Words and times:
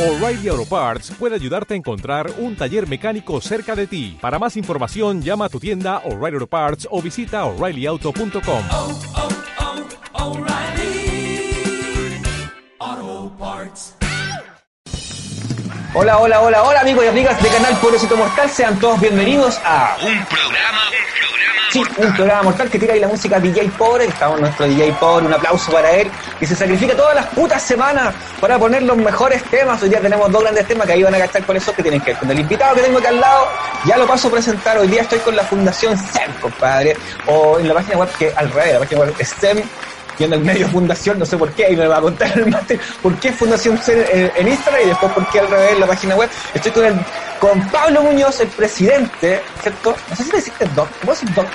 O'Reilly 0.00 0.48
Auto 0.48 0.64
Parts 0.64 1.12
puede 1.18 1.34
ayudarte 1.34 1.74
a 1.74 1.76
encontrar 1.76 2.30
un 2.38 2.56
taller 2.56 2.88
mecánico 2.88 3.38
cerca 3.42 3.76
de 3.76 3.86
ti. 3.86 4.16
Para 4.18 4.38
más 4.38 4.56
información, 4.56 5.20
llama 5.20 5.44
a 5.44 5.48
tu 5.50 5.60
tienda 5.60 5.98
O'Reilly 6.06 6.36
Auto 6.36 6.46
Parts 6.46 6.88
o 6.90 7.02
visita 7.02 7.44
oreillyauto.com. 7.44 8.62
oh, 8.70 8.98
oh, 10.14 10.38
O'Reilly 10.38 11.52
Auto 12.78 13.36
Parts. 13.38 13.94
Hola, 15.92 16.18
hola, 16.18 16.40
hola, 16.40 16.62
hola 16.62 16.80
amigos 16.80 17.04
y 17.04 17.08
amigas 17.08 17.42
de 17.42 17.50
Canal 17.50 17.76
Pobrecito 17.78 18.16
Mortal, 18.16 18.48
sean 18.48 18.80
todos 18.80 18.98
bienvenidos 19.02 19.60
a 19.62 19.98
un 20.02 20.24
programa 20.24 20.99
sí, 21.70 21.82
un 21.98 22.14
programa 22.14 22.42
mortal 22.42 22.68
que 22.68 22.78
tira 22.78 22.94
ahí 22.94 23.00
la 23.00 23.08
música 23.08 23.38
DJ 23.38 23.70
Pobre, 23.78 24.06
que 24.06 24.12
estamos 24.12 24.40
nuestro 24.40 24.66
DJ 24.66 24.92
Pobre, 24.98 25.26
un 25.26 25.32
aplauso 25.34 25.70
para 25.70 25.90
él, 25.92 26.10
que 26.38 26.46
se 26.46 26.56
sacrifica 26.56 26.96
todas 26.96 27.14
las 27.14 27.26
putas 27.26 27.62
semanas 27.62 28.14
para 28.40 28.58
poner 28.58 28.82
los 28.82 28.96
mejores 28.96 29.42
temas. 29.44 29.82
Hoy 29.82 29.88
día 29.88 30.00
tenemos 30.00 30.30
dos 30.30 30.42
grandes 30.42 30.66
temas 30.66 30.86
que 30.86 30.94
ahí 30.94 31.02
van 31.02 31.14
a 31.14 31.18
cachar 31.18 31.44
con 31.44 31.56
eso 31.56 31.72
que 31.72 31.82
tienen 31.82 32.00
que 32.00 32.12
ver 32.12 32.18
con 32.18 32.30
el 32.30 32.40
invitado 32.40 32.74
que 32.74 32.82
tengo 32.82 32.98
acá 32.98 33.08
al 33.08 33.20
lado. 33.20 33.48
Ya 33.86 33.96
lo 33.96 34.06
paso 34.06 34.28
a 34.28 34.32
presentar, 34.32 34.78
hoy 34.78 34.88
día 34.88 35.02
estoy 35.02 35.20
con 35.20 35.36
la 35.36 35.44
Fundación 35.44 35.96
STEM, 35.96 36.32
compadre, 36.40 36.96
o 37.26 37.58
en 37.58 37.68
la 37.68 37.74
página 37.74 37.98
web 37.98 38.08
que 38.18 38.32
al 38.34 38.50
revés, 38.50 38.72
la 38.74 38.78
página 38.80 39.00
web 39.00 39.14
STEM 39.20 39.62
y 40.20 40.24
en 40.24 40.34
el 40.34 40.40
medio 40.40 40.68
fundación, 40.68 41.18
no 41.18 41.24
sé 41.24 41.38
por 41.38 41.50
qué, 41.52 41.64
ahí 41.64 41.76
me 41.76 41.86
va 41.86 41.96
a 41.96 42.00
contar 42.02 42.38
el 42.38 42.46
máster 42.46 42.78
por 43.02 43.16
qué 43.16 43.32
Fundación 43.32 43.80
en, 43.86 44.30
en 44.36 44.48
Instagram 44.48 44.82
y 44.84 44.88
después 44.88 45.12
por 45.12 45.26
qué 45.30 45.40
al 45.40 45.48
revés 45.48 45.72
en 45.72 45.80
la 45.80 45.86
página 45.86 46.14
web. 46.14 46.28
Estoy 46.52 46.72
con 46.72 46.84
el, 46.84 46.94
con 47.40 47.68
Pablo 47.68 48.02
Muñoz, 48.02 48.38
el 48.40 48.48
presidente, 48.48 49.40
¿cierto? 49.62 49.96
No 50.10 50.16
sé 50.16 50.24
si 50.24 50.30
le 50.30 50.36
deciste 50.36 50.66
doc, 50.76 50.88
¿cómo 51.00 51.12
decir 51.12 51.34
doc? 51.34 51.46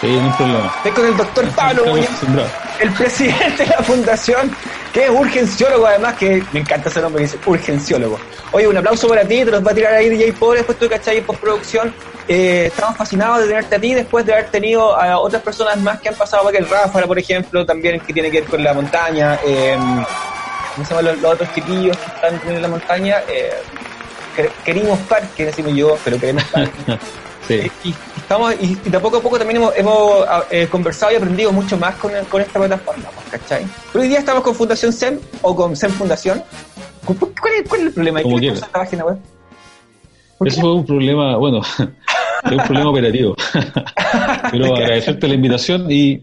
Sí, 0.00 0.08
no 0.08 0.22
hay 0.24 0.36
problema. 0.36 0.72
Estoy 0.78 0.92
con 0.92 1.06
el 1.06 1.16
doctor 1.16 1.48
Pablo 1.50 1.86
Muñoz. 1.86 2.08
El 2.80 2.90
presidente 2.92 3.64
de 3.64 3.70
la 3.70 3.82
fundación, 3.82 4.54
que 4.92 5.04
es 5.04 5.10
urgenciólogo 5.10 5.86
además, 5.86 6.14
que 6.16 6.42
me 6.52 6.60
encanta 6.60 6.88
ese 6.88 7.00
nombre, 7.00 7.22
dice 7.22 7.38
urgenciólogo. 7.46 8.18
Oye, 8.52 8.68
un 8.68 8.76
aplauso 8.76 9.08
para 9.08 9.22
ti, 9.22 9.44
te 9.44 9.50
los 9.50 9.64
va 9.66 9.70
a 9.70 9.74
tirar 9.74 9.94
ahí 9.94 10.08
DJ 10.08 10.32
Pobre, 10.34 10.58
después 10.58 10.78
tú 10.78 10.88
cachai 10.88 11.18
en 11.18 11.24
postproducción. 11.24 11.94
Eh, 12.28 12.66
estamos 12.66 12.96
fascinados 12.96 13.40
de 13.40 13.46
tenerte 13.48 13.74
a 13.76 13.78
ti 13.80 13.94
después 13.94 14.24
de 14.24 14.32
haber 14.32 14.48
tenido 14.50 14.96
a 14.96 15.18
otras 15.18 15.42
personas 15.42 15.76
más 15.80 16.00
que 16.00 16.08
han 16.08 16.14
pasado, 16.14 16.48
que 16.50 16.58
el 16.58 16.68
Rafa, 16.68 17.02
por 17.06 17.18
ejemplo, 17.18 17.64
también 17.66 17.98
que 18.00 18.12
tiene 18.12 18.30
que 18.30 18.40
ver 18.42 18.48
con 18.50 18.62
la 18.62 18.72
montaña. 18.74 19.38
Eh, 19.44 19.76
¿Cómo 20.74 20.86
se 20.86 20.94
llaman 20.94 21.20
los, 21.20 21.32
otros 21.32 21.52
chiquillos 21.54 21.96
que 21.96 22.06
están 22.06 22.40
en 22.54 22.62
la 22.62 22.68
montaña? 22.68 23.16
Eh, 23.28 23.50
que- 24.36 24.50
querimos 24.64 24.98
parque, 25.00 25.46
decimos 25.46 25.74
yo, 25.74 25.98
pero 26.04 26.18
queremos 26.18 26.44
parque. 26.44 26.70
Sí. 27.48 27.60
Y, 27.84 27.94
estamos, 28.16 28.54
y, 28.60 28.78
y 28.84 28.90
de 28.90 29.00
poco 29.00 29.16
a 29.16 29.20
poco 29.20 29.36
también 29.38 29.56
hemos, 29.60 29.76
hemos, 29.76 30.24
ah, 30.28 30.44
eh, 30.50 30.68
conversado 30.70 31.12
y 31.12 31.16
aprendido 31.16 31.52
mucho 31.52 31.76
más 31.76 31.94
con, 31.96 32.12
con 32.30 32.40
esta 32.40 32.58
plataforma, 32.58 33.04
pues, 33.14 33.40
¿cachai? 33.42 33.66
Pero 33.92 34.02
hoy 34.02 34.08
día 34.08 34.18
estamos 34.20 34.42
con 34.42 34.54
Fundación 34.54 34.92
SEM 34.92 35.18
o 35.42 35.54
con 35.56 35.74
SEM 35.76 35.90
Fundación. 35.92 36.42
¿Cu- 37.04 37.16
cu- 37.16 37.32
¿Cuál 37.40 37.54
es, 37.54 37.68
cuál 37.68 37.80
es 37.80 37.86
el 37.88 37.92
problema? 37.94 38.22
¿Qué 38.22 38.28
le 38.28 38.50
pasa 38.52 38.66
a 38.66 38.68
la 38.68 38.84
página 38.84 39.04
web? 39.04 39.18
¿Por 40.38 40.48
Eso 40.48 40.60
fue 40.60 40.72
un 40.74 40.86
problema, 40.86 41.36
bueno, 41.36 41.60
es 42.44 42.52
un 42.52 42.58
problema 42.64 42.90
operativo. 42.90 43.34
Pero 44.50 44.76
agradecerte 44.76 45.26
la 45.28 45.34
invitación 45.34 45.90
y 45.90 46.22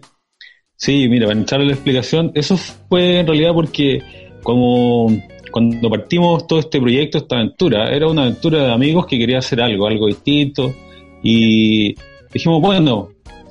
sí, 0.75 1.07
mira, 1.09 1.27
para 1.27 1.37
entrar 1.39 1.61
a 1.61 1.65
la 1.65 1.73
explicación, 1.73 2.31
eso 2.33 2.55
fue 2.57 3.19
en 3.19 3.27
realidad 3.27 3.51
porque 3.53 3.99
como 4.41 5.11
cuando 5.51 5.89
partimos 5.89 6.47
todo 6.47 6.59
este 6.59 6.79
proyecto, 6.79 7.17
esta 7.17 7.35
aventura, 7.35 7.89
era 7.89 8.07
una 8.07 8.21
aventura 8.21 8.63
de 8.67 8.71
amigos 8.73 9.05
que 9.05 9.17
quería 9.17 9.39
hacer 9.39 9.61
algo, 9.61 9.87
algo 9.87 10.07
distinto 10.07 10.73
y 11.23 11.95
dijimos, 12.33 12.61
bueno, 12.61 13.09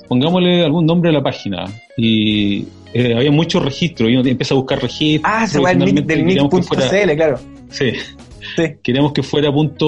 pongámosle 0.09 0.65
algún 0.65 0.87
nombre 0.87 1.11
a 1.11 1.13
la 1.13 1.23
página 1.23 1.67
y 1.97 2.65
eh, 2.95 3.15
había 3.15 3.31
muchos 3.31 3.65
registros 3.65 4.11
y 4.11 4.17
uno 4.17 4.27
empieza 4.29 4.55
a 4.55 4.57
buscar 4.57 4.81
registros. 4.81 5.33
Ah, 5.35 5.47
se 5.47 5.61
va 5.61 5.73
el 5.73 5.79
del 6.07 6.25
mic.cl, 6.25 7.17
claro. 7.17 7.39
Sí, 7.71 7.91
Sí. 8.57 8.63
queríamos 8.83 9.13
que 9.13 9.23
fuera 9.23 9.53
punto 9.53 9.87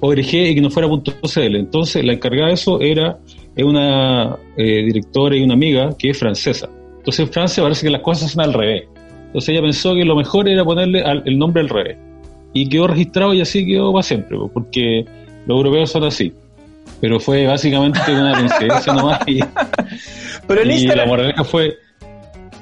.org 0.00 0.18
y 0.20 0.54
que 0.54 0.60
no 0.60 0.70
fuera 0.70 0.88
punto 0.88 1.12
.cl. 1.22 1.56
Entonces, 1.56 2.04
la 2.04 2.12
encargada 2.12 2.48
de 2.48 2.54
eso 2.54 2.80
era 2.80 3.18
es 3.56 3.64
una 3.64 4.36
eh, 4.56 4.84
directora 4.84 5.36
y 5.36 5.42
una 5.42 5.54
amiga 5.54 5.90
que 5.98 6.10
es 6.10 6.18
francesa. 6.18 6.68
Entonces, 6.98 7.20
en 7.26 7.32
Francia 7.32 7.62
parece 7.62 7.86
que 7.86 7.90
las 7.90 8.02
cosas 8.02 8.30
son 8.30 8.44
al 8.44 8.52
revés. 8.52 8.84
Entonces, 9.26 9.48
ella 9.48 9.62
pensó 9.62 9.94
que 9.94 10.04
lo 10.04 10.14
mejor 10.14 10.48
era 10.48 10.64
ponerle 10.64 11.00
al- 11.02 11.22
el 11.26 11.36
nombre 11.38 11.62
al 11.62 11.68
revés. 11.68 11.96
Y 12.52 12.68
quedó 12.68 12.86
registrado 12.86 13.34
y 13.34 13.40
así 13.40 13.66
quedó 13.66 13.92
para 13.92 14.02
siempre, 14.04 14.38
porque 14.54 15.04
los 15.46 15.56
europeos 15.56 15.90
son 15.90 16.04
así. 16.04 16.32
Pero 17.00 17.20
fue 17.20 17.46
básicamente 17.46 18.00
una 18.08 18.32
coincidencia 18.32 18.92
nomás 18.92 19.20
y, 19.26 19.40
Pero 20.46 20.62
y 20.64 20.86
la 20.86 21.06
moraleja 21.06 21.44
fue 21.44 21.76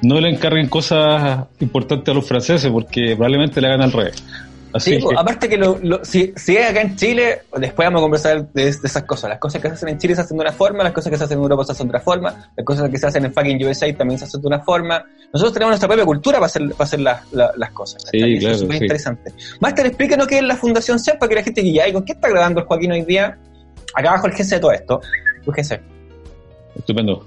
no 0.01 0.19
le 0.21 0.29
encarguen 0.29 0.67
cosas 0.69 1.45
importantes 1.59 2.11
a 2.11 2.13
los 2.15 2.27
franceses 2.27 2.71
porque 2.71 3.15
probablemente 3.15 3.59
le 3.59 3.67
hagan 3.67 3.81
al 3.81 3.91
revés. 3.91 4.23
Así 4.73 4.91
sí, 4.91 4.97
que, 4.97 5.03
pues, 5.05 5.17
aparte 5.17 5.49
que 5.49 5.57
lo, 5.57 5.79
lo- 5.81 6.05
si, 6.05 6.33
si 6.35 6.55
es 6.55 6.69
acá 6.69 6.81
en 6.81 6.95
Chile, 6.97 7.39
después 7.55 7.87
vamos 7.87 7.99
a 7.99 8.03
conversar 8.03 8.47
de, 8.51 8.63
de 8.65 8.69
esas 8.69 9.03
cosas. 9.05 9.29
Las 9.29 9.39
cosas 9.39 9.59
que 9.61 9.69
se 9.69 9.73
hacen 9.73 9.89
en 9.89 9.97
Chile 9.97 10.13
se 10.13 10.21
hacen 10.21 10.37
de 10.37 10.41
una 10.41 10.51
forma, 10.51 10.83
las 10.83 10.91
cosas 10.93 11.09
que 11.09 11.17
se 11.17 11.23
hacen 11.23 11.37
en 11.37 11.43
Europa 11.43 11.63
se 11.63 11.71
hacen 11.71 11.87
de 11.87 11.91
otra 11.91 12.01
forma, 12.01 12.51
las 12.55 12.65
cosas 12.65 12.89
que 12.91 12.97
se 12.97 13.07
hacen 13.07 13.25
en 13.25 13.33
fucking 13.33 13.65
USA 13.65 13.91
también 13.95 14.19
se 14.19 14.25
hacen 14.25 14.39
de 14.41 14.47
una 14.47 14.59
forma. 14.59 15.03
Nosotros 15.33 15.53
tenemos 15.53 15.71
nuestra 15.71 15.87
propia 15.87 16.05
cultura 16.05 16.37
para 16.37 16.45
hacer, 16.45 16.69
para 16.73 16.83
hacer 16.83 16.99
las, 16.99 17.21
las, 17.31 17.57
las 17.57 17.71
cosas. 17.71 18.03
Sí, 18.11 18.19
¿cachai? 18.19 18.33
Eso 18.33 18.39
claro, 18.41 18.53
es 18.55 18.61
súper 18.61 18.77
sí. 18.77 18.83
interesante. 18.83 19.33
Máster, 19.61 19.85
explícanos 19.87 20.27
qué 20.27 20.37
es 20.37 20.43
la 20.43 20.55
Fundación 20.57 20.99
SEP 20.99 21.17
para 21.17 21.29
que 21.29 21.35
la 21.35 21.43
gente 21.43 21.61
diga, 21.61 21.85
"Ay, 21.85 21.93
¿con 21.93 22.03
qué 22.03 22.11
está 22.11 22.29
grabando 22.29 22.59
el 22.59 22.65
Joaquín 22.67 22.91
hoy 22.91 23.01
día? 23.03 23.35
Acá 23.95 24.09
abajo 24.09 24.27
el 24.27 24.33
GC 24.33 24.49
de 24.55 24.59
todo 24.59 24.71
esto. 24.71 25.01
GC. 25.45 25.79
Estupendo. 26.75 27.25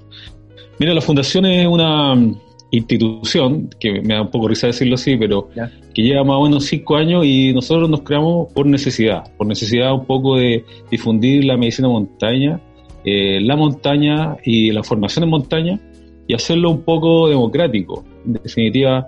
Mira, 0.79 0.93
la 0.93 1.01
fundación 1.01 1.45
es 1.45 1.67
una 1.67 2.15
mm, 2.15 2.37
institución, 2.71 3.69
que 3.79 4.01
me 4.01 4.13
da 4.13 4.21
un 4.21 4.31
poco 4.31 4.47
risa 4.47 4.67
decirlo 4.67 4.95
así, 4.95 5.17
pero 5.17 5.49
Ya. 5.55 5.71
que 5.93 6.01
lleva 6.01 6.23
más 6.23 6.37
o 6.37 6.43
menos 6.43 6.65
cinco 6.65 6.95
años 6.95 7.25
y 7.25 7.53
nosotros 7.53 7.89
nos 7.89 8.01
creamos 8.01 8.51
por 8.53 8.65
necesidad, 8.65 9.23
por 9.37 9.47
necesidad 9.47 9.93
un 9.93 10.05
poco 10.05 10.37
de 10.37 10.63
difundir 10.89 11.43
la 11.45 11.57
medicina 11.57 11.87
montaña, 11.89 12.59
eh, 13.03 13.39
la 13.41 13.55
montaña 13.55 14.37
y 14.45 14.71
la 14.71 14.83
formación 14.83 15.23
en 15.23 15.29
montaña 15.29 15.79
y 16.27 16.33
hacerlo 16.33 16.69
un 16.69 16.81
poco 16.83 17.27
democrático. 17.27 18.05
En 18.25 18.33
definitiva, 18.33 19.07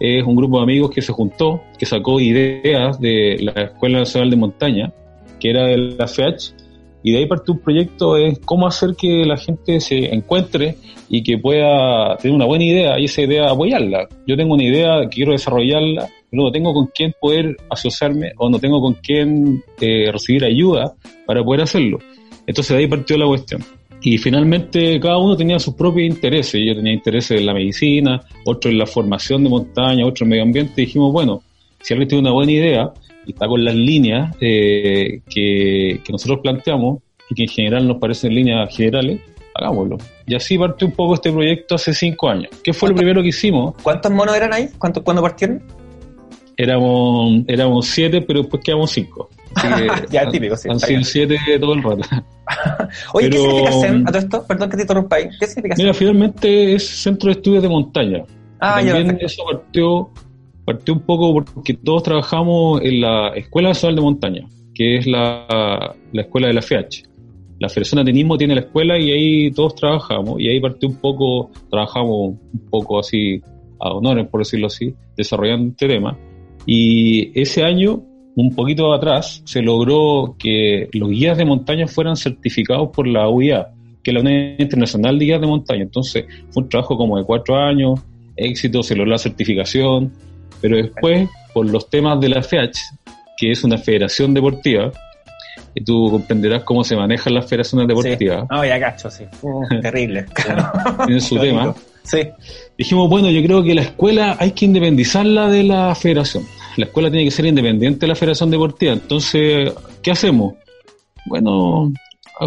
es 0.00 0.24
un 0.24 0.34
grupo 0.34 0.56
de 0.58 0.64
amigos 0.64 0.90
que 0.90 1.00
se 1.02 1.12
juntó, 1.12 1.62
que 1.78 1.86
sacó 1.86 2.18
ideas 2.20 2.98
de 3.00 3.36
la 3.40 3.62
Escuela 3.62 4.00
Nacional 4.00 4.30
de 4.30 4.36
Montaña, 4.36 4.92
que 5.38 5.50
era 5.50 5.66
de 5.66 5.76
la 5.76 6.08
FEH, 6.08 6.54
y 7.06 7.12
de 7.12 7.18
ahí 7.18 7.26
partió 7.26 7.54
un 7.54 7.60
proyecto 7.60 8.16
es 8.16 8.40
cómo 8.40 8.66
hacer 8.66 8.96
que 8.96 9.24
la 9.24 9.36
gente 9.36 9.78
se 9.78 10.12
encuentre 10.12 10.74
y 11.08 11.22
que 11.22 11.38
pueda 11.38 12.16
tener 12.16 12.34
una 12.34 12.46
buena 12.46 12.64
idea 12.64 12.98
y 12.98 13.04
esa 13.04 13.22
idea 13.22 13.48
apoyarla. 13.48 14.08
Yo 14.26 14.36
tengo 14.36 14.54
una 14.54 14.64
idea 14.64 15.08
quiero 15.08 15.30
desarrollarla, 15.30 16.08
pero 16.28 16.42
no 16.42 16.50
tengo 16.50 16.74
con 16.74 16.88
quién 16.92 17.14
poder 17.20 17.58
asociarme 17.70 18.32
o 18.38 18.50
no 18.50 18.58
tengo 18.58 18.80
con 18.80 18.94
quién 18.94 19.62
eh, 19.80 20.10
recibir 20.10 20.44
ayuda 20.44 20.94
para 21.26 21.44
poder 21.44 21.60
hacerlo. 21.60 22.00
Entonces 22.44 22.76
de 22.76 22.82
ahí 22.82 22.88
partió 22.88 23.16
la 23.16 23.26
cuestión. 23.26 23.62
Y 24.02 24.18
finalmente 24.18 24.98
cada 24.98 25.18
uno 25.18 25.36
tenía 25.36 25.60
sus 25.60 25.74
propios 25.74 26.08
intereses. 26.12 26.60
Yo 26.60 26.74
tenía 26.74 26.92
intereses 26.92 27.38
en 27.38 27.46
la 27.46 27.54
medicina, 27.54 28.20
otro 28.44 28.68
en 28.68 28.78
la 28.78 28.86
formación 28.86 29.44
de 29.44 29.50
montaña, 29.50 30.04
otro 30.04 30.24
en 30.24 30.30
medio 30.30 30.42
ambiente. 30.42 30.82
Y 30.82 30.86
dijimos, 30.86 31.12
bueno, 31.12 31.40
si 31.80 31.94
alguien 31.94 32.08
tiene 32.08 32.22
una 32.22 32.32
buena 32.32 32.50
idea 32.50 32.92
está 33.32 33.46
con 33.46 33.64
las 33.64 33.74
líneas 33.74 34.34
eh, 34.40 35.20
que, 35.28 36.00
que 36.04 36.12
nosotros 36.12 36.40
planteamos 36.42 36.98
y 37.30 37.34
que 37.34 37.42
en 37.44 37.48
general 37.48 37.88
nos 37.88 37.98
parecen 37.98 38.34
líneas 38.34 38.74
generales, 38.74 39.20
hagámoslo. 39.54 39.98
Y 40.26 40.34
así 40.34 40.56
partió 40.58 40.86
un 40.86 40.92
poco 40.94 41.14
este 41.14 41.32
proyecto 41.32 41.74
hace 41.74 41.92
cinco 41.94 42.28
años. 42.28 42.50
¿Qué 42.62 42.72
fue 42.72 42.88
lo 42.90 42.94
primero 42.94 43.22
que 43.22 43.28
hicimos? 43.28 43.74
¿Cuántos 43.82 44.12
monos 44.12 44.36
eran 44.36 44.52
ahí? 44.52 44.68
¿Cuántos, 44.78 45.02
¿Cuándo 45.02 45.22
partieron? 45.22 45.62
Éramos, 46.56 47.42
éramos 47.48 47.86
siete, 47.86 48.22
pero 48.22 48.40
después 48.40 48.62
quedamos 48.64 48.90
cinco. 48.90 49.28
Que 49.60 49.88
Ya, 50.10 50.28
típico, 50.30 50.56
sí, 50.56 50.68
Han 50.70 50.80
sido 50.80 51.02
siete 51.04 51.38
todo 51.60 51.74
el 51.74 51.82
rato. 51.82 52.02
Oye, 53.12 53.28
¿qué 53.30 53.36
Pero- 53.36 53.42
significa 53.50 53.72
SEM 53.80 54.02
a 54.06 54.10
todo 54.12 54.18
esto? 54.18 54.46
Perdón 54.46 54.70
que 54.70 54.76
te 54.76 54.82
interrumpa 54.82 55.16
ahí. 55.16 55.28
¿Qué 55.38 55.46
significa 55.46 55.76
SEM? 55.76 55.84
Mira, 55.84 55.94
finalmente 55.94 56.74
es 56.74 56.86
Centro 56.88 57.26
de 57.28 57.32
Estudios 57.32 57.62
de 57.62 57.68
Montaña. 57.68 58.22
Ah, 58.60 58.76
También 58.82 59.18
eso 59.20 59.42
partió, 59.44 60.08
partió 60.66 60.94
un 60.94 61.00
poco 61.00 61.32
porque 61.32 61.74
todos 61.74 62.02
trabajamos 62.02 62.82
en 62.82 63.00
la 63.00 63.28
Escuela 63.28 63.68
Nacional 63.68 63.96
de 63.96 64.02
Montaña, 64.02 64.48
que 64.74 64.96
es 64.96 65.06
la, 65.06 65.94
la 66.12 66.22
escuela 66.22 66.48
de 66.48 66.54
la 66.54 66.60
FEH. 66.60 67.04
La 67.60 67.68
Federación 67.68 67.96
de 67.96 68.10
Atenismo 68.10 68.36
tiene 68.36 68.56
la 68.56 68.62
escuela 68.62 68.98
y 68.98 69.10
ahí 69.10 69.50
todos 69.52 69.76
trabajamos. 69.76 70.40
Y 70.40 70.48
ahí 70.48 70.60
partió 70.60 70.88
un 70.88 70.96
poco, 70.96 71.50
trabajamos 71.70 72.34
un 72.52 72.68
poco 72.68 72.98
así, 72.98 73.40
a 73.78 73.90
honores, 73.90 74.26
por 74.26 74.40
decirlo 74.40 74.66
así, 74.66 74.92
desarrollando 75.16 75.70
este 75.70 75.86
tema. 75.86 76.18
Y 76.66 77.30
ese 77.40 77.62
año, 77.62 78.02
un 78.34 78.54
poquito 78.54 78.92
atrás, 78.92 79.42
se 79.46 79.62
logró 79.62 80.34
que 80.36 80.88
los 80.92 81.10
guías 81.10 81.38
de 81.38 81.44
montaña 81.44 81.86
fueran 81.86 82.16
certificados 82.16 82.90
por 82.92 83.06
la 83.06 83.28
UIA, 83.28 83.68
que 84.02 84.10
es 84.10 84.14
la 84.14 84.20
Unión 84.20 84.56
Internacional 84.58 85.16
de 85.16 85.24
Guías 85.26 85.40
de 85.40 85.46
Montaña. 85.46 85.82
Entonces, 85.84 86.26
fue 86.50 86.64
un 86.64 86.68
trabajo 86.68 86.96
como 86.96 87.16
de 87.18 87.24
cuatro 87.24 87.56
años, 87.56 88.00
éxito, 88.34 88.82
se 88.82 88.96
logró 88.96 89.12
la 89.12 89.18
certificación, 89.18 90.12
pero 90.60 90.76
después, 90.76 91.28
por 91.52 91.66
los 91.70 91.88
temas 91.88 92.20
de 92.20 92.28
la 92.28 92.42
FEH, 92.42 92.72
que 93.36 93.50
es 93.52 93.64
una 93.64 93.78
federación 93.78 94.34
deportiva, 94.34 94.90
y 95.74 95.84
tú 95.84 96.10
comprenderás 96.10 96.64
cómo 96.64 96.82
se 96.82 96.96
manejan 96.96 97.34
las 97.34 97.46
federaciones 97.46 97.86
deportivas, 97.86 98.42
Sí. 98.42 98.46
No, 98.50 98.64
ya 98.64 98.80
cacho, 98.80 99.10
sí. 99.10 99.24
Uh, 99.42 99.80
terrible. 99.82 100.24
tienen 101.04 101.20
su 101.20 101.38
tema. 101.40 101.74
Sí. 102.02 102.18
Dijimos, 102.78 103.10
bueno, 103.10 103.30
yo 103.30 103.42
creo 103.42 103.62
que 103.62 103.74
la 103.74 103.82
escuela 103.82 104.36
hay 104.38 104.52
que 104.52 104.64
independizarla 104.64 105.48
de 105.50 105.64
la 105.64 105.94
federación. 105.94 106.44
la 106.76 106.86
escuela 106.86 107.10
tiene 107.10 107.24
que 107.24 107.30
ser 107.30 107.46
independiente 107.46 108.00
de 108.00 108.06
la 108.06 108.14
Federación 108.14 108.50
Deportiva. 108.50 108.92
Entonces, 108.92 109.72
¿qué 110.02 110.12
hacemos? 110.12 110.54
Bueno, 111.26 111.92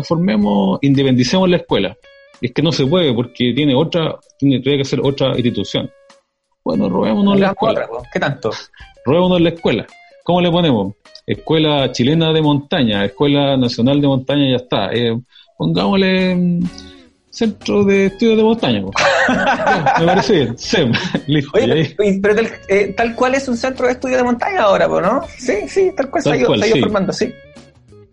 formemos, 0.03 0.79
independicemos 0.81 1.49
la 1.49 1.57
escuela. 1.57 1.97
Es 2.41 2.53
que 2.53 2.61
no 2.61 2.71
se 2.71 2.85
puede 2.85 3.13
porque 3.13 3.53
tiene 3.53 3.75
otra, 3.75 4.15
tiene, 4.37 4.61
tiene 4.61 4.77
que 4.77 4.85
ser 4.85 5.01
otra 5.03 5.35
institución. 5.35 5.89
Bueno, 6.63 6.89
robémonos 6.89 7.39
la 7.39 7.47
escuela. 7.49 7.87
Otra. 7.91 8.09
¿Qué 8.11 8.19
tanto? 8.19 8.51
Robémonos 9.05 9.41
la 9.41 9.49
escuela. 9.49 9.87
¿Cómo 10.23 10.41
le 10.41 10.51
ponemos? 10.51 10.93
Escuela 11.25 11.91
chilena 11.91 12.33
de 12.33 12.41
montaña, 12.41 13.05
Escuela 13.05 13.55
Nacional 13.57 14.01
de 14.01 14.07
Montaña, 14.07 14.49
ya 14.49 14.55
está. 14.57 14.91
Eh, 14.91 15.17
pongámosle 15.57 16.35
mm, 16.35 16.63
Centro 17.29 17.83
de 17.83 18.07
Estudios 18.07 18.37
de 18.37 18.43
Montaña. 18.43 18.81
me 19.99 20.05
parece 20.05 20.33
bien. 20.33 20.57
SEM. 20.57 20.91
Listo. 21.27 21.51
Oye, 21.53 21.95
pero, 22.21 22.35
tal, 22.35 22.49
eh, 22.67 22.93
tal 22.95 23.15
cual 23.15 23.35
es 23.35 23.47
un 23.47 23.57
centro 23.57 23.85
de 23.87 23.93
estudio 23.93 24.17
de 24.17 24.23
montaña 24.23 24.61
ahora, 24.61 24.87
¿no? 24.87 25.21
Sí, 25.37 25.67
sí, 25.67 25.91
tal 25.95 26.09
cual 26.09 26.23
se 26.23 26.29
Tal 26.29 26.37
ha 26.37 26.41
ido, 26.41 26.47
cual, 26.47 26.59
se 26.59 26.65
ha 26.65 26.67
ido 26.67 26.75
sí. 26.75 26.81
formando, 26.81 27.13
sí. 27.13 27.33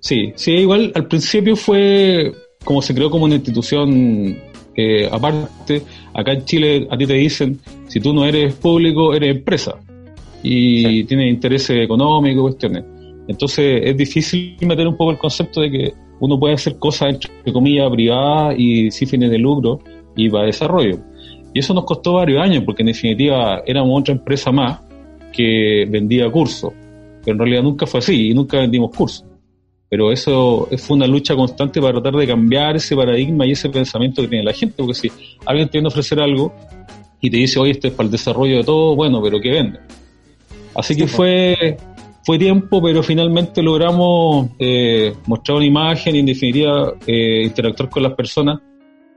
Sí, 0.00 0.32
sí, 0.36 0.52
igual 0.52 0.92
al 0.94 1.06
principio 1.06 1.56
fue 1.56 2.32
como 2.64 2.82
se 2.82 2.94
creó 2.94 3.10
como 3.10 3.24
una 3.24 3.36
institución 3.36 4.38
eh, 4.76 5.08
aparte. 5.10 5.82
Acá 6.16 6.32
en 6.32 6.44
Chile 6.46 6.88
a 6.90 6.96
ti 6.96 7.06
te 7.06 7.12
dicen, 7.12 7.58
si 7.86 8.00
tú 8.00 8.12
no 8.14 8.24
eres 8.24 8.54
público, 8.54 9.14
eres 9.14 9.36
empresa. 9.36 9.74
Y 10.42 10.82
Sí. 10.82 11.04
tienes 11.04 11.28
intereses 11.28 11.78
económicos, 11.84 12.42
cuestiones. 12.42 12.84
Entonces 13.28 13.82
es 13.84 13.96
difícil 13.96 14.56
meter 14.62 14.88
un 14.88 14.96
poco 14.96 15.10
el 15.10 15.18
concepto 15.18 15.60
de 15.60 15.70
que 15.70 15.92
uno 16.20 16.38
puede 16.38 16.54
hacer 16.54 16.78
cosas, 16.78 17.14
entre 17.14 17.52
comillas, 17.52 17.90
privadas 17.90 18.54
y 18.58 18.90
sin 18.90 19.08
fines 19.08 19.30
de 19.30 19.38
lucro 19.38 19.80
y 20.16 20.30
para 20.30 20.46
desarrollo. 20.46 20.98
Y 21.52 21.58
eso 21.58 21.74
nos 21.74 21.84
costó 21.84 22.14
varios 22.14 22.42
años, 22.42 22.62
porque 22.64 22.82
en 22.82 22.86
definitiva 22.88 23.62
éramos 23.66 24.00
otra 24.00 24.14
empresa 24.14 24.50
más 24.52 24.80
que 25.32 25.86
vendía 25.90 26.30
cursos. 26.30 26.72
Pero 27.24 27.34
en 27.34 27.38
realidad 27.38 27.62
nunca 27.62 27.86
fue 27.86 27.98
así 27.98 28.30
y 28.30 28.34
nunca 28.34 28.58
vendimos 28.58 28.90
cursos. 28.96 29.24
Pero 29.88 30.10
eso 30.10 30.68
fue 30.78 30.96
una 30.96 31.06
lucha 31.06 31.36
constante 31.36 31.80
para 31.80 31.94
tratar 31.94 32.14
de 32.18 32.26
cambiar 32.26 32.76
ese 32.76 32.96
paradigma 32.96 33.46
y 33.46 33.52
ese 33.52 33.68
pensamiento 33.68 34.22
que 34.22 34.28
tiene 34.28 34.44
la 34.44 34.52
gente, 34.52 34.74
porque 34.76 34.94
si 34.94 35.12
alguien 35.44 35.68
te 35.68 35.78
viene 35.78 35.86
a 35.86 35.90
ofrecer 35.90 36.20
algo 36.20 36.52
y 37.20 37.30
te 37.30 37.36
dice, 37.36 37.58
oye, 37.58 37.72
esto 37.72 37.88
es 37.88 37.94
para 37.94 38.06
el 38.06 38.10
desarrollo 38.10 38.56
de 38.58 38.64
todo, 38.64 38.96
bueno, 38.96 39.22
pero 39.22 39.40
¿qué 39.40 39.50
vende? 39.50 39.78
Así 40.74 40.96
que 40.96 41.06
Sí, 41.06 41.14
fue, 41.14 41.76
fue 42.24 42.38
tiempo, 42.38 42.82
pero 42.82 43.02
finalmente 43.02 43.62
logramos 43.62 44.48
eh, 44.58 45.14
mostrar 45.26 45.58
una 45.58 45.66
imagen 45.66 46.16
y 46.16 46.18
en 46.18 46.26
definitiva 46.26 46.92
eh, 47.06 47.44
interactuar 47.44 47.88
con 47.88 48.02
las 48.02 48.14
personas 48.14 48.60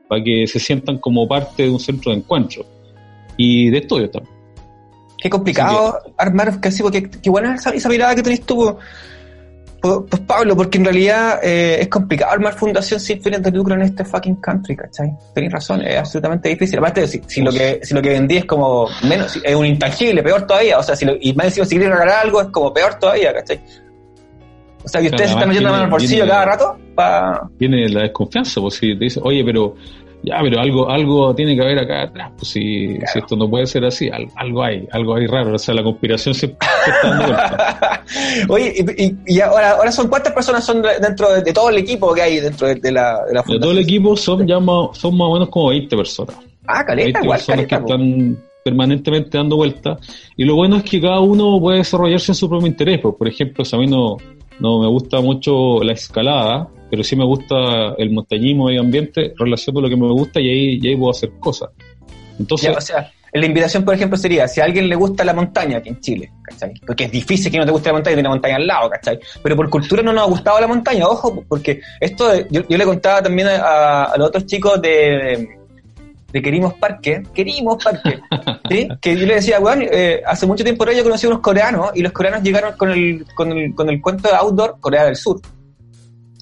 para 0.07 0.23
que 0.23 0.45
se 0.47 0.59
sientan 0.59 0.99
como 0.99 1.27
parte 1.27 1.63
de 1.63 1.69
un 1.69 1.79
centro 1.79 2.11
de 2.11 2.19
encuentro 2.19 2.65
y 3.37 3.69
de 3.69 3.77
estudio 3.79 4.09
también. 4.09 4.35
Qué 5.21 5.29
complicado 5.29 5.99
armar 6.17 6.61
casi, 6.61 6.81
porque 6.81 7.09
qué 7.09 7.29
buena 7.29 7.55
esa, 7.55 7.71
esa 7.71 7.89
mirada 7.89 8.15
que 8.15 8.23
tenés 8.23 8.41
tú, 8.41 8.77
pues 9.81 10.21
Pablo, 10.27 10.55
porque 10.55 10.77
en 10.77 10.85
realidad 10.85 11.39
eh, 11.43 11.77
es 11.81 11.87
complicado 11.87 12.31
armar 12.33 12.53
fundación 12.53 12.99
sin 12.99 13.21
fines 13.21 13.41
de 13.41 13.51
lucro 13.51 13.75
en 13.75 13.81
este 13.81 14.03
fucking 14.03 14.35
country, 14.35 14.75
¿cachai? 14.75 15.11
Tenés 15.33 15.51
razón, 15.51 15.81
es 15.81 15.97
absolutamente 15.97 16.49
difícil. 16.49 16.79
Aparte, 16.79 17.07
si, 17.07 17.21
si 17.27 17.41
lo 17.41 17.51
que 17.51 17.79
si 17.83 17.93
lo 17.93 18.01
que 18.01 18.09
vendí 18.09 18.37
es 18.37 18.45
como 18.45 18.87
menos, 19.07 19.39
es 19.43 19.55
un 19.55 19.65
intangible, 19.65 20.21
peor 20.23 20.45
todavía. 20.45 20.77
O 20.79 20.83
sea, 20.83 20.95
si 20.95 21.05
lo, 21.05 21.13
y 21.19 21.33
más 21.33 21.47
encima 21.47 21.65
si 21.65 21.77
quieres 21.77 21.91
regalar 21.97 22.25
algo 22.25 22.41
es 22.41 22.47
como 22.47 22.73
peor 22.73 22.95
todavía, 22.95 23.33
¿cachai? 23.33 23.59
O 24.83 24.87
sea, 24.87 25.01
que 25.01 25.07
ustedes 25.07 25.29
se 25.29 25.33
están 25.35 25.49
metiendo 25.49 25.69
la 25.69 25.73
mano 25.73 25.83
al 25.85 25.89
bolsillo 25.91 26.15
tiene- 26.23 26.29
cada 26.31 26.45
rato 26.45 26.77
para... 26.95 27.41
tiene 27.57 27.89
la 27.89 28.03
desconfianza, 28.03 28.61
pues 28.61 28.75
si 28.75 28.97
te 28.97 29.03
dice, 29.05 29.19
oye, 29.23 29.43
pero 29.43 29.75
ya, 30.23 30.39
pero 30.41 30.59
algo, 30.59 30.89
algo 30.89 31.33
tiene 31.33 31.55
que 31.55 31.61
haber 31.61 31.79
acá 31.79 32.03
atrás, 32.03 32.31
pues 32.37 32.49
si, 32.49 32.97
si 33.11 33.19
esto 33.19 33.35
no 33.35 33.49
puede 33.49 33.65
ser 33.65 33.85
así, 33.85 34.09
al- 34.09 34.27
algo 34.35 34.63
hay, 34.63 34.87
algo 34.91 35.15
hay 35.15 35.27
raro, 35.27 35.53
o 35.55 35.57
sea, 35.57 35.73
la 35.73 35.83
conspiración 35.83 36.35
se 36.35 36.47
está 36.47 36.67
dando 37.03 37.23
vuelta. 37.27 38.03
Oye, 38.49 38.73
y, 38.97 39.03
y- 39.05 39.17
y 39.27 39.39
ahora, 39.41 39.71
ahora 39.71 39.91
son 39.91 40.07
cuántas 40.07 40.33
personas 40.33 40.65
son 40.65 40.81
de- 40.81 40.99
dentro 41.01 41.31
de, 41.33 41.41
de 41.41 41.53
todo 41.53 41.69
el 41.69 41.77
equipo 41.77 42.13
que 42.13 42.21
hay 42.21 42.39
dentro 42.39 42.67
de, 42.67 42.75
de 42.75 42.91
la, 42.91 43.23
de 43.25 43.33
la 43.33 43.39
De 43.41 43.43
fundación. 43.45 43.61
todo 43.61 43.71
el 43.71 43.77
equipo 43.79 44.17
son 44.17 44.47
ya 44.47 44.59
más, 44.59 44.97
son 44.97 45.17
más 45.17 45.27
o 45.29 45.33
menos 45.33 45.49
como 45.49 45.69
20 45.69 45.95
personas. 45.95 46.35
Ah, 46.67 46.83
20 46.83 46.85
caleta, 46.87 47.19
igual, 47.23 47.37
personas 47.37 47.65
caleta. 47.65 47.75
que 47.77 47.81
po. 47.81 47.93
están 47.93 48.37
permanentemente 48.63 49.37
dando 49.37 49.55
vueltas. 49.55 49.99
Y 50.35 50.43
lo 50.43 50.55
bueno 50.55 50.75
es 50.77 50.83
que 50.83 50.99
cada 51.01 51.19
uno 51.21 51.59
puede 51.59 51.77
desarrollarse 51.79 52.31
en 52.31 52.35
su 52.35 52.49
propio 52.49 52.67
interés. 52.67 52.99
Pues, 53.01 53.15
por 53.17 53.27
ejemplo, 53.27 53.63
si 53.65 53.75
a 53.75 53.79
mí 53.79 53.87
no, 53.87 54.17
no 54.59 54.79
me 54.79 54.87
gusta 54.87 55.21
mucho 55.21 55.81
la 55.83 55.93
escalada, 55.93 56.67
pero 56.89 57.03
sí 57.03 57.15
me 57.15 57.25
gusta 57.25 57.93
el 57.97 58.11
montañismo, 58.11 58.65
medio 58.65 58.81
ambiente, 58.81 59.33
relaciono 59.37 59.81
lo 59.81 59.89
que 59.89 59.95
me 59.95 60.07
gusta 60.07 60.39
y 60.39 60.49
ahí, 60.49 60.87
ahí 60.87 60.95
puedo 60.95 61.11
hacer 61.11 61.31
cosas. 61.39 61.69
Entonces, 62.37 62.75
o 62.75 62.81
sea, 62.81 63.11
la 63.33 63.45
invitación, 63.45 63.85
por 63.85 63.93
ejemplo, 63.93 64.17
sería, 64.17 64.47
si 64.47 64.59
a 64.59 64.63
alguien 64.63 64.89
le 64.89 64.95
gusta 64.95 65.23
la 65.23 65.33
montaña 65.33 65.77
aquí 65.77 65.89
en 65.89 65.99
Chile, 65.99 66.31
¿cachai? 66.41 66.73
Porque 66.85 67.05
es 67.05 67.11
difícil 67.11 67.51
que 67.51 67.59
no 67.59 67.65
te 67.65 67.71
guste 67.71 67.89
la 67.89 67.93
montaña 67.93 68.13
y 68.13 68.15
tiene 68.15 68.29
montaña 68.29 68.55
al 68.55 68.67
lado, 68.67 68.89
¿cachai? 68.89 69.19
Pero 69.43 69.55
por 69.55 69.69
cultura 69.69 70.01
no 70.01 70.13
nos 70.13 70.23
ha 70.23 70.27
gustado 70.27 70.59
la 70.59 70.67
montaña, 70.67 71.05
ojo, 71.07 71.43
porque 71.47 71.81
esto, 71.99 72.33
yo, 72.49 72.61
yo 72.67 72.77
le 72.77 72.85
contaba 72.85 73.21
también 73.21 73.49
a, 73.49 74.05
a 74.05 74.17
los 74.17 74.29
otros 74.29 74.45
chicos 74.45 74.81
de, 74.81 75.58
de 76.31 76.41
Querimos 76.41 76.73
Parque, 76.75 77.23
Querimos 77.33 77.83
Parque, 77.83 78.19
¿sí? 78.69 78.87
Que 79.01 79.17
yo 79.17 79.25
le 79.25 79.35
decía, 79.35 79.59
weón, 79.59 79.83
eh, 79.91 80.21
hace 80.25 80.45
mucho 80.45 80.63
tiempo 80.63 80.85
yo 80.91 81.03
conocí 81.03 81.25
a 81.25 81.29
unos 81.29 81.41
coreanos 81.41 81.91
y 81.95 82.01
los 82.01 82.11
coreanos 82.11 82.43
llegaron 82.43 82.75
con 82.77 82.91
el, 82.91 83.25
con 83.35 83.51
el, 83.51 83.73
con 83.73 83.89
el 83.89 84.01
cuento 84.01 84.29
de 84.29 84.35
outdoor, 84.35 84.77
Corea 84.79 85.05
del 85.05 85.15
Sur. 85.15 85.39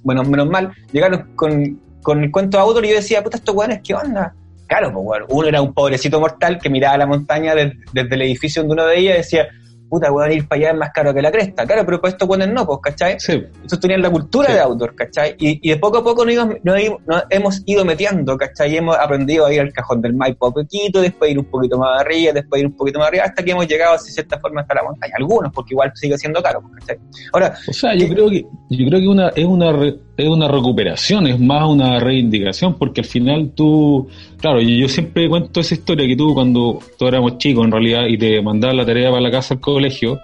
Bueno, 0.03 0.23
menos 0.23 0.47
mal, 0.47 0.71
llegaron 0.91 1.33
con, 1.35 1.79
con 2.01 2.23
el 2.23 2.31
cuento 2.31 2.57
de 2.57 2.63
outdoor 2.63 2.85
y 2.85 2.89
yo 2.89 2.95
decía, 2.95 3.23
puta, 3.23 3.37
estos 3.37 3.55
weones, 3.55 3.79
¿qué 3.83 3.93
onda? 3.93 4.33
Claro, 4.67 4.91
pues 4.91 5.05
bueno, 5.05 5.25
uno 5.29 5.47
era 5.47 5.61
un 5.61 5.73
pobrecito 5.73 6.19
mortal 6.19 6.59
que 6.61 6.69
miraba 6.69 6.97
la 6.97 7.05
montaña 7.05 7.55
des- 7.55 7.73
desde 7.93 8.15
el 8.15 8.21
edificio 8.23 8.61
donde 8.61 8.73
uno 8.73 8.85
veía 8.85 9.13
y 9.13 9.17
decía, 9.17 9.47
puta, 9.89 10.11
weón, 10.11 10.31
ir 10.31 10.47
para 10.47 10.59
allá 10.61 10.71
es 10.71 10.77
más 10.77 10.89
caro 10.93 11.13
que 11.13 11.21
la 11.21 11.31
cresta. 11.31 11.65
Claro, 11.65 11.85
pero 11.85 11.99
para 12.01 12.11
estos 12.11 12.27
weones 12.27 12.49
no, 12.49 12.65
pues, 12.65 12.79
¿cachai? 12.83 13.15
sí, 13.19 13.33
Entonces 13.33 13.79
tenían 13.79 14.01
la 14.01 14.09
cultura 14.09 14.47
Sí. 14.47 14.53
de 14.53 14.59
outdoor, 14.59 14.95
¿cachai? 14.95 15.35
Y, 15.39 15.59
y 15.67 15.69
de 15.71 15.77
poco 15.77 15.97
a 15.99 16.03
poco 16.03 16.23
nos, 16.25 16.33
íbamos- 16.33 16.57
nos 16.63 16.75
nos 17.07 17.23
hemos 17.29 17.61
ido 17.65 17.85
metiendo, 17.85 18.37
¿cachai? 18.37 18.73
Y 18.73 18.77
hemos 18.77 18.97
aprendido 18.97 19.45
a 19.45 19.53
ir 19.53 19.61
al 19.61 19.71
cajón 19.73 20.01
del 20.01 20.13
Maipo 20.13 20.47
a 20.47 20.51
poquito, 20.51 21.01
después 21.01 21.31
ir 21.31 21.39
un 21.39 21.45
poquito 21.45 21.77
más 21.77 22.01
arriba, 22.01 22.33
después 22.33 22.61
ir 22.61 22.67
un 22.67 22.75
poquito 22.75 22.99
más 22.99 23.07
arriba, 23.09 23.23
hasta 23.25 23.43
que 23.43 23.51
hemos 23.51 23.67
llegado, 23.67 23.93
de 23.93 23.99
cierta 24.11 24.39
forma, 24.39 24.61
hasta 24.61 24.75
la 24.75 24.83
montaña. 24.83 25.13
Algunos, 25.17 25.51
porque 25.53 25.73
igual 25.73 25.91
sigue 25.95 26.17
siendo 26.17 26.41
caro, 26.43 26.61
pues, 26.61 26.73
¿cachai? 26.85 26.97
Ahora, 27.33 27.53
O 27.67 27.73
sea, 27.73 27.95
yo 27.95 28.07
creo 28.09 28.29
que 28.29 28.45
yo 28.69 28.87
creo 28.89 28.99
que 28.99 29.07
una 29.07 29.29
es 29.29 29.45
una 29.45 29.71
re- 29.71 29.95
es 30.17 30.27
una 30.27 30.47
recuperación, 30.47 31.27
es 31.27 31.39
más 31.39 31.63
una 31.69 31.99
reivindicación, 31.99 32.73
porque 32.77 33.01
al 33.01 33.07
final 33.07 33.51
tú, 33.55 34.07
claro, 34.41 34.59
yo, 34.59 34.87
siempre 34.89 35.29
cuento 35.29 35.59
esa 35.59 35.75
historia 35.75 36.07
que 36.07 36.15
tú 36.15 36.33
cuando 36.33 36.79
todos 36.97 37.11
éramos 37.11 37.37
chicos 37.37 37.63
en 37.65 37.71
realidad 37.71 38.07
y 38.07 38.17
te 38.17 38.41
mandaban 38.41 38.77
la 38.77 38.85
tarea 38.85 39.09
para 39.11 39.21
la 39.21 39.29
casa 39.31 39.53
al 39.53 39.59
colegio 39.77 40.19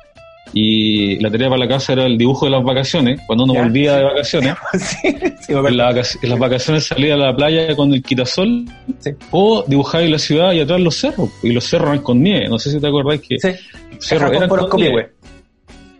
y 0.55 1.17
la 1.19 1.31
tarea 1.31 1.49
para 1.49 1.59
la 1.65 1.67
casa 1.67 1.93
era 1.93 2.05
el 2.05 2.17
dibujo 2.17 2.45
de 2.45 2.51
las 2.51 2.63
vacaciones, 2.63 3.19
cuando 3.25 3.43
uno 3.45 3.53
Ya. 3.55 3.63
volvía 3.63 3.97
de 3.97 4.03
vacaciones, 4.03 4.53
sí, 4.73 5.15
sí, 5.41 5.53
me 5.53 5.69
en, 5.69 5.77
la 5.77 5.91
las 5.91 6.39
vacaciones 6.39 6.85
salía 6.85 7.13
a 7.15 7.17
la 7.17 7.35
playa 7.35 7.75
con 7.75 7.93
el 7.93 8.01
quitasol 8.03 8.65
Sí. 8.99 9.11
o 9.31 9.63
dibujar 9.67 10.03
en 10.03 10.11
la 10.11 10.19
ciudad 10.19 10.51
y 10.53 10.59
atrás 10.59 10.79
los 10.79 10.95
cerros, 10.95 11.29
y 11.41 11.51
los 11.51 11.63
cerros 11.63 11.89
eran 11.89 12.03
con 12.03 12.21
nieve, 12.21 12.47
no 12.49 12.59
sé 12.59 12.71
si 12.71 12.79
te 12.79 12.87
acordáis 12.87 13.21
que 13.21 13.35
los 13.35 14.05
cerros 14.05 14.31
eran 14.31 14.49
con 14.49 14.69
con 14.69 14.79
nieve 14.79 15.11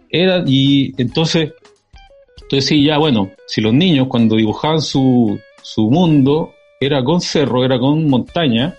era 0.10 0.44
y 0.46 0.94
entonces 0.98 1.52
entonces 2.44 2.66
sí 2.70 2.86
ya 2.86 2.98
bueno 3.00 3.32
si 3.48 3.62
los 3.62 3.74
niños 3.74 4.08
cuando 4.08 4.36
dibujaban 4.36 4.80
su, 4.82 5.40
su 5.64 5.90
mundo 5.90 6.54
era 6.80 7.04
con 7.04 7.20
cerro 7.20 7.66
era 7.66 7.80
con 7.80 8.08
montaña 8.08 8.76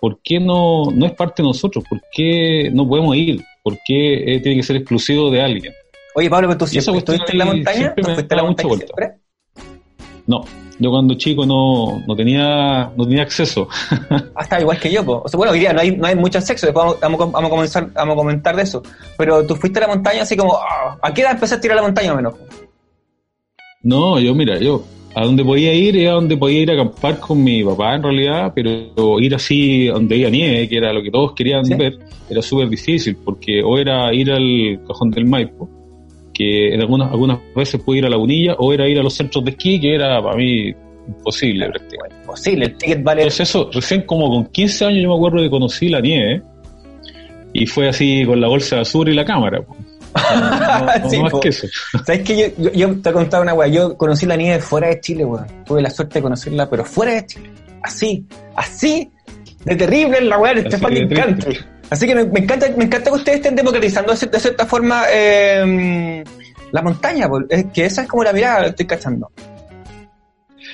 ¿por 0.00 0.20
qué 0.22 0.38
no 0.38 0.84
no 0.94 1.06
es 1.06 1.12
parte 1.12 1.42
de 1.42 1.48
nosotros? 1.48 1.82
¿por 1.90 2.00
qué 2.14 2.70
no 2.72 2.86
podemos 2.86 3.16
ir? 3.16 3.42
¿Por 3.70 3.78
qué 3.86 4.34
eh, 4.34 4.40
tiene 4.40 4.56
que 4.58 4.62
ser 4.62 4.76
exclusivo 4.76 5.30
de 5.30 5.40
alguien? 5.42 5.72
Oye, 6.14 6.28
Pablo, 6.28 6.48
pero 6.48 6.58
tú 6.58 6.66
siempre 6.66 6.98
estuviste 6.98 7.32
en 7.32 7.38
la 7.38 7.44
montaña, 7.44 7.94
¿tú 7.96 8.02
fuiste 8.04 8.34
a 8.34 8.36
la 8.36 8.42
montaña 8.42 8.68
vuelta. 8.68 8.86
siempre? 8.86 9.20
no 10.26 10.44
yo 10.78 10.90
cuando 10.90 11.14
chico 11.14 11.44
no, 11.44 12.02
no 12.06 12.16
tenía 12.16 12.90
no 12.96 13.04
tenía 13.06 13.22
acceso 13.22 13.68
Ah, 14.34 14.42
está 14.42 14.60
igual 14.60 14.78
que 14.80 14.90
yo, 14.90 15.04
po. 15.04 15.22
O 15.24 15.28
sea, 15.28 15.36
bueno, 15.36 15.52
hoy 15.52 15.60
día 15.60 15.72
no 15.74 15.80
hay, 15.80 15.94
no 15.96 16.06
hay 16.06 16.16
mucho 16.16 16.40
sexo, 16.40 16.66
después 16.66 16.84
vamos, 16.84 17.00
vamos, 17.00 17.20
a- 17.20 17.24
vamos 17.26 17.44
a 17.48 17.50
comenzar, 17.50 17.92
vamos 17.92 18.14
a 18.14 18.16
comentar 18.16 18.56
de 18.56 18.62
eso. 18.62 18.82
Pero 19.18 19.46
tú 19.46 19.56
fuiste 19.56 19.78
a 19.78 19.82
la 19.82 19.88
montaña 19.94 20.22
así 20.22 20.36
como, 20.36 20.56
ah, 20.56 20.96
¿a 21.02 21.12
qué 21.12 21.20
edad 21.22 21.32
empezaste 21.32 21.66
a 21.66 21.68
ir 21.68 21.72
a 21.72 21.76
la 21.76 21.82
montaña 21.82 22.12
o 22.12 22.16
menos? 22.16 22.34
No, 23.82 24.18
yo 24.20 24.34
mira, 24.34 24.58
yo 24.58 24.82
a 25.14 25.24
donde 25.24 25.44
podía 25.44 25.74
ir 25.74 25.96
era 25.96 26.12
donde 26.12 26.36
podía 26.36 26.60
ir 26.60 26.70
a 26.70 26.74
acampar 26.74 27.18
con 27.18 27.42
mi 27.42 27.64
papá 27.64 27.96
en 27.96 28.02
realidad, 28.02 28.52
pero 28.54 29.18
ir 29.20 29.34
así 29.34 29.86
donde 29.86 30.14
había 30.14 30.30
nieve, 30.30 30.68
que 30.68 30.76
era 30.76 30.92
lo 30.92 31.02
que 31.02 31.10
todos 31.10 31.32
querían 31.32 31.64
¿Sí? 31.64 31.74
ver, 31.74 31.98
era 32.28 32.42
súper 32.42 32.68
difícil, 32.68 33.16
porque 33.24 33.62
o 33.62 33.76
era 33.76 34.12
ir 34.14 34.30
al 34.30 34.80
cajón 34.86 35.10
del 35.10 35.26
Maipo, 35.26 35.68
que 36.32 36.72
en 36.74 36.80
algunas, 36.80 37.10
algunas 37.10 37.38
veces 37.54 37.82
pude 37.82 37.98
ir 37.98 38.06
a 38.06 38.08
la 38.08 38.18
Unilla, 38.18 38.54
o 38.58 38.72
era 38.72 38.88
ir 38.88 38.98
a 38.98 39.02
los 39.02 39.14
centros 39.14 39.44
de 39.44 39.50
esquí, 39.50 39.80
que 39.80 39.94
era 39.94 40.22
para 40.22 40.36
mí 40.36 40.72
imposible 41.08 41.66
prácticamente. 41.68 42.26
Posible, 42.26 42.64
el 42.66 42.76
ticket 42.76 43.02
vale. 43.02 43.22
Entonces 43.22 43.48
eso, 43.48 43.68
recién 43.72 44.02
como 44.02 44.30
con 44.30 44.46
15 44.46 44.84
años 44.84 45.02
yo 45.02 45.08
me 45.08 45.16
acuerdo 45.16 45.38
que 45.38 45.50
conocí 45.50 45.88
la 45.88 46.00
nieve, 46.00 46.42
y 47.52 47.66
fue 47.66 47.88
así 47.88 48.24
con 48.24 48.40
la 48.40 48.46
bolsa 48.46 48.76
de 48.76 48.82
azul 48.82 49.08
y 49.08 49.14
la 49.14 49.24
cámara. 49.24 49.64
No, 50.30 50.80
no- 50.80 50.98
no 50.98 51.10
Sí, 51.10 51.18
más 51.18 51.30
po. 51.32 51.40
que 51.40 51.48
eso. 51.50 51.66
¿Sabes 52.04 52.22
qué? 52.22 52.54
Yo, 52.58 52.70
yo, 52.70 52.72
yo 52.72 53.00
te 53.02 53.10
he 53.10 53.12
contado 53.12 53.42
una 53.42 53.54
weá. 53.54 53.68
Yo 53.68 53.96
conocí 53.96 54.26
la 54.26 54.36
nieve 54.36 54.60
fuera 54.60 54.88
de 54.88 55.00
Chile, 55.00 55.24
weón. 55.24 55.46
Tuve 55.64 55.82
la 55.82 55.90
suerte 55.90 56.14
de 56.18 56.22
conocerla, 56.22 56.68
pero 56.68 56.84
fuera 56.84 57.14
de 57.14 57.26
Chile. 57.26 57.50
Así, 57.82 58.26
así 58.56 59.10
de 59.64 59.76
terrible 59.76 60.18
es 60.18 60.24
la 60.24 60.38
weá 60.38 60.54
de 60.54 60.60
este 60.62 60.76
Así 60.76 60.84
de 60.84 60.90
fucking 60.90 61.08
triste. 61.08 61.24
country. 61.26 61.58
Así 61.90 62.06
que 62.06 62.14
me, 62.14 62.24
me 62.24 62.40
encanta, 62.40 62.66
me 62.76 62.84
encanta 62.84 63.10
que 63.10 63.16
ustedes 63.16 63.36
estén 63.38 63.56
democratizando 63.56 64.12
de 64.12 64.18
cier- 64.18 64.30
de 64.30 64.38
cierta 64.40 64.66
forma 64.66 65.04
eh, 65.12 66.22
la 66.72 66.82
montaña. 66.82 67.28
Es 67.48 67.66
que 67.72 67.84
esa 67.86 68.02
es 68.02 68.08
como 68.08 68.22
la 68.24 68.32
mirada, 68.32 68.66
estoy 68.66 68.86
cachando. 68.86 69.30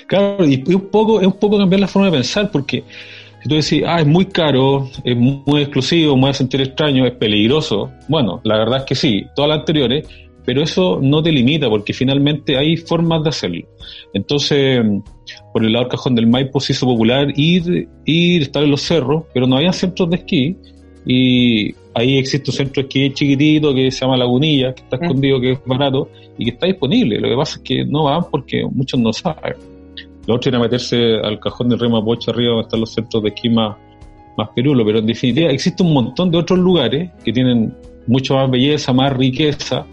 Claro, 0.06 0.44
y 0.44 0.62
es 0.66 0.74
un 0.74 0.88
poco, 0.90 1.20
es 1.20 1.26
un 1.26 1.32
poco 1.38 1.58
cambiar 1.58 1.80
la 1.80 1.88
forma 1.88 2.06
de 2.10 2.12
pensar, 2.18 2.50
porque 2.50 2.84
tú 3.46 3.54
decís, 3.56 3.82
ah, 3.86 4.00
es 4.00 4.06
muy 4.06 4.26
caro, 4.26 4.88
es 5.04 5.16
muy 5.16 5.62
exclusivo, 5.62 6.14
me 6.16 6.22
voy 6.22 6.30
a 6.30 6.34
sentir 6.34 6.60
extraño, 6.60 7.06
es 7.06 7.12
peligroso. 7.12 7.90
Bueno, 8.08 8.40
la 8.44 8.58
verdad 8.58 8.78
es 8.78 8.84
que 8.84 8.94
sí, 8.94 9.26
todas 9.34 9.48
las 9.50 9.58
anteriores, 9.60 10.08
pero 10.44 10.62
eso 10.62 11.00
no 11.02 11.22
te 11.22 11.32
limita, 11.32 11.68
porque 11.68 11.92
finalmente 11.92 12.56
hay 12.56 12.76
formas 12.76 13.22
de 13.24 13.28
hacerlo. 13.30 13.66
Entonces, 14.14 14.80
por 15.52 15.64
el 15.64 15.72
lado 15.72 15.84
del 15.84 15.90
cajón 15.90 16.14
del 16.14 16.26
Maipo 16.28 16.60
se 16.60 16.72
hizo 16.72 16.86
popular 16.86 17.32
ir, 17.36 17.88
ir, 18.04 18.42
estar 18.42 18.62
en 18.62 18.70
los 18.70 18.82
cerros, 18.82 19.24
pero 19.34 19.46
no 19.46 19.56
había 19.56 19.72
centros 19.72 20.08
de 20.10 20.16
esquí, 20.16 20.56
y 21.04 21.74
ahí 21.94 22.18
existe 22.18 22.50
un 22.50 22.56
centro 22.56 22.82
de 22.82 22.88
esquí 22.88 23.12
chiquitito 23.12 23.74
que 23.74 23.90
se 23.90 24.00
llama 24.00 24.16
Lagunilla, 24.16 24.74
que 24.74 24.82
está 24.82 24.96
Mm. 24.96 25.02
escondido, 25.04 25.40
que 25.40 25.52
es 25.52 25.58
barato, 25.66 26.08
y 26.38 26.44
que 26.44 26.50
está 26.52 26.66
disponible. 26.66 27.20
Lo 27.20 27.28
que 27.28 27.36
pasa 27.36 27.56
es 27.58 27.62
que 27.62 27.84
no 27.84 28.04
van 28.04 28.24
porque 28.30 28.64
muchos 28.70 29.00
no 29.00 29.12
saben. 29.12 29.54
Lo 30.26 30.34
otro 30.34 30.50
era 30.50 30.58
meterse 30.58 31.16
al 31.22 31.38
cajón 31.38 31.68
del 31.68 31.78
Rema 31.78 32.04
Pocha 32.04 32.32
arriba 32.32 32.50
donde 32.50 32.64
están 32.64 32.80
los 32.80 32.92
centros 32.92 33.22
de 33.22 33.28
esquí 33.28 33.48
más, 33.48 33.76
más 34.36 34.48
pero 34.54 34.98
en 34.98 35.06
definitiva 35.06 35.50
existe 35.50 35.82
un 35.82 35.92
montón 35.92 36.30
de 36.30 36.38
otros 36.38 36.58
lugares 36.58 37.10
que 37.24 37.32
tienen 37.32 37.74
mucho 38.06 38.34
más 38.34 38.50
belleza, 38.50 38.92
más 38.92 39.12
riqueza 39.16 39.86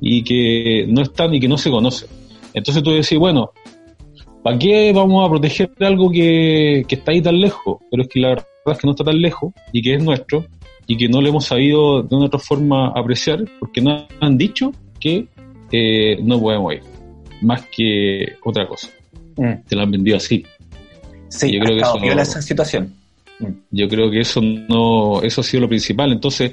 y 0.00 0.22
que 0.22 0.86
no 0.88 1.02
están 1.02 1.34
y 1.34 1.40
que 1.40 1.48
no 1.48 1.58
se 1.58 1.70
conocen. 1.70 2.08
Entonces 2.52 2.82
tú 2.82 2.90
decís, 2.90 3.18
bueno, 3.18 3.52
¿para 4.42 4.58
qué 4.58 4.92
vamos 4.92 5.26
a 5.26 5.30
proteger 5.30 5.70
algo 5.80 6.10
que, 6.10 6.84
que 6.86 6.94
está 6.96 7.12
ahí 7.12 7.22
tan 7.22 7.40
lejos? 7.40 7.78
Pero 7.90 8.02
es 8.02 8.08
que 8.08 8.20
la 8.20 8.28
verdad 8.28 8.46
es 8.66 8.78
que 8.78 8.86
no 8.86 8.92
está 8.92 9.04
tan 9.04 9.20
lejos 9.20 9.52
y 9.72 9.82
que 9.82 9.94
es 9.94 10.02
nuestro 10.02 10.44
y 10.86 10.96
que 10.96 11.08
no 11.08 11.20
lo 11.20 11.28
hemos 11.28 11.44
sabido 11.44 12.02
de 12.02 12.16
una 12.16 12.26
otra 12.26 12.40
forma 12.40 12.88
apreciar 12.88 13.44
porque 13.60 13.80
nos 13.80 14.04
han 14.20 14.36
dicho 14.36 14.72
que 14.98 15.26
eh, 15.72 16.18
no 16.22 16.40
podemos 16.40 16.74
ir, 16.74 16.82
más 17.42 17.64
que 17.66 18.36
otra 18.42 18.66
cosa. 18.66 18.88
Mm. 19.40 19.62
Te 19.66 19.74
lo 19.76 19.82
han 19.82 19.90
vendido 19.90 20.18
así. 20.18 20.44
Sí, 21.28 21.52
Yo 21.52 21.60
creo 21.60 21.76
que 21.76 21.82
eso- 21.82 21.98
piola 22.00 22.22
esa 22.22 22.42
situación. 22.42 22.92
Yo 23.70 23.88
creo 23.88 24.10
que 24.10 24.20
eso 24.20 24.42
no, 24.42 25.22
eso 25.22 25.40
ha 25.40 25.44
sido 25.44 25.62
lo 25.62 25.68
principal. 25.68 26.12
Entonces 26.12 26.52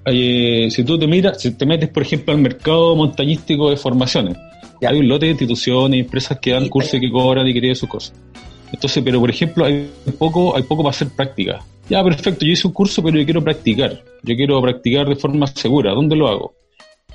eh, 0.06 0.68
si 0.70 0.84
tú 0.84 1.00
te 1.00 1.08
miras, 1.08 1.42
si 1.42 1.52
te 1.52 1.66
metes, 1.66 1.90
por 1.90 2.04
ejemplo, 2.04 2.34
al 2.34 2.40
mercado 2.40 2.96
montañístico 2.96 3.70
de 3.72 3.78
formaciones, 3.78 4.38
Ya. 4.82 4.90
hay 4.90 5.00
un 5.00 5.08
lote 5.08 5.26
de 5.26 5.32
instituciones, 5.32 6.00
empresas 6.02 6.38
que 6.40 6.52
dan 6.52 6.64
Sí, 6.66 6.70
cursos 6.70 6.94
y 6.94 7.00
que 7.02 7.12
cobran 7.12 7.48
y 7.48 7.54
que 7.54 7.60
tienen 7.60 7.76
sus 7.76 7.90
cosas. 7.90 8.14
Entonces, 8.72 9.04
pero 9.04 9.20
por 9.20 9.30
ejemplo, 9.30 9.66
hay 9.66 9.90
poco, 10.18 10.56
hay 10.56 10.64
poco 10.64 10.84
para 10.84 10.92
hacer 10.92 11.10
práctica. 11.10 11.60
Ya, 11.90 12.04
perfecto, 12.04 12.46
yo 12.46 12.52
hice 12.52 12.68
un 12.68 12.74
curso, 12.74 13.02
pero 13.02 13.18
yo 13.18 13.26
quiero 13.26 13.44
practicar. 13.44 14.04
Yo 14.24 14.36
quiero 14.36 14.62
practicar 14.62 15.08
de 15.08 15.16
forma 15.16 15.48
segura. 15.48 15.94
¿Dónde 15.94 16.16
lo 16.16 16.28
hago? 16.28 16.54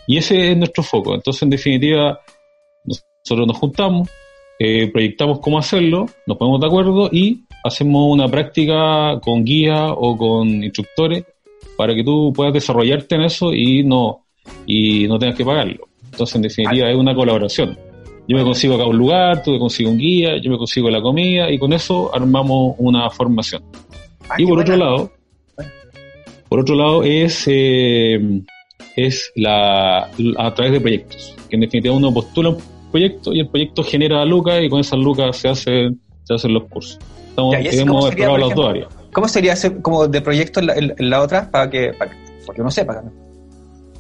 Y 0.06 0.16
ese 0.16 0.52
es 0.52 0.56
nuestro 0.56 0.82
foco. 0.82 1.14
Entonces, 1.14 1.42
en 1.42 1.50
definitiva, 1.50 2.18
nosotros 2.84 3.46
nos 3.46 3.58
juntamos, 3.58 4.08
eh, 4.58 4.90
proyectamos 4.90 5.40
cómo 5.40 5.58
hacerlo, 5.58 6.06
nos 6.26 6.38
ponemos 6.38 6.60
de 6.60 6.66
acuerdo 6.66 7.08
y 7.12 7.44
hacemos 7.64 8.12
una 8.12 8.28
práctica 8.28 9.20
con 9.20 9.44
guía 9.44 9.92
o 9.92 10.16
con 10.16 10.48
instructores 10.48 11.24
para 11.76 11.94
que 11.94 12.02
tú 12.02 12.32
puedas 12.34 12.52
desarrollarte 12.52 13.14
en 13.14 13.22
eso 13.22 13.52
y 13.52 13.84
no, 13.84 14.26
y 14.66 15.06
no 15.06 15.18
tengas 15.18 15.36
que 15.36 15.44
pagarlo. 15.44 15.88
Entonces, 16.10 16.36
en 16.36 16.42
definitiva, 16.42 16.90
es 16.90 16.96
una 16.96 17.14
colaboración. 17.14 17.78
Yo 18.28 18.36
me 18.36 18.44
consigo 18.44 18.74
acá 18.74 18.84
un 18.86 18.96
lugar, 18.96 19.42
tú 19.42 19.50
me 19.52 19.58
consigo 19.58 19.90
un 19.90 19.98
guía, 19.98 20.36
yo 20.40 20.50
me 20.50 20.56
consigo 20.58 20.88
la 20.90 21.02
comida 21.02 21.50
y 21.50 21.58
con 21.58 21.72
eso 21.72 22.14
armamos 22.14 22.74
una 22.78 23.10
formación. 23.10 23.62
Ah, 24.28 24.36
y 24.38 24.46
por 24.46 24.60
otro 24.60 24.76
buena. 24.76 24.84
lado, 24.84 25.12
por 26.48 26.60
otro 26.60 26.74
lado 26.76 27.02
es, 27.02 27.44
eh, 27.48 28.20
es 28.96 29.32
la, 29.34 30.08
a 30.38 30.54
través 30.54 30.72
de 30.72 30.80
proyectos. 30.80 31.34
Que 31.50 31.56
en 31.56 31.60
definitiva 31.62 31.94
uno 31.94 32.12
postula 32.14 32.50
un 32.50 32.58
proyecto 32.90 33.32
y 33.32 33.40
el 33.40 33.48
proyecto 33.48 33.82
genera 33.82 34.24
lucas 34.24 34.62
y 34.62 34.68
con 34.68 34.80
esas 34.80 34.98
lucas 35.00 35.36
se 35.36 35.48
hacen, 35.48 36.00
se 36.24 36.34
hacen 36.34 36.54
los 36.54 36.64
cursos. 36.64 36.98
Estamos, 37.30 37.54
Ya, 37.54 37.60
¿y 37.60 37.66
ese 37.68 37.80
cómo 37.80 37.92
hemos 37.92 38.04
sería, 38.10 38.24
explorado 38.26 38.48
las 38.48 38.56
dos 38.56 38.68
áreas. 38.70 38.88
¿Cómo 39.12 39.28
sería 39.28 39.52
ese, 39.54 39.82
como 39.82 40.06
de 40.06 40.20
proyecto 40.20 40.60
en 40.60 40.66
la, 40.66 40.74
en- 40.74 40.94
en 40.96 41.10
la 41.10 41.20
otra? 41.22 41.50
Para 41.50 41.68
que, 41.68 41.92
para 41.98 42.10
que, 42.12 42.16
porque 42.46 42.60
uno 42.60 42.70
sepa. 42.70 43.02
¿no? 43.02 43.10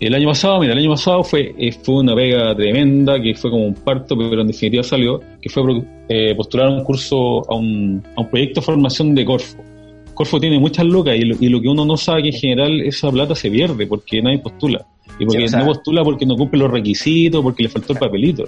El 0.06 0.14
año 0.16 0.28
pasado, 0.30 0.58
mira, 0.58 0.72
el 0.72 0.80
año 0.80 0.90
pasado 0.90 1.22
fue, 1.22 1.54
eh, 1.56 1.70
fue 1.70 2.00
una 2.00 2.16
pega 2.16 2.56
tremenda, 2.56 3.22
que 3.22 3.34
fue 3.34 3.52
como 3.52 3.66
un 3.66 3.74
parto, 3.74 4.16
pero 4.16 4.40
en 4.40 4.48
definitiva 4.48 4.82
salió, 4.82 5.20
que 5.40 5.48
fue 5.48 5.62
eh, 6.08 6.34
postular 6.34 6.68
un 6.70 6.82
curso 6.82 7.48
a 7.48 7.54
un, 7.54 8.02
a 8.16 8.20
un 8.22 8.28
proyecto 8.28 8.60
de 8.60 8.66
formación 8.66 9.14
de 9.14 9.24
Corfo. 9.24 9.62
Corfo 10.12 10.40
tiene 10.40 10.58
muchas 10.58 10.86
lucas 10.86 11.14
y 11.16 11.22
lo, 11.22 11.36
y 11.38 11.48
lo 11.48 11.60
que 11.60 11.68
uno 11.68 11.84
no 11.84 11.96
sabe 11.96 12.22
que 12.22 12.28
en 12.30 12.34
general 12.34 12.80
esa 12.80 13.12
plata 13.12 13.36
se 13.36 13.48
pierde 13.48 13.86
porque 13.86 14.20
nadie 14.20 14.38
postula. 14.38 14.84
Y 15.20 15.24
porque 15.24 15.38
Sí, 15.38 15.44
o 15.44 15.48
sea- 15.48 15.60
no 15.60 15.66
postula 15.66 16.02
porque 16.02 16.26
no 16.26 16.36
cumple 16.36 16.58
los 16.58 16.70
requisitos, 16.72 17.40
porque 17.40 17.62
le 17.62 17.68
faltó 17.68 17.92
el 17.92 17.98
papelito. 18.00 18.44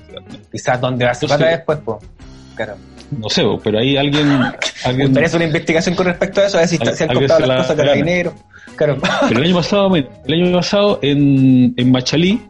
Quizás 0.51 0.81
donde 0.81 1.05
va 1.05 1.13
a 1.13 1.19
plata 1.21 1.47
después, 1.47 1.79
pues. 1.85 1.99
Claro. 2.57 2.75
No 3.11 3.29
sé, 3.29 3.43
pero 3.63 3.79
ahí 3.79 3.97
alguien... 3.97 4.29
Alguien 4.85 5.13
una 5.35 5.45
investigación 5.45 5.95
con 5.95 6.07
respecto 6.07 6.41
a 6.41 6.47
eso, 6.47 6.57
a 6.59 6.61
ver 6.61 6.69
si, 6.69 6.75
está- 6.77 6.93
si 6.95 7.05
han 7.05 7.15
contado 7.15 7.41
se 7.41 7.47
las 7.47 7.49
la 7.49 7.57
cosas 7.63 7.77
carabineros. 7.77 8.35
Claro. 8.77 8.99
Pero 9.29 9.41
el 9.41 9.47
año 9.47 9.55
pasado, 9.57 9.97
el 9.97 10.09
año 10.29 10.53
pasado 10.53 10.99
en, 11.03 11.73
en 11.77 11.91
Machalí, 11.93 12.41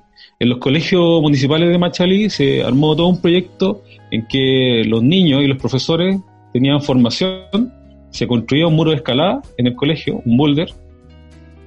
en 0.40 0.49
los 0.49 0.58
colegios 0.58 1.20
municipales 1.23 1.68
de 1.68 1.78
Machalí, 1.78 2.30
se 2.30 2.62
armó 2.64 2.96
todo 2.96 3.08
un 3.08 3.20
proyecto 3.20 3.82
en 4.11 4.26
que 4.26 4.82
los 4.87 5.02
niños 5.02 5.42
y 5.42 5.46
los 5.46 5.58
profesores 5.58 6.18
tenían 6.52 6.80
formación, 6.82 7.73
se 8.11 8.26
construía 8.26 8.66
un 8.66 8.75
muro 8.75 8.90
de 8.90 8.96
escalada 8.96 9.42
en 9.58 9.66
el 9.68 9.75
colegio, 9.75 10.23
un 10.25 10.37
boulder, 10.37 10.68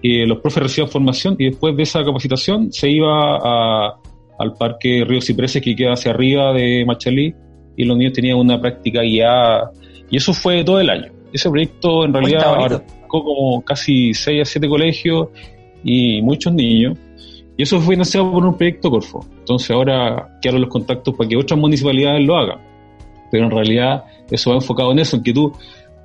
y 0.01 0.25
los 0.25 0.39
profes 0.39 0.63
recibían 0.63 0.89
formación 0.91 1.35
y 1.39 1.45
después 1.49 1.75
de 1.75 1.83
esa 1.83 2.03
capacitación 2.03 2.71
se 2.71 2.89
iba 2.89 3.37
a- 3.37 3.95
al 4.39 4.53
parque 4.53 5.03
Río 5.07 5.21
Cipreses 5.21 5.61
que 5.61 5.75
queda 5.75 5.93
hacia 5.93 6.11
arriba 6.11 6.53
de 6.53 6.83
Machalí 6.85 7.33
y 7.77 7.85
los 7.85 7.95
niños 7.95 8.13
tenían 8.13 8.37
una 8.37 8.59
práctica 8.59 9.01
guiada 9.01 9.71
y 10.09 10.17
eso 10.17 10.33
fue 10.33 10.63
todo 10.63 10.81
el 10.81 10.89
año. 10.89 11.11
Ese 11.31 11.49
proyecto 11.49 12.03
en 12.03 12.13
realidad 12.13 12.45
abarcó 12.45 13.23
como 13.23 13.61
casi 13.61 14.13
6 14.13 14.41
a 14.41 14.45
7 14.45 14.67
colegios 14.67 15.27
y 15.83 16.21
muchos 16.21 16.53
niños. 16.53 16.97
Y 17.55 17.63
eso 17.63 17.79
fue 17.79 17.95
financiado 17.95 18.31
por 18.31 18.45
un 18.45 18.55
proyecto 18.55 18.89
Corfo. 18.89 19.25
Entonces 19.39 19.71
ahora 19.71 20.37
quedaron 20.41 20.61
los 20.61 20.69
contactos 20.69 21.15
para 21.15 21.29
que 21.29 21.37
otras 21.37 21.59
municipalidades 21.59 22.25
lo 22.25 22.35
hagan. 22.35 22.59
Pero 23.31 23.45
en 23.45 23.51
realidad 23.51 24.05
eso 24.29 24.51
va 24.51 24.57
enfocado 24.57 24.91
en 24.91 24.99
eso, 24.99 25.17
en 25.17 25.23
que 25.23 25.33
tú, 25.33 25.51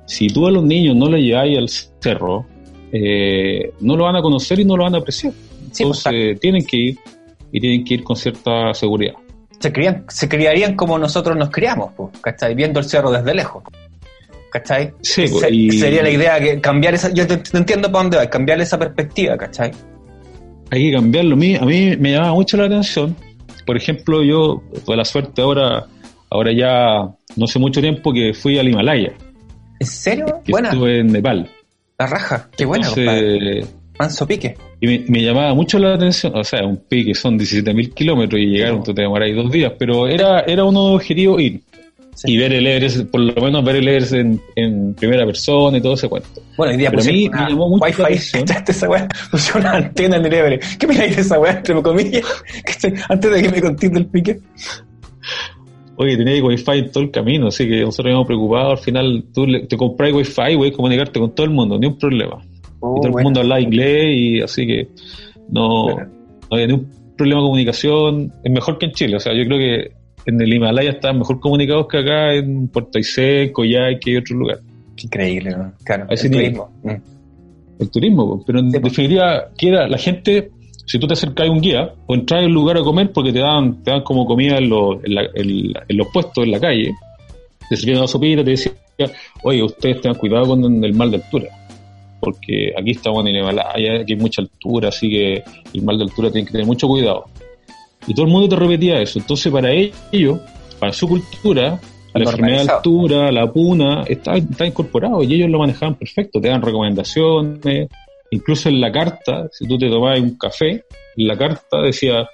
si 0.05 0.27
tú 0.27 0.47
a 0.47 0.51
los 0.51 0.63
niños 0.63 0.95
no 0.95 1.09
le 1.09 1.21
lleváis 1.21 1.57
al 1.57 1.69
cerro, 1.69 2.45
eh, 2.91 3.71
no 3.79 3.95
lo 3.95 4.03
van 4.05 4.17
a 4.17 4.21
conocer 4.21 4.59
y 4.59 4.65
no 4.65 4.77
lo 4.77 4.83
van 4.83 4.95
a 4.95 4.99
apreciar. 4.99 5.33
Sí, 5.71 5.83
pues, 5.83 6.05
Entonces 6.05 6.39
tienen 6.39 6.65
que 6.65 6.77
ir 6.77 6.97
y 7.51 7.59
tienen 7.59 7.83
que 7.83 7.93
ir 7.95 8.03
con 8.03 8.15
cierta 8.15 8.73
seguridad. 8.73 9.13
Se, 9.59 9.71
crían, 9.71 10.05
se 10.09 10.27
criarían 10.29 10.75
como 10.75 10.97
nosotros 10.97 11.35
nos 11.37 11.49
criamos, 11.49 11.91
pues, 11.95 12.09
¿cachai? 12.21 12.53
Viendo 12.55 12.79
el 12.79 12.85
cerro 12.85 13.11
desde 13.11 13.33
lejos. 13.33 13.63
¿Cachai? 14.51 14.93
Sí, 15.01 15.27
Se- 15.27 15.49
y- 15.51 15.71
Sería 15.71 16.03
la 16.03 16.09
idea 16.11 16.39
que 16.39 16.61
cambiar 16.61 16.93
esa. 16.93 17.11
Yo 17.11 17.25
te, 17.25 17.37
te 17.37 17.57
entiendo 17.57 17.91
para 17.91 18.03
dónde 18.03 18.17
va, 18.17 18.29
cambiar 18.29 18.61
esa 18.61 18.77
perspectiva, 18.77 19.35
¿cachai? 19.37 19.71
hay 20.71 20.89
que 20.89 20.95
cambiarlo. 20.95 21.33
A 21.35 21.37
mí, 21.37 21.55
a 21.55 21.61
mí 21.65 21.95
me 21.97 22.11
llama 22.13 22.33
mucho 22.33 22.57
la 22.57 22.65
atención. 22.65 23.15
Por 23.65 23.77
ejemplo, 23.77 24.23
yo 24.23 24.61
tuve 24.85 24.97
la 24.97 25.05
suerte 25.05 25.41
ahora, 25.41 25.85
ahora 26.29 26.51
ya 26.51 27.09
no 27.35 27.45
hace 27.45 27.59
mucho 27.59 27.79
tiempo 27.81 28.11
que 28.13 28.33
fui 28.33 28.57
al 28.59 28.67
Himalaya, 28.67 29.13
¿En 29.79 29.87
serio? 29.87 30.25
que 30.43 30.51
Buena. 30.51 30.69
estuve 30.69 30.99
en 30.99 31.07
Nepal. 31.07 31.49
La 31.99 32.07
raja, 32.07 32.49
qué. 32.57 32.63
Entonces, 32.63 33.67
Manso 33.99 34.27
pique. 34.27 34.55
Y 34.83 34.87
me, 34.87 35.05
me 35.07 35.21
llamaba 35.23 35.53
mucho 35.53 35.79
la 35.79 35.93
atención, 35.93 36.33
o 36.35 36.43
sea, 36.43 36.65
un 36.65 36.75
pique 36.75 37.15
son 37.15 37.39
17.000 37.39 37.93
kilómetros 37.93 38.41
y 38.41 38.47
llegaron, 38.47 38.83
tú 38.83 38.93
te 38.93 39.01
demoráis 39.03 39.33
dos 39.33 39.49
días, 39.49 39.71
pero 39.79 40.07
era, 40.07 40.41
era 40.41 40.65
uno 40.65 40.93
objetivo 40.95 41.39
ir. 41.39 41.61
Sí. 42.15 42.33
Y 42.33 42.37
ver 42.37 42.53
el 42.53 42.67
Everest, 42.67 43.05
por 43.09 43.21
lo 43.21 43.41
menos 43.41 43.63
ver 43.63 43.77
el 43.77 43.87
Everest 43.87 44.13
en, 44.13 44.39
en 44.55 44.93
primera 44.93 45.25
persona 45.25 45.77
y 45.77 45.81
todo 45.81 45.93
ese 45.93 46.07
cuento. 46.09 46.27
Bueno, 46.57 46.71
hoy 46.73 46.77
día 46.77 46.89
Pero 46.91 47.01
a 47.01 47.05
mí 47.05 47.29
me 47.29 47.49
llamó 47.49 47.69
mucho 47.69 47.85
la 47.85 47.87
Wi-Fi, 47.87 48.03
atención. 48.03 48.43
¿cachaste 48.45 48.71
esa 48.73 48.89
weá? 48.89 49.07
Pusieron 49.31 49.61
una 49.61 49.71
antena 49.77 50.17
en 50.17 50.25
el 50.25 50.33
Everest. 50.33 50.77
¿Qué 50.79 50.85
miráis 50.87 51.15
de 51.15 51.21
esa 51.23 51.39
weá, 51.39 51.53
entre 51.53 51.81
comillas? 51.81 52.25
Antes 53.09 53.31
de 53.31 53.41
que 53.41 53.49
me 53.49 53.61
contéis 53.61 53.93
del 53.93 54.05
pique. 54.05 54.39
Oye, 55.95 56.17
tenía 56.17 56.43
wifi 56.43 56.71
en 56.71 56.91
todo 56.91 57.03
el 57.03 57.11
camino, 57.11 57.47
así 57.47 57.67
que 57.67 57.81
nosotros 57.81 58.11
íbamos 58.11 58.27
preocupados. 58.27 58.79
Al 58.79 58.83
final, 58.85 59.23
tú 59.33 59.45
le- 59.47 59.65
te 59.67 59.77
compras 59.77 60.11
wifi 60.11 60.41
y 60.51 60.57
puedes 60.57 60.75
comunicarte 60.75 61.19
con 61.19 61.33
todo 61.33 61.45
el 61.45 61.51
mundo, 61.51 61.77
ni 61.79 61.87
un 61.87 61.97
problema. 61.97 62.43
Oh, 62.85 62.95
y 62.97 62.99
todo 62.99 63.07
el 63.07 63.11
bueno. 63.13 63.23
mundo 63.27 63.39
hablaba 63.39 63.61
inglés 63.61 64.05
y 64.15 64.41
así 64.41 64.67
que 64.67 64.87
no, 65.49 65.83
Bueno. 65.83 66.09
no 66.49 66.55
había 66.55 66.67
ningún 66.67 66.89
problema 67.17 67.41
de 67.41 67.45
comunicación. 67.45 68.31
Es 68.43 68.51
mejor 68.51 68.77
que 68.77 68.85
en 68.87 68.91
Chile, 68.91 69.15
o 69.15 69.19
sea, 69.19 69.33
yo 69.33 69.45
creo 69.45 69.57
que 69.57 69.91
en 70.25 70.41
el 70.41 70.53
Himalaya 70.53 70.91
están 70.91 71.17
mejor 71.19 71.39
comunicados 71.39 71.87
que 71.87 71.97
acá 71.99 72.33
en 72.33 72.67
Puerto 72.67 72.97
Aysén, 72.97 73.51
Coyhaique 73.53 74.11
y 74.11 74.17
otros 74.17 74.37
lugares. 74.37 74.63
Increíble, 75.01 75.51
¿no? 75.51 75.73
Claro, 75.83 76.05
ese 76.09 76.27
el 76.27 76.33
turismo. 76.33 76.69
Mm. 76.83 76.89
El 77.79 77.89
turismo, 77.89 78.43
pero 78.45 78.59
en 78.59 78.71
Sí, 78.71 78.79
definitiva, 78.79 79.45
que 79.57 79.67
era 79.69 79.87
la 79.87 79.97
gente, 79.97 80.51
si 80.85 80.99
tú 80.99 81.07
te 81.07 81.13
acercas 81.13 81.47
a 81.47 81.51
un 81.51 81.59
guía 81.61 81.93
o 82.05 82.13
entras 82.15 82.43
a 82.43 82.45
un 82.45 82.53
lugar 82.53 82.77
a 82.77 82.81
comer 82.83 83.11
porque 83.11 83.33
te 83.33 83.39
dan, 83.39 83.81
te 83.83 83.91
dan 83.91 84.01
como 84.03 84.25
comida 84.25 84.57
en 84.57 84.69
los, 84.69 85.03
en, 85.03 85.15
la- 85.15 85.23
en 85.33 85.73
en 85.89 85.97
los 85.97 86.07
puestos, 86.13 86.43
en 86.45 86.51
la 86.51 86.59
calle, 86.59 86.91
te 87.69 87.75
sirvieron 87.75 88.01
la 88.03 88.07
sopita, 88.07 88.43
te 88.43 88.51
decía, 88.51 88.71
oye, 89.43 89.63
ustedes 89.63 89.99
tengan 90.01 90.17
cuidado 90.19 90.47
con 90.49 90.83
el 90.83 90.93
mal 90.93 91.09
de 91.11 91.17
altura, 91.17 91.47
porque 92.23 92.73
aquí 92.77 92.91
estamos 92.91 93.21
en 93.21 93.35
el 93.35 93.41
Himalaya, 93.41 94.01
aquí 94.01 94.13
hay 94.13 94.19
mucha 94.19 94.41
altura, 94.41 94.89
así 94.89 95.09
que 95.09 95.43
el 95.73 95.81
mal 95.83 95.97
de 95.97 96.03
altura 96.05 96.31
tiene 96.31 96.45
que 96.45 96.51
tener 96.51 96.67
mucho 96.67 96.87
cuidado. 96.87 97.25
Y 98.07 98.13
todo 98.13 98.25
el 98.25 98.31
mundo 98.31 98.49
te 98.49 98.55
repetía 98.55 99.01
eso. 99.01 99.19
Entonces, 99.19 99.51
para 99.51 99.71
ellos, 99.71 100.39
para 100.79 100.91
su 100.91 101.07
cultura, 101.07 101.79
la 102.13 102.23
enfermedad 102.23 102.65
de 102.65 102.71
altura, 102.71 103.31
la 103.31 103.51
puna, 103.51 104.03
está, 104.07 104.35
está 104.35 104.65
incorporado 104.65 105.23
y 105.23 105.33
ellos 105.33 105.49
lo 105.49 105.59
manejaban 105.59 105.95
perfecto. 105.95 106.39
Te 106.39 106.49
dan 106.49 106.61
recomendaciones, 106.61 107.89
incluso 108.31 108.69
en 108.69 108.81
la 108.81 108.91
carta, 108.91 109.47
si 109.51 109.67
tú 109.67 109.77
te 109.77 109.89
tomabas 109.89 110.19
un 110.19 110.37
café, 110.37 110.83
en 111.15 111.27
la 111.27 111.37
carta 111.37 111.81
decía, 111.81 112.27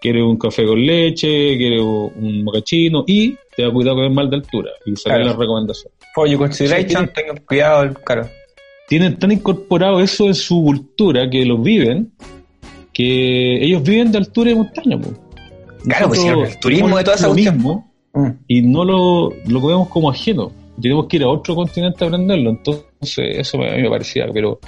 quieres 0.00 0.22
un 0.22 0.38
café 0.38 0.64
con 0.64 0.80
leche, 0.84 1.56
quieres 1.56 1.82
un 1.82 2.44
mocachino 2.44 3.04
y 3.06 3.34
te 3.56 3.62
da 3.62 3.70
cuidado 3.72 3.96
con 3.96 4.04
el 4.04 4.12
mal 4.12 4.30
de 4.30 4.36
altura 4.36 4.70
y 4.84 4.94
salían 4.96 5.22
Claro. 5.22 5.30
las 5.30 5.36
recomendaciones. 5.36 5.98
For 6.14 6.28
your 6.28 6.38
consideration, 6.38 7.10
tengan 7.14 7.38
cuidado, 7.46 7.92
claro. 8.04 8.28
Tienen 8.88 9.18
tan 9.18 9.32
incorporado 9.32 10.00
eso 10.00 10.26
en 10.26 10.34
su 10.34 10.62
cultura 10.62 11.28
que 11.30 11.44
lo 11.44 11.58
viven, 11.58 12.12
que 12.92 13.64
ellos 13.64 13.82
viven 13.82 14.12
de 14.12 14.18
altura 14.18 14.50
y 14.50 14.54
montaña. 14.54 14.98
po. 15.00 15.10
Claro, 15.84 16.08
pues, 16.08 16.20
Nosotros 16.20 16.48
sí, 16.48 16.54
el 16.54 16.60
turismo 16.60 16.96
de 16.98 17.04
toda 17.04 17.16
esa 17.16 17.32
mismo 17.32 17.92
Mm. 18.14 18.28
y 18.48 18.62
no 18.62 18.82
lo, 18.84 19.28
lo 19.46 19.60
vemos 19.66 19.88
como 19.88 20.10
ajeno. 20.10 20.50
Tenemos 20.80 21.06
que 21.06 21.16
ir 21.18 21.22
a 21.24 21.28
otro 21.28 21.54
continente 21.54 22.02
a 22.02 22.08
aprenderlo. 22.08 22.50
Entonces, 22.50 23.18
eso 23.38 23.58
me- 23.58 23.70
a 23.70 23.76
mí 23.76 23.82
me 23.82 23.90
parecía, 23.90 24.24
pero 24.32 24.58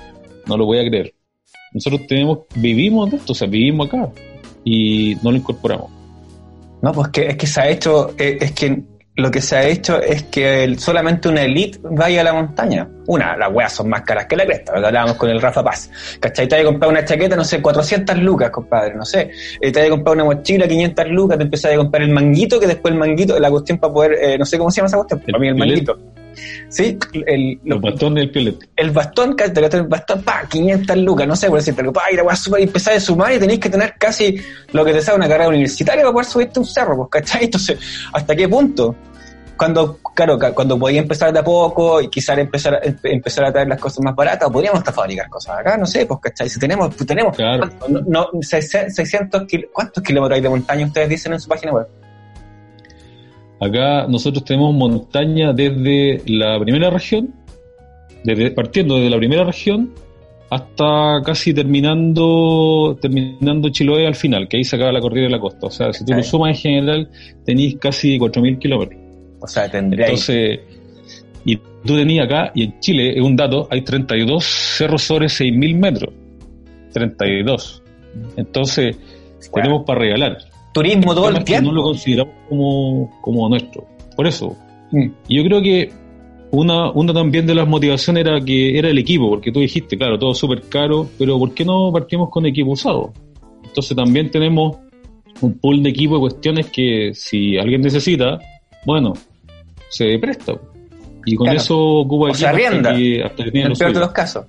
no 0.47 0.57
lo 0.57 0.67
voy 0.67 0.79
a 0.79 0.87
creer. 0.89 1.15
Nosotros 1.73 2.07
tenemos, 2.07 2.41
vivimos 2.57 3.11
de 3.11 3.17
esto, 3.17 3.33
o 3.33 3.35
sea, 3.35 3.49
vivimos 3.49 3.89
acá 3.89 4.11
y 4.65 5.15
no 5.23 5.31
lo 5.31 5.39
incorporamos. 5.39 5.91
No, 6.83 6.93
pues 6.93 7.09
que, 7.09 7.27
es 7.29 7.37
que 7.37 7.47
se 7.47 7.61
ha 7.61 7.69
hecho, 7.71 8.11
eh, 8.19 8.37
es 8.41 8.53
que 8.53 8.83
lo 9.19 9.31
que 9.31 9.41
se 9.43 9.57
ha 9.57 9.65
hecho 9.67 10.01
es 10.01 10.23
que 10.25 10.65
el- 10.65 10.79
solamente 10.79 11.29
una 11.29 11.43
elite 11.43 11.79
vaya 11.83 12.21
a 12.21 12.25
la 12.25 12.33
montaña. 12.33 12.89
Una, 13.07 13.37
las 13.37 13.51
weas 13.53 13.73
son 13.73 13.89
más 13.89 14.03
caras 14.03 14.27
que 14.27 14.37
la 14.37 14.45
cresta, 14.47 14.75
lo 14.75 14.81
que 14.81 14.87
hablábamos 14.87 15.17
con 15.17 15.29
el 15.31 15.41
Rafa 15.41 15.63
Paz. 15.65 15.91
¿Cachai? 16.21 16.47
Te 16.47 16.57
vas 16.57 16.63
a 16.63 16.67
comprar 16.67 16.91
una 16.91 17.05
chaqueta, 17.05 17.35
no 17.37 17.45
sé, 17.45 17.61
400 17.61 18.17
lucas, 18.19 18.51
compadre, 18.51 18.95
no 18.95 19.05
sé. 19.05 19.31
Eh, 19.61 19.73
te 19.73 19.81
vas 19.81 19.89
a 19.89 19.91
comprar 19.91 20.15
una 20.15 20.25
mochila, 20.25 20.69
500 20.69 21.09
lucas, 21.09 21.37
te 21.39 21.45
empezás 21.45 21.73
a 21.73 21.77
comprar 21.77 22.03
el 22.03 22.11
manguito, 22.11 22.61
que 22.61 22.67
después 22.67 22.93
el 22.93 22.99
manguito, 23.01 23.39
la 23.39 23.51
cuestión 23.51 23.79
para 23.79 23.93
poder, 23.93 24.13
eh, 24.21 24.39
no 24.39 24.45
sé 24.45 24.57
cómo 24.59 24.71
se 24.71 24.77
llama 24.77 24.89
esa 24.89 24.97
cuestión, 24.99 25.21
para 25.21 25.39
mí 25.39 25.49
el 25.49 25.55
manguito. 25.57 25.99
Sí, 26.69 26.99
el, 27.27 27.59
Los 27.65 27.81
del 28.15 28.31
piolet. 28.31 28.57
el 28.77 28.91
bastón, 28.91 29.35
ca- 29.35 29.53
te 29.53 29.61
gastas 29.61 29.81
el 29.81 29.87
bastón, 29.89 30.23
pa, 30.23 30.43
500 30.49 30.97
lucas, 30.99 31.27
no 31.27 31.35
sé, 31.37 31.49
por 31.49 31.59
decirte 31.59 31.81
algo, 31.81 31.93
pa, 31.93 32.03
y 32.13 32.17
la 32.17 32.23
weá 32.25 32.37
super 32.37 32.61
y 32.61 32.65
empezás 32.65 32.97
a 32.97 33.01
sumar 33.01 33.33
y 33.33 33.39
tenéis 33.39 33.61
que 33.61 33.71
tener 33.71 33.95
casi 33.99 34.37
lo 34.73 34.85
que 34.85 34.93
te 34.93 35.01
sale 35.01 35.17
una 35.17 35.29
carrera 35.29 35.49
universitaria 35.49 36.03
para 36.03 36.13
poder 36.13 36.27
subirte 36.27 36.61
un 36.61 36.67
cerro, 36.67 36.97
pues, 36.97 37.09
¿cachai? 37.11 37.45
Entonces, 37.45 37.79
¿hasta 38.13 38.37
qué 38.37 38.49
punto? 38.49 38.95
Cuando, 39.57 39.99
claro, 40.15 40.39
cuando 40.55 40.79
podía 40.79 41.01
empezar 41.01 41.33
de 41.33 41.41
a 41.41 41.43
poco 41.43 42.01
y 42.01 42.09
quizás 42.09 42.39
empezar, 42.39 42.75
a- 42.75 42.81
empe- 42.83 43.11
empezar 43.13 43.45
a 43.47 43.53
traer 43.53 43.67
las 43.67 43.81
cosas 43.81 44.01
más 44.05 44.15
baratas, 44.15 44.49
podríamos 44.51 44.79
hasta 44.79 44.93
fabricar 44.93 45.29
cosas 45.29 45.59
acá, 45.59 45.77
no 45.77 45.85
sé, 45.87 46.07
pues, 46.07 46.21
¿cachai? 46.23 46.49
Si 46.49 46.61
tenemos, 46.61 46.95
pues, 46.95 47.07
tenemos, 47.07 47.35
Claro. 47.37 47.69
no, 47.89 48.01
no, 48.07 48.29
seis- 48.43 48.71
600 48.89 49.43
kil- 49.49 49.69
¿cuántos 49.73 50.01
kilómetros 50.03 50.37
hay 50.37 50.43
de 50.43 50.49
montaña 50.49 50.87
ustedes 50.87 51.09
dicen 51.09 51.33
en 51.33 51.41
su 51.41 51.49
página 51.49 51.73
web? 51.73 51.89
Acá 53.61 54.07
nosotros 54.09 54.45
tenemos 54.45 54.75
montaña 54.75 55.53
desde 55.53 56.23
la 56.27 56.59
primera 56.61 56.91
región, 56.91 57.35
desde, 58.25 58.51
partiendo 58.53 58.97
desde 58.97 59.11
la 59.11 59.19
primera 59.19 59.45
región 59.45 59.93
hasta 60.51 61.21
casi 61.25 61.53
terminando 61.53 62.97
terminando 63.01 63.69
Chiloé 63.69 64.07
al 64.07 64.15
final, 64.15 64.49
que 64.49 64.57
ahí 64.57 64.65
se 64.65 64.77
acaba 64.77 64.93
la 64.93 65.01
cordillera 65.01 65.29
de 65.29 65.37
la 65.37 65.41
costa. 65.41 65.67
O 65.67 65.71
sea, 65.71 65.93
si 65.93 66.05
tú 66.05 66.15
lo 66.15 66.23
sumas 66.23 66.51
en 66.51 66.57
general, 66.57 67.11
tenéis 67.45 67.77
casi 67.79 68.19
4.000 68.19 68.59
kilómetros. 68.59 69.01
O 69.41 69.47
sea, 69.47 69.71
tendría 69.71 70.07
Entonces, 70.07 70.61
y 71.45 71.57
tú 71.57 71.97
tenías 71.97 72.27
acá, 72.27 72.51
y 72.55 72.65
en 72.65 72.81
Chile, 72.81 73.17
es 73.17 73.23
un 73.23 73.37
dato, 73.37 73.69
hay 73.71 73.83
32 73.83 74.45
cerros 74.45 75.03
sobre 75.03 75.27
6.000 75.27 75.77
metros. 75.77 76.15
32. 76.93 77.83
Entonces, 78.37 78.97
tenemos 79.53 79.85
para 79.85 80.01
regalar. 80.01 80.39
Turismo 80.79 81.15
todo 81.15 81.29
el 81.29 81.45
tiempo. 81.45 81.69
no 81.71 81.75
lo 81.77 81.83
consideramos 81.83 82.35
como, 82.49 83.19
como 83.21 83.49
nuestro. 83.49 83.87
Por 84.17 84.27
eso. 84.27 84.57
Mm. 84.93 85.07
Yo 85.29 85.45
creo 85.45 85.61
que 85.63 85.91
una, 86.51 86.91
una 86.93 87.13
también 87.13 87.47
de 87.47 87.55
las 87.55 87.69
motivaciones 87.69 88.25
era 88.27 88.41
que 88.41 88.79
era 88.79 88.89
el 88.89 88.99
equipo, 88.99 89.29
porque 89.29 89.53
tú 89.53 89.61
dijiste, 89.61 89.97
claro, 89.99 90.19
todo 90.19 90.35
súper 90.35 90.63
caro, 90.69 91.07
pero 91.19 91.39
¿por 91.39 91.53
qué 91.55 91.65
no 91.65 91.91
partimos 91.93 92.31
con 92.31 92.47
equipo 92.47 92.71
usado? 92.71 93.13
Entonces 93.65 93.95
también 93.97 94.31
tenemos 94.31 94.77
un 95.41 95.59
pool 95.59 95.83
de 95.83 95.91
equipo 95.91 96.15
de 96.15 96.21
cuestiones 96.21 96.67
que 96.71 97.11
si 97.15 97.57
alguien 97.59 97.81
necesita, 97.83 98.39
bueno, 98.87 99.13
se 99.91 100.19
presta. 100.19 100.55
Y 101.27 101.37
con 101.37 101.45
Claro. 101.47 101.59
eso 101.61 101.79
ocupa 101.79 102.31
O 102.31 102.35
se 102.35 102.47
hasta 102.47 102.57
arrienda, 102.57 102.97
que- 102.97 103.23
hasta 103.23 103.45
que 103.45 103.51
tiene 103.51 103.67
En 103.67 103.73
el 103.73 103.79
peor 103.79 103.93
de 103.93 104.01
los 104.01 104.11
casos. 104.13 104.47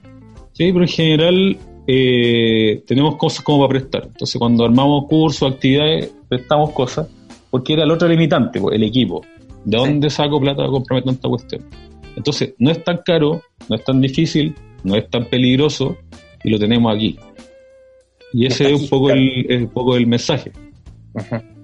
Sí, 0.53 0.71
pero 0.71 0.81
en 0.81 0.87
general 0.87 1.57
eh, 1.91 2.83
tenemos 2.87 3.15
cosas 3.17 3.43
como 3.43 3.59
para 3.67 3.79
prestar. 3.79 4.03
Entonces, 4.07 4.37
cuando 4.39 4.63
armamos 4.63 5.05
cursos, 5.09 5.51
actividades, 5.51 6.13
prestamos 6.29 6.71
cosas, 6.71 7.07
porque 7.49 7.73
era 7.73 7.85
la 7.85 7.93
otra 7.95 8.07
limitante, 8.07 8.59
el 8.71 8.83
equipo. 8.83 9.21
¿De 9.65 9.77
dónde 9.77 10.09
saco 10.09 10.39
plata 10.39 10.57
para 10.57 10.69
comprarme 10.69 11.05
tanta 11.05 11.27
cuestión? 11.27 11.65
Entonces, 12.15 12.53
no 12.59 12.71
es 12.71 12.83
tan 12.83 12.99
caro, 13.05 13.41
no 13.67 13.75
es 13.75 13.83
tan 13.83 13.99
difícil, 14.01 14.55
no 14.83 14.95
es 14.95 15.09
tan 15.09 15.25
peligroso, 15.25 15.97
y 16.43 16.49
lo 16.49 16.57
tenemos 16.59 16.95
aquí. 16.95 17.17
Y 18.33 18.45
ese 18.45 18.63
Está 18.65 18.75
es 18.75 18.81
un 18.83 18.89
poco, 18.89 19.09
el, 19.11 19.45
es 19.49 19.61
un 19.63 19.69
poco 19.69 19.95
el 19.95 20.05
mensaje. 20.07 20.51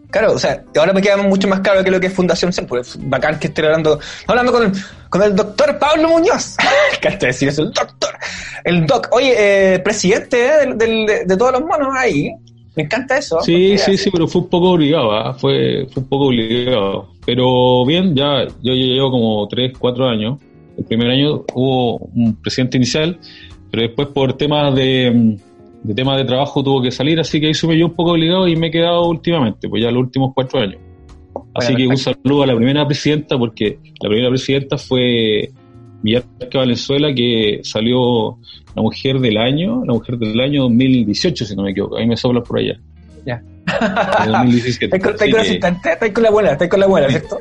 Claro, 0.10 0.34
o 0.34 0.40
sea, 0.40 0.64
ahora 0.78 0.94
me 0.94 1.02
queda 1.02 1.18
mucho 1.18 1.48
más 1.48 1.60
claro 1.60 1.84
que 1.84 1.92
lo 1.92 2.00
que 2.00 2.08
es 2.08 2.14
Fundación 2.14 2.54
SEM, 2.54 2.66
pues 2.68 2.90
es 2.96 3.10
bacán 3.10 3.38
que 3.38 3.48
esté 3.48 3.64
hablando, 3.66 4.00
hablando 4.28 4.52
con, 4.52 4.74
con 5.10 5.24
el 5.24 5.36
doctor 5.36 5.78
Pablo 5.78 6.08
Muñoz. 6.10 6.56
¿Qué 7.02 7.10
decir 7.18 7.50
eso? 7.50 7.64
El 7.64 7.72
doctor. 7.72 8.10
El 8.64 8.86
doc. 8.86 9.10
Oye, 9.12 9.36
eh, 9.76 9.80
presidente 9.80 10.46
eh, 10.48 10.52
del- 10.62 10.78
del- 10.78 11.06
de, 11.06 11.26
de 11.26 11.38
todos 11.38 11.52
los 11.52 11.62
monos 11.62 11.90
ahí. 11.98 12.32
Me 12.76 12.84
encanta 12.84 13.18
eso. 13.18 13.40
Sí, 13.42 13.78
sí, 13.78 13.98
sí, 13.98 14.10
pero 14.12 14.28
fue 14.28 14.42
un 14.42 14.50
poco 14.50 14.72
obligado, 14.72 15.12
¿ah? 15.14 15.34
fue, 15.34 15.88
fue 15.92 16.04
un 16.04 16.10
poco 16.10 16.26
obligado. 16.26 17.10
Pero 17.26 17.86
bien, 17.86 18.16
ya 18.16 18.46
yo 18.62 18.74
llevo 18.74 19.12
como 19.12 19.48
3, 19.48 19.74
4 19.78 20.08
años. 20.08 20.40
El 20.78 20.84
primer 20.84 21.10
año 21.10 21.46
hubo 21.54 21.98
un 21.98 22.36
presidente 22.42 22.78
inicial, 22.78 23.18
pero 23.72 23.84
después 23.84 24.10
por 24.10 24.34
temas 24.34 24.76
de, 24.76 25.38
de 25.84 25.94
temas 25.94 26.18
de 26.18 26.26
trabajo 26.26 26.62
tuvo 26.64 26.82
que 26.82 26.92
salir, 26.92 27.18
así 27.20 27.40
que 27.40 27.48
ahí 27.48 27.54
supe 27.54 27.78
yo 27.78 27.86
un 27.86 27.94
poco 27.94 28.12
obligado 28.12 28.48
y 28.48 28.58
me 28.58 28.68
he 28.68 28.72
quedado 28.72 29.08
últimamente, 29.08 29.70
pues 29.70 29.82
ya 29.82 29.90
los 29.90 30.04
últimos 30.04 30.34
4 30.36 30.60
años. 30.60 30.82
Así 31.54 31.74
Bueno, 31.74 31.78
que 31.78 31.88
un 31.88 31.98
saludo 31.98 32.44
a 32.44 32.48
la 32.48 32.56
primera 32.56 32.86
presidenta, 32.86 33.38
porque 33.38 33.80
la 34.02 34.10
primera 34.10 34.30
presidenta 34.30 34.78
fue 34.78 35.50
Villarca 36.06 36.60
Valenzuela, 36.60 37.14
que 37.14 37.62
salió 37.64 38.38
la 38.76 38.82
mujer 38.82 39.20
del 39.20 39.38
año, 39.38 39.84
la 39.86 39.94
mujer 39.94 40.18
del 40.18 40.40
año 40.40 40.64
2018, 40.64 41.46
si 41.46 41.56
no 41.56 41.64
me 41.64 41.72
equivoco. 41.72 41.98
Ahí 41.98 42.06
me 42.06 42.16
sopla 42.16 42.42
por 42.42 42.60
allá. 42.60 42.80
Ya. 43.26 43.42
De 44.24 44.32
2017. 44.32 44.96
Estáis 45.10 45.60
con, 45.60 46.14
con 46.14 46.24
la 46.24 46.30
abuela, 46.30 46.52
estáis 46.52 46.70
con 46.70 46.80
la 46.80 46.86
abuela, 46.86 47.10
¿cierto? 47.10 47.40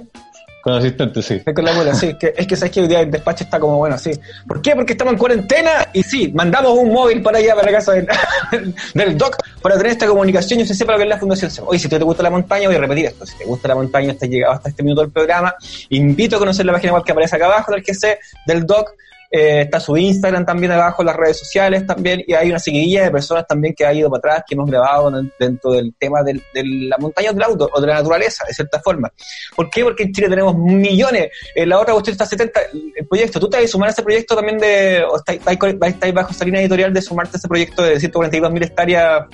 Con 0.64 0.72
asistente, 0.72 1.20
sí. 1.20 1.42
Es 1.44 2.46
que 2.46 2.56
sabes 2.56 2.72
que 2.72 2.80
hoy 2.80 2.88
día 2.88 3.00
el 3.00 3.10
despacho 3.10 3.44
está 3.44 3.60
como 3.60 3.76
bueno, 3.76 3.98
sí. 3.98 4.12
¿Por 4.48 4.62
qué? 4.62 4.74
Porque 4.74 4.92
estamos 4.92 5.12
en 5.12 5.18
cuarentena 5.18 5.88
y 5.92 6.02
sí, 6.02 6.32
mandamos 6.34 6.72
un 6.78 6.90
móvil 6.90 7.20
para 7.20 7.36
allá, 7.36 7.54
para 7.54 7.70
la 7.70 7.76
casa 7.76 7.92
del, 7.92 8.08
doc, 9.18 9.36
para 9.60 9.76
tener 9.76 9.92
esta 9.92 10.06
comunicación 10.06 10.60
y 10.60 10.62
usted 10.62 10.74
sepa 10.74 10.92
lo 10.92 10.98
que 10.98 11.04
es 11.04 11.10
la 11.10 11.18
Fundación 11.18 11.50
SEM. 11.50 11.66
Oye, 11.68 11.78
si 11.78 11.86
te, 11.86 11.98
te 11.98 12.04
gusta 12.04 12.22
la 12.22 12.30
montaña, 12.30 12.66
voy 12.66 12.76
a 12.76 12.80
repetir 12.80 13.04
esto. 13.04 13.26
Si 13.26 13.36
te 13.36 13.44
gusta 13.44 13.68
la 13.68 13.74
montaña, 13.74 14.12
hasta 14.12 14.24
llegado 14.24 14.54
hasta 14.54 14.70
este 14.70 14.82
minuto 14.82 15.02
del 15.02 15.10
programa, 15.10 15.54
invito 15.90 16.36
a 16.36 16.38
conocer 16.38 16.64
la 16.64 16.72
página 16.72 16.94
web 16.94 17.04
que 17.04 17.12
aparece 17.12 17.36
acá 17.36 17.44
abajo 17.44 17.72
del 17.72 17.82
que 17.82 17.92
sé, 17.92 18.18
del 18.46 18.64
doc. 18.64 18.92
Eh, 19.36 19.62
está 19.62 19.80
su 19.80 19.96
Instagram 19.96 20.46
también 20.46 20.70
abajo, 20.70 21.02
las 21.02 21.16
redes 21.16 21.40
sociales 21.40 21.84
también, 21.84 22.22
y 22.24 22.34
hay 22.34 22.50
una 22.50 22.60
seguidilla 22.60 23.02
de 23.02 23.10
personas 23.10 23.44
también 23.48 23.74
que 23.76 23.84
ha 23.84 23.92
ido 23.92 24.08
para 24.08 24.18
atrás, 24.18 24.44
que 24.46 24.54
hemos 24.54 24.70
grabado 24.70 25.18
en- 25.18 25.32
dentro 25.40 25.72
del 25.72 25.92
tema 25.98 26.22
del- 26.22 26.40
de 26.54 26.62
la 26.64 26.96
montaña 26.98 27.32
del 27.32 27.42
auto, 27.42 27.68
o 27.72 27.80
de 27.80 27.86
la 27.88 27.94
naturaleza, 27.94 28.44
de 28.46 28.54
cierta 28.54 28.78
forma. 28.80 29.12
¿Por 29.56 29.68
qué? 29.70 29.82
Porque 29.82 30.04
en 30.04 30.12
Chile 30.12 30.28
tenemos 30.28 30.56
millones, 30.56 31.30
eh, 31.54 31.66
la 31.66 31.80
otra 31.80 31.94
cuestión 31.94 32.12
está 32.12 32.26
70, 32.26 32.60
el 32.96 33.06
proyecto, 33.08 33.40
¿tú 33.40 33.48
te 33.50 33.56
vas 33.56 33.64
a 33.64 33.68
sumar 33.68 33.88
a 33.88 33.92
ese 33.92 34.02
proyecto 34.04 34.36
también 34.36 34.58
de, 34.58 35.02
o 35.10 35.16
estáis, 35.16 35.40
estáis 35.40 36.14
bajo 36.14 36.30
esa 36.30 36.44
línea 36.44 36.60
editorial 36.60 36.94
de 36.94 37.02
sumarte 37.02 37.36
a 37.36 37.38
ese 37.38 37.48
proyecto 37.48 37.82
de 37.82 37.98
142 37.98 38.52
mil 38.52 38.62
hectáreas 38.62 39.24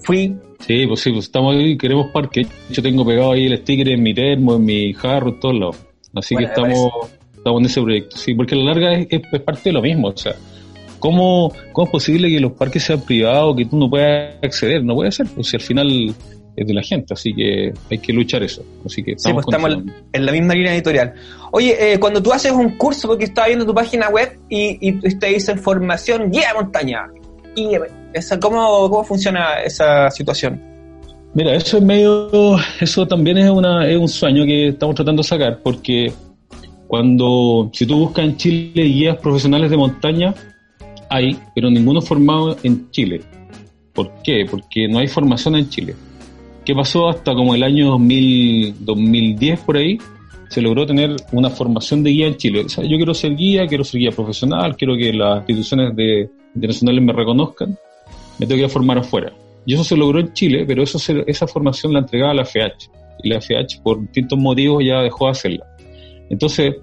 free? 0.00 0.36
Sí, 0.66 0.86
pues 0.86 1.00
sí, 1.00 1.10
pues 1.12 1.24
estamos 1.26 1.54
ahí, 1.54 1.76
queremos 1.78 2.08
parque. 2.12 2.46
Yo 2.70 2.82
tengo 2.82 3.04
pegado 3.06 3.32
ahí 3.32 3.46
el 3.46 3.58
sticker 3.58 3.88
en 3.88 4.02
mi 4.02 4.14
termo, 4.14 4.56
en 4.56 4.64
mi 4.64 4.92
jarro, 4.94 5.28
en 5.28 5.40
todos 5.40 5.54
lados. 5.54 5.76
Así 6.14 6.34
Bueno, 6.34 6.48
que 6.48 6.54
estamos, 6.54 6.90
estamos 7.46 7.60
en 7.60 7.66
ese 7.66 7.80
proyecto. 7.82 8.16
Sí, 8.16 8.34
porque 8.34 8.54
a 8.54 8.58
la 8.58 8.64
larga 8.64 8.92
es, 8.94 9.06
es- 9.10 9.22
es 9.32 9.40
parte 9.40 9.60
de 9.64 9.72
lo 9.72 9.82
mismo. 9.82 10.08
O 10.08 10.16
sea, 10.16 10.34
¿cómo, 10.98 11.52
¿cómo 11.72 11.86
es 11.86 11.90
posible 11.92 12.28
que 12.28 12.40
los 12.40 12.52
parques 12.52 12.82
sean 12.82 13.00
privados, 13.00 13.56
que 13.56 13.64
tú 13.66 13.76
no 13.78 13.88
puedas 13.88 14.34
acceder? 14.42 14.82
No 14.84 14.94
puede 14.94 15.12
ser, 15.12 15.26
pues 15.34 15.48
si 15.48 15.56
al 15.56 15.62
final 15.62 16.14
es 16.56 16.66
de 16.66 16.74
la 16.74 16.82
gente. 16.82 17.14
Así 17.14 17.34
que 17.34 17.72
hay 17.90 17.98
que 17.98 18.12
luchar 18.12 18.42
eso. 18.42 18.62
Así 18.84 19.02
que 19.02 19.12
Sí, 19.12 19.16
estamos, 19.28 19.44
pues 19.44 19.56
estamos 19.56 19.84
en 20.12 20.26
la 20.26 20.32
misma 20.32 20.54
línea 20.54 20.74
editorial. 20.74 21.14
Oye, 21.52 21.92
eh, 21.92 21.98
cuando 22.00 22.22
tú 22.22 22.32
haces 22.32 22.50
un 22.52 22.76
curso, 22.76 23.08
porque 23.08 23.24
estaba 23.24 23.46
viendo 23.48 23.64
tu 23.66 23.74
página 23.74 24.08
web 24.08 24.38
y, 24.48 24.78
y 24.88 24.92
te 25.18 25.26
dicen 25.28 25.58
formación 25.58 26.30
guía 26.30 26.48
de 26.48 26.54
montaña. 26.54 27.06
Y 27.54 27.70
esa, 28.12 28.38
¿cómo, 28.40 28.88
¿Cómo 28.90 29.04
funciona 29.04 29.60
esa 29.64 30.10
situación? 30.10 30.60
Mira, 31.34 31.54
eso 31.54 31.76
es 31.76 31.82
medio, 31.82 32.56
eso 32.80 33.06
también 33.06 33.36
es, 33.38 33.50
una, 33.50 33.86
es 33.86 33.96
un 33.98 34.08
sueño 34.08 34.44
que 34.46 34.68
estamos 34.68 34.94
tratando 34.94 35.20
de 35.22 35.28
sacar, 35.28 35.60
porque 35.62 36.10
cuando, 36.86 37.70
si 37.72 37.86
tú 37.86 37.98
buscas 37.98 38.24
en 38.24 38.36
Chile 38.36 38.82
guías 38.84 39.16
profesionales 39.18 39.70
de 39.70 39.76
montaña, 39.76 40.34
hay, 41.08 41.36
pero 41.54 41.70
ninguno 41.70 42.00
formado 42.00 42.56
en 42.62 42.90
Chile. 42.90 43.22
¿Por 43.92 44.12
qué? 44.22 44.44
Porque 44.50 44.88
no 44.88 44.98
hay 44.98 45.08
formación 45.08 45.56
en 45.56 45.68
Chile. 45.68 45.94
¿Qué 46.64 46.74
pasó 46.74 47.08
hasta 47.08 47.34
como 47.34 47.54
el 47.54 47.62
año 47.62 47.86
2000, 47.90 48.76
2010 48.80 49.60
por 49.60 49.76
ahí? 49.76 49.98
Se 50.48 50.60
logró 50.60 50.86
tener 50.86 51.16
una 51.32 51.50
formación 51.50 52.02
de 52.02 52.10
guía 52.10 52.26
en 52.26 52.36
Chile. 52.36 52.64
O 52.66 52.68
sea, 52.68 52.84
yo 52.84 52.96
quiero 52.96 53.14
ser 53.14 53.36
guía, 53.36 53.66
quiero 53.66 53.84
ser 53.84 54.00
guía 54.00 54.10
profesional, 54.10 54.76
quiero 54.76 54.96
que 54.96 55.12
las 55.12 55.38
instituciones 55.38 55.94
de, 55.96 56.28
internacionales 56.54 57.02
me 57.04 57.12
reconozcan, 57.12 57.76
me 58.38 58.46
tengo 58.46 58.62
que 58.62 58.68
formar 58.68 58.98
afuera. 58.98 59.32
Y 59.64 59.74
eso 59.74 59.84
se 59.84 59.96
logró 59.96 60.20
en 60.20 60.32
Chile, 60.32 60.64
pero 60.66 60.82
eso 60.82 60.98
se- 60.98 61.24
esa 61.26 61.46
formación 61.46 61.92
la 61.92 62.00
entregaba 62.00 62.34
la 62.34 62.42
FH. 62.44 62.90
Y 63.22 63.28
la 63.28 63.36
FH, 63.40 63.80
por 63.82 64.00
distintos 64.00 64.38
motivos, 64.38 64.84
ya 64.84 65.00
dejó 65.02 65.26
de 65.26 65.30
hacerla. 65.32 65.66
Entonces, 66.30 66.76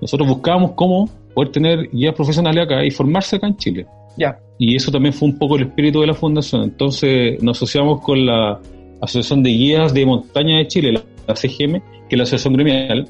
nosotros 0.00 0.28
buscábamos 0.28 0.72
cómo 0.72 1.08
poder 1.34 1.52
tener 1.52 1.90
guías 1.90 2.14
profesionales 2.14 2.64
acá 2.64 2.84
y 2.84 2.90
formarse 2.90 3.36
acá 3.36 3.46
en 3.46 3.56
Chile. 3.56 3.86
Ya. 4.16 4.38
Y 4.58 4.76
eso 4.76 4.90
también 4.90 5.12
fue 5.12 5.28
un 5.28 5.38
poco 5.38 5.56
el 5.56 5.64
espíritu 5.64 6.00
de 6.00 6.08
la 6.08 6.14
fundación. 6.14 6.62
Entonces, 6.64 7.42
nos 7.42 7.58
asociamos 7.58 8.00
con 8.00 8.26
la 8.26 8.60
Asociación 9.00 9.42
de 9.42 9.50
Guías 9.50 9.94
de 9.94 10.04
Montaña 10.04 10.58
de 10.58 10.66
Chile, 10.66 10.92
la 11.26 11.34
CGM, 11.34 11.80
que 12.08 12.16
es 12.16 12.18
la 12.18 12.24
asociación 12.24 12.54
gremial, 12.54 13.08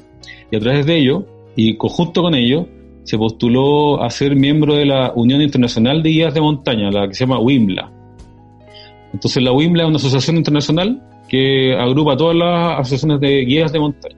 y 0.49 0.55
a 0.55 0.59
través 0.59 0.85
de 0.85 0.97
ello, 0.97 1.25
y 1.55 1.75
conjunto 1.75 2.21
con 2.21 2.33
ello, 2.33 2.67
se 3.03 3.17
postuló 3.17 4.01
a 4.01 4.09
ser 4.09 4.35
miembro 4.35 4.75
de 4.75 4.85
la 4.85 5.11
Unión 5.15 5.41
Internacional 5.41 6.01
de 6.01 6.09
Guías 6.09 6.33
de 6.33 6.41
Montaña, 6.41 6.91
la 6.91 7.07
que 7.07 7.13
se 7.13 7.25
llama 7.25 7.39
WIMLA. 7.39 7.91
Entonces 9.13 9.43
la 9.43 9.51
WIMLA 9.51 9.83
es 9.83 9.89
una 9.89 9.97
asociación 9.97 10.37
internacional 10.37 11.01
que 11.27 11.75
agrupa 11.75 12.15
todas 12.15 12.35
las 12.35 12.79
asociaciones 12.79 13.19
de 13.19 13.45
guías 13.45 13.71
de 13.71 13.79
montaña. 13.79 14.17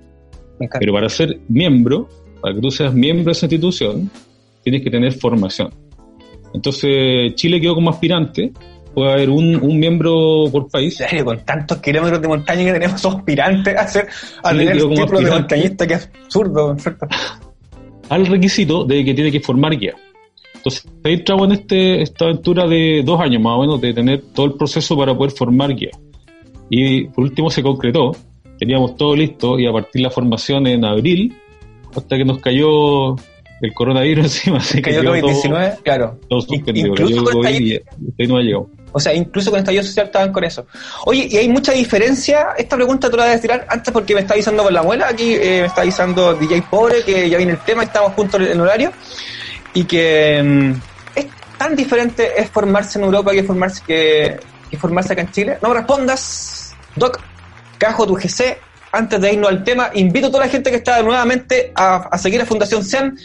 Pero 0.80 0.94
para 0.94 1.10
ser 1.10 1.39
miembro, 1.50 2.08
para 2.42 2.56
que 2.56 2.62
tú 2.62 2.72
seas 2.72 2.94
miembro 2.94 3.26
de 3.26 3.32
esa 3.32 3.46
institución, 3.46 4.10
tienes 4.63 4.82
que 4.82 4.89
tener 4.89 5.13
formación. 5.13 5.74
Entonces 6.54 7.36
Chile 7.36 7.60
quedó 7.60 7.76
como 7.76 7.89
aspirante, 7.89 8.52
puede 8.94 9.12
haber 9.12 9.30
un, 9.30 9.56
un 9.56 9.80
miembro 9.80 10.46
por 10.52 10.70
país. 10.70 10.96
Serio, 10.96 11.26
con 11.26 11.39
tantos 11.44 11.80
kilómetros 11.80 12.22
de 12.22 12.28
montaña 12.28 12.63
que 12.66 12.74
tenemos 12.74 13.06
aspirantes 13.06 13.76
a, 13.76 13.88
ser, 13.88 14.08
a 14.44 14.52
tener 14.52 14.78
el 14.78 14.89
título 14.89 15.20
de 15.20 15.32
montañista, 15.32 15.88
que 15.88 15.94
es 15.96 16.10
absurdo. 16.26 16.78
¿cierto? 16.78 17.08
al 18.10 18.26
requisito 18.26 18.84
de 18.86 19.04
que 19.04 19.13
tiene 19.13 19.32
que 19.32 19.39
formar 19.39 19.78
guía. 19.78 19.96
Entonces, 20.56 20.88
ahí 21.04 21.13
entramos 21.13 21.48
en 21.48 21.52
este, 21.54 22.02
esta 22.02 22.26
aventura 22.26 22.68
de 22.68 23.02
dos 23.04 23.20
años 23.20 23.42
más 23.42 23.58
o 23.58 23.62
menos 23.62 23.82
de 23.82 23.94
tener 23.94 24.22
todo 24.34 24.46
el 24.46 24.54
proceso 24.54 24.96
para 24.96 25.16
poder 25.16 25.32
formar 25.32 25.76
guía. 25.76 25.92
Y 26.70 27.06
por 27.08 27.26
último 27.26 27.50
se 27.50 27.62
concretó, 27.62 28.12
teníamos 28.63 28.95
todo 28.95 29.13
listo 29.13 29.60
y 29.60 29.67
a 29.67 29.73
partir 29.73 30.02
la 30.02 30.10
formación 30.10 30.67
en 30.67 30.86
abril, 30.86 31.36
hasta 31.93 32.15
que 32.15 32.23
nos 32.23 32.39
cayó 32.39 33.15
el 33.62 33.73
coronavirus 33.73 34.26
encima, 34.45 34.60
Cayó 34.82 35.04
todo, 35.04 35.15
COVID-19, 35.15 35.82
claro. 35.84 36.19
todo 36.30 36.41
suspendido, 36.41 36.88
Incluso 36.88 37.23
con 37.26 37.34
COVID 37.34 37.60
y 37.60 37.73
ahí 37.73 38.28
no 38.28 38.38
ha 38.38 38.41
llegado. 38.41 38.69
O 38.93 38.99
sea, 39.02 39.13
incluso 39.13 39.49
con 39.52 39.60
estallido 39.60 39.84
social 39.84 40.06
estaban 40.06 40.32
con 40.32 40.45
eso. 40.45 40.65
Oye, 41.06 41.28
y 41.30 41.36
hay 41.36 41.49
mucha 41.49 41.73
diferencia. 41.73 42.49
Esta 42.58 42.78
pregunta 42.78 43.10
tú 43.10 43.17
la 43.17 43.26
debes 43.26 43.41
tirar 43.41 43.65
antes 43.67 43.91
porque 43.91 44.13
me 44.13 44.21
está 44.21 44.34
avisando 44.36 44.63
por 44.63 44.71
la 44.71 44.80
abuela. 44.80 45.08
Aquí 45.10 45.34
eh, 45.34 45.62
me 45.62 45.65
está 45.65 45.82
avisando 45.82 46.36
DJ 46.36 46.63
Pobre 46.69 47.04
que 47.04 47.30
ya 47.30 47.38
viene 47.38 47.54
el 47.54 47.60
tema, 47.60 47.84
estamos 47.84 48.13
juntos 48.13 48.39
en 48.39 48.47
el 48.47 48.62
horario. 48.62 48.93
Y 49.73 49.84
que 49.86 50.41
mm, 50.41 51.19
es 51.19 51.26
tan 51.58 51.76
diferente 51.76 52.39
es 52.39 52.49
formarse 52.49 52.99
en 52.99 53.06
Europa 53.06 53.32
que 53.32 53.43
formarse, 53.43 53.82
que, 53.86 54.39
que 54.69 54.78
formarse 54.78 55.12
acá 55.12 55.23
en 55.23 55.32
Chile. 55.32 55.58
No 55.62 55.69
me 55.69 55.76
respondas, 55.76 56.76
Doc. 56.95 57.19
Cajo 57.78 58.08
tu 58.08 58.16
GC. 58.16 58.58
Antes 58.92 59.20
de 59.20 59.34
irnos 59.34 59.50
al 59.50 59.64
tema, 59.64 59.90
invito 59.96 60.28
a 60.28 60.32
toda 60.32 60.46
la 60.46 60.52
gente 60.52 60.70
que 60.70 60.78
está 60.78 61.02
nuevamente 61.02 61.72
a, 61.76 62.16
seguir 62.18 62.40
a 62.42 62.46
Fundación 62.46 62.84
SEM 62.84 63.18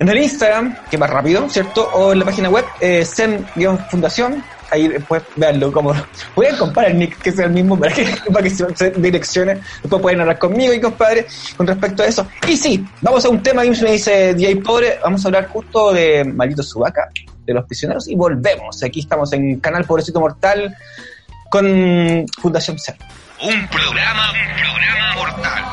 en 0.00 0.08
el 0.08 0.18
Instagram, 0.18 0.76
que 0.90 0.96
va 0.96 1.06
rápido, 1.06 1.48
¿cierto? 1.48 1.88
O 1.94 2.12
en 2.12 2.18
la 2.18 2.24
página 2.24 2.50
web, 2.50 2.64
eh, 2.80 3.04
SEM-Fundación. 3.04 4.42
Ahí 4.70 4.88
después 4.88 5.22
veanlo 5.36 5.70
como. 5.70 5.94
Voy 6.34 6.46
a 6.46 6.58
comparar 6.58 6.90
el 6.90 6.98
nick 6.98 7.18
que 7.22 7.30
sea 7.30 7.46
el 7.46 7.52
mismo 7.52 7.78
para 7.78 7.94
que, 7.94 8.04
para 8.32 8.42
que 8.42 8.50
se, 8.50 8.90
direccione. 8.90 9.60
Después 9.80 10.02
pueden 10.02 10.20
hablar 10.20 10.40
conmigo 10.40 10.72
y 10.72 10.80
compadre 10.80 11.24
con 11.56 11.68
respecto 11.68 12.02
a 12.02 12.06
eso. 12.06 12.26
Y 12.48 12.56
sí, 12.56 12.84
vamos 13.00 13.24
a 13.24 13.28
un 13.28 13.42
tema 13.42 13.62
que 13.62 13.70
me 13.70 13.92
dice 13.92 14.34
DJ 14.34 14.56
Pobre. 14.56 14.98
Vamos 15.04 15.24
a 15.24 15.28
hablar 15.28 15.46
justo 15.46 15.92
de 15.92 16.24
Maldito 16.24 16.64
Subaca, 16.64 17.08
de 17.44 17.54
los 17.54 17.64
prisioneros, 17.64 18.08
y 18.08 18.16
volvemos. 18.16 18.82
Aquí 18.82 19.00
estamos 19.00 19.32
en 19.32 19.60
Canal 19.60 19.84
Pobrecito 19.84 20.18
Mortal 20.18 20.76
con 21.48 22.26
Fundación 22.40 22.78
SEM. 22.78 22.96
Un 23.42 23.68
programa, 23.68 24.32
un 24.32 24.56
programa 24.56 25.14
mortal. 25.14 25.64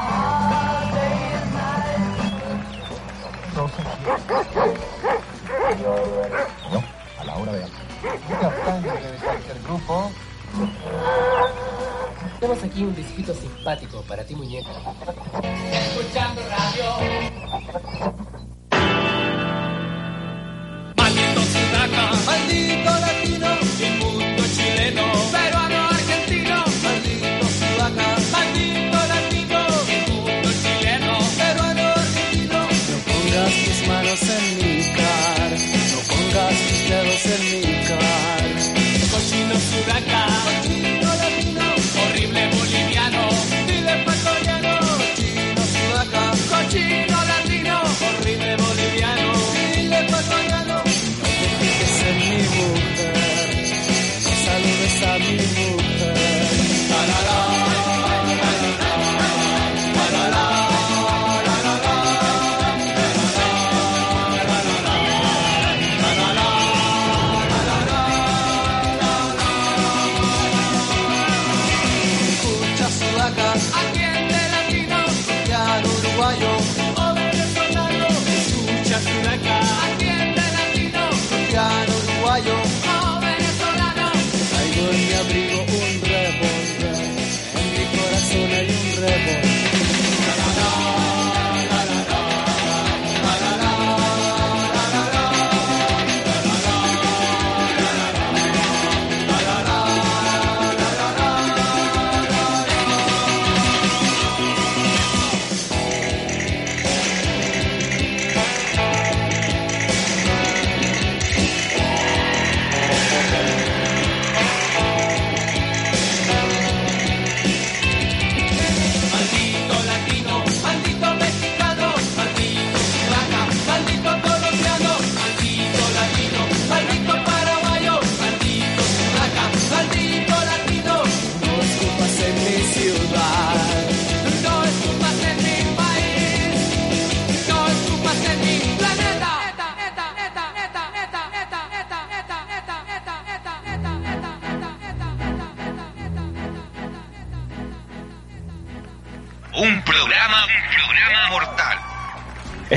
a 7.20 7.24
la 7.24 7.36
hora 7.36 7.52
de 7.54 7.66
ser 7.66 9.58
el 9.58 9.64
grupo. 9.64 10.12
Tenemos 12.40 12.64
aquí 12.64 12.84
un 12.84 12.96
disquito 12.96 13.34
simpático 13.34 14.02
para 14.04 14.24
ti, 14.24 14.36
muñeca. 14.36 14.70
Maldito 20.98 21.42
sudaca, 21.42 22.12
maldito 22.26 22.92
latino, 22.92 22.98
el 22.98 23.03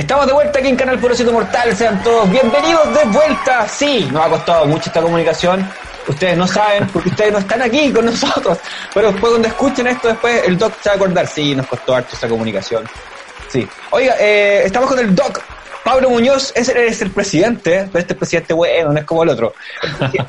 Estamos 0.07 0.25
de 0.25 0.31
vuelta 0.31 0.59
aquí 0.59 0.69
en 0.69 0.77
Canal 0.77 0.97
Porosito 0.99 1.33
Mortal, 1.33 1.75
sean 1.75 2.01
todos 2.01 2.31
bienvenidos 2.31 2.93
de 2.97 3.03
vuelta. 3.09 3.67
Sí, 3.67 4.07
nos 4.09 4.25
ha 4.25 4.29
costado 4.29 4.65
mucho 4.65 4.83
esta 4.85 5.01
comunicación. 5.01 5.69
Ustedes 6.07 6.37
no 6.37 6.47
saben 6.47 6.87
porque 6.87 7.09
ustedes 7.09 7.33
no 7.33 7.39
están 7.39 7.61
aquí 7.61 7.91
con 7.91 8.05
nosotros. 8.05 8.57
Pero 8.93 9.11
después 9.11 9.31
cuando 9.31 9.49
escuchen 9.49 9.85
esto, 9.85 10.07
después 10.07 10.47
el 10.47 10.57
Doc 10.57 10.75
se 10.81 10.87
va 10.87 10.93
a 10.93 10.95
acordar. 10.95 11.27
Sí, 11.27 11.53
nos 11.53 11.67
costó 11.67 11.93
harto 11.93 12.11
esta 12.13 12.29
comunicación. 12.29 12.85
Sí. 13.49 13.67
Oiga, 13.89 14.15
eh, 14.17 14.61
estamos 14.63 14.87
con 14.89 14.97
el 14.97 15.13
Doc. 15.13 15.41
Pablo 15.83 16.09
Muñoz 16.09 16.53
es, 16.55 16.69
es 16.69 17.01
el 17.01 17.11
presidente, 17.11 17.89
pero 17.91 17.99
este 17.99 18.15
presidente 18.15 18.53
bueno, 18.53 18.93
no 18.93 18.99
es 18.99 19.05
como 19.05 19.23
el 19.23 19.29
otro. 19.29 19.55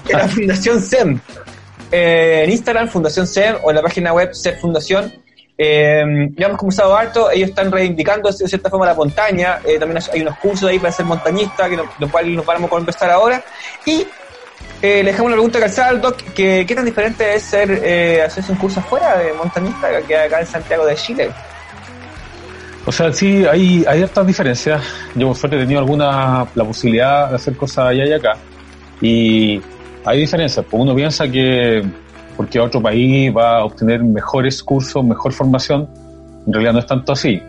De 0.09 0.12
la 0.12 0.27
Fundación 0.27 0.83
SEM. 0.83 1.21
Eh, 1.93 2.43
en 2.43 2.51
Instagram, 2.51 2.88
Fundación 2.88 3.29
SEM, 3.29 3.59
o 3.62 3.71
en 3.71 3.77
la 3.77 3.83
página 3.83 4.12
web 4.12 4.35
SEM 4.35 4.59
Fundación. 4.59 5.23
Eh, 5.61 6.31
ya 6.37 6.47
hemos 6.47 6.59
conversado 6.59 6.97
harto, 6.97 7.33
ellos 7.33 7.49
están 7.49 7.73
reivindicando 7.73 8.31
de 8.31 8.47
cierta 8.47 8.71
forma 8.71 8.87
la 8.87 8.94
montaña, 8.94 9.59
eh, 9.66 9.77
también 9.77 10.01
hay 10.12 10.23
unos 10.23 10.38
cursos 10.38 10.68
ahí 10.68 10.79
para 10.79 10.92
ser 10.92 11.05
montañista, 11.05 11.68
que 11.68 11.77
no, 11.77 11.83
lo 11.99 12.09
cual 12.09 12.33
nos 12.33 12.47
vamos 12.47 12.71
a 12.71 12.77
empezar 12.77 13.11
ahora. 13.11 13.42
Y 13.85 14.07
eh, 14.81 15.03
le 15.03 15.11
dejamos 15.11 15.27
una 15.27 15.35
pregunta 15.35 15.59
calzada 15.59 15.88
al 15.88 16.01
Doc, 16.01 16.16
que 16.33 16.64
qué 16.64 16.75
tan 16.77 16.85
diferente 16.85 17.35
es 17.35 17.42
ser 17.42 17.68
eh, 17.83 18.23
hacerse 18.23 18.53
un 18.53 18.59
curso 18.59 18.79
afuera 18.79 19.18
de 19.18 19.33
montañista 19.33 19.88
que 20.07 20.16
acá 20.16 20.38
en 20.38 20.47
Santiago 20.47 20.87
de 20.87 20.94
Chile. 20.94 21.31
O 22.87 22.92
sea, 22.92 23.12
sí, 23.12 23.44
hay, 23.44 23.85
hay 23.87 24.03
hartas 24.03 24.27
diferencias. 24.27 24.81
Yo 25.16 25.27
por 25.27 25.37
suerte 25.37 25.57
he 25.57 25.61
tenido 25.61 25.81
alguna, 25.81 26.47
la 26.55 26.64
posibilidad 26.64 27.29
de 27.29 27.37
hacer 27.37 27.57
cosas 27.57 27.88
allá 27.88 28.07
y 28.07 28.12
acá. 28.12 28.37
Y 29.01 29.61
hay 30.05 30.21
diferencias. 30.21 30.64
Pues 30.71 30.81
uno 30.81 30.94
piensa 30.94 31.29
que 31.29 31.83
porque 32.38 32.61
otro 32.61 32.81
país 32.81 33.35
va 33.37 33.59
a 33.59 33.64
obtener 33.64 34.05
mejores 34.05 34.62
cursos, 34.62 35.05
mejor 35.05 35.33
formación, 35.33 35.88
en 36.46 36.53
realidad 36.53 36.72
no 36.72 36.79
es 36.79 36.87
tanto 36.87 37.12
así. 37.12 37.42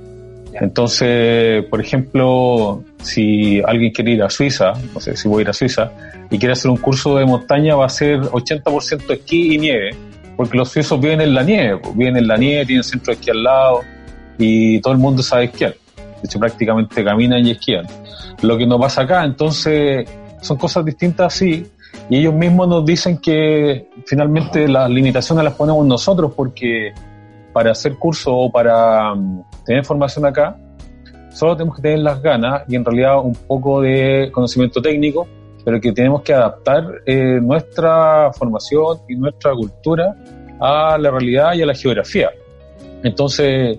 Entonces, 0.51 1.63
por 1.65 1.79
ejemplo, 1.79 2.83
si 3.03 3.61
alguien 3.61 3.91
quiere 3.91 4.13
ir 4.13 4.23
a 4.23 4.31
Suiza, 4.31 4.73
no 4.91 4.99
sé 4.99 5.15
si 5.15 5.27
voy 5.27 5.41
a 5.41 5.43
ir 5.43 5.49
a 5.49 5.53
Suiza, 5.53 5.91
y 6.31 6.39
quiere 6.39 6.53
hacer 6.53 6.71
un 6.71 6.77
curso 6.77 7.15
de 7.17 7.25
montaña, 7.27 7.75
va 7.75 7.85
a 7.85 7.89
ser 7.89 8.19
80% 8.19 9.13
esquí 9.13 9.53
y 9.53 9.57
nieve, 9.59 9.91
porque 10.35 10.57
los 10.57 10.69
suizos 10.69 10.99
viven 10.99 11.21
en 11.21 11.35
la 11.35 11.43
nieve, 11.43 11.77
pues, 11.77 11.95
viven 11.95 12.17
en 12.17 12.27
la 12.27 12.37
nieve, 12.37 12.65
tienen 12.65 12.83
centro 12.83 13.13
de 13.13 13.19
esquí 13.19 13.29
al 13.29 13.43
lado, 13.43 13.81
y 14.39 14.81
todo 14.81 14.93
el 14.93 14.99
mundo 14.99 15.21
sabe 15.21 15.45
esquiar. 15.45 15.75
De 15.97 16.25
hecho, 16.25 16.39
prácticamente 16.39 17.03
caminan 17.03 17.45
y 17.45 17.51
esquían. 17.51 17.85
Lo 18.41 18.57
que 18.57 18.65
no 18.65 18.79
pasa 18.79 19.03
acá, 19.03 19.23
entonces, 19.23 20.09
son 20.41 20.57
cosas 20.57 20.83
distintas 20.83 21.27
así, 21.27 21.63
y 22.09 22.17
ellos 22.17 22.33
mismos 22.33 22.67
nos 22.67 22.85
dicen 22.85 23.19
que 23.19 23.87
finalmente 24.05 24.67
las 24.67 24.89
limitaciones 24.89 25.43
las 25.43 25.53
ponemos 25.53 25.85
nosotros 25.85 26.33
porque 26.35 26.91
para 27.53 27.71
hacer 27.71 27.97
curso 27.97 28.35
o 28.35 28.51
para 28.51 29.13
um, 29.13 29.43
tener 29.63 29.85
formación 29.85 30.25
acá, 30.25 30.57
solo 31.29 31.55
tenemos 31.55 31.75
que 31.75 31.83
tener 31.83 31.99
las 31.99 32.19
ganas 32.21 32.63
y 32.67 32.75
en 32.75 32.83
realidad 32.83 33.19
un 33.19 33.35
poco 33.35 33.81
de 33.81 34.29
conocimiento 34.31 34.81
técnico, 34.81 35.27
pero 35.63 35.79
que 35.79 35.91
tenemos 35.91 36.23
que 36.23 36.33
adaptar 36.33 36.83
eh, 37.05 37.39
nuestra 37.41 38.33
formación 38.33 38.99
y 39.07 39.15
nuestra 39.15 39.53
cultura 39.53 40.15
a 40.59 40.97
la 40.97 41.11
realidad 41.11 41.53
y 41.53 41.61
a 41.61 41.65
la 41.67 41.75
geografía. 41.75 42.31
Entonces, 43.03 43.77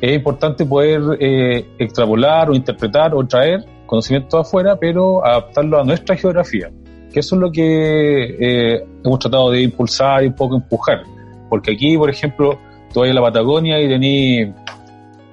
es 0.00 0.16
importante 0.16 0.64
poder 0.64 1.02
eh, 1.20 1.66
extrapolar 1.78 2.48
o 2.48 2.54
interpretar 2.54 3.14
o 3.14 3.26
traer 3.26 3.62
conocimiento 3.84 4.38
de 4.38 4.40
afuera, 4.40 4.76
pero 4.76 5.24
adaptarlo 5.24 5.80
a 5.80 5.84
nuestra 5.84 6.16
geografía 6.16 6.70
que 7.12 7.20
eso 7.20 7.34
es 7.36 7.40
lo 7.40 7.50
que 7.52 8.36
eh, 8.74 8.84
hemos 9.04 9.18
tratado 9.18 9.50
de 9.50 9.62
impulsar 9.62 10.24
y 10.24 10.28
un 10.28 10.34
poco 10.34 10.56
empujar. 10.56 11.02
Porque 11.48 11.72
aquí, 11.72 11.96
por 11.96 12.10
ejemplo, 12.10 12.58
tú 12.92 13.00
vas 13.00 13.10
a 13.10 13.14
la 13.14 13.22
Patagonia 13.22 13.80
y 13.80 13.88
tenés 13.88 14.54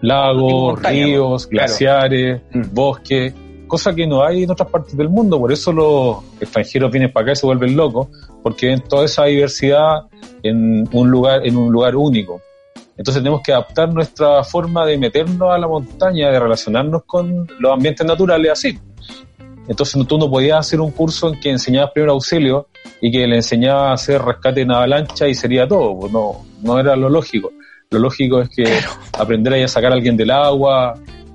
lagos, 0.02 0.74
Montaña, 0.74 1.06
ríos, 1.06 1.48
claro. 1.48 1.68
glaciares, 1.68 2.42
Mm. 2.54 2.62
bosques, 2.74 3.34
cosa 3.68 3.94
que 3.96 4.06
no 4.08 4.24
hay 4.24 4.44
en 4.44 4.52
otras 4.52 4.70
partes 4.70 4.96
del 4.96 5.10
mundo. 5.10 5.40
Por 5.40 5.52
eso 5.52 5.72
los 5.72 6.18
extranjeros 6.40 6.92
vienen 6.92 7.12
para 7.12 7.24
acá 7.26 7.32
y 7.34 7.36
se 7.36 7.46
vuelven 7.46 7.76
locos, 7.76 8.08
porque 8.44 8.68
ven 8.68 8.82
toda 8.82 9.06
esa 9.06 9.26
diversidad 9.26 10.04
en 10.44 10.88
un 10.92 11.10
lugar, 11.10 11.46
en 11.46 11.58
un 11.58 11.72
lugar 11.72 11.96
único. 11.96 12.42
Entonces 12.98 13.22
tenemos 13.22 13.42
que 13.42 13.52
adaptar 13.52 13.94
nuestra 13.94 14.44
forma 14.44 14.86
de 14.86 14.98
meternos 14.98 15.52
a 15.52 15.58
la 15.58 15.68
montaña, 15.68 16.32
de 16.32 16.40
relacionarnos 16.40 17.04
con 17.06 17.46
los 17.60 17.74
ambientes 17.74 18.06
naturales 18.06 18.52
así. 18.52 18.78
Entonces 19.68 20.06
tú 20.08 20.18
no 20.18 20.30
podías 20.30 20.60
hacer 20.60 20.80
un 20.82 20.92
curso 20.92 21.34
en 21.34 21.40
que 21.40 21.50
enseñabas 21.50 21.92
primer 21.92 22.10
auxilio 22.12 22.68
y 23.02 23.12
que 23.12 23.26
le 23.28 23.38
enseñabas 23.38 23.90
a 23.90 23.94
hacer 23.94 24.22
rescate 24.22 24.62
en 24.62 24.72
avalancha 24.72 25.28
y 25.28 25.34
sería 25.34 25.68
todo. 25.68 25.98
Pues 26.00 26.12
no, 26.12 26.46
no 26.62 26.80
era 26.80 26.96
lo 26.96 27.10
lógico. 27.10 27.52
Lo 27.92 28.00
lógico 28.00 28.42
es 28.42 28.50
que 28.50 28.64
aprender 29.18 29.54
ahí 29.54 29.64
a 29.64 29.68
sacar 29.68 29.92
a 29.92 29.96
alguien 29.96 30.18
del 30.18 30.32
agua, 30.32 30.94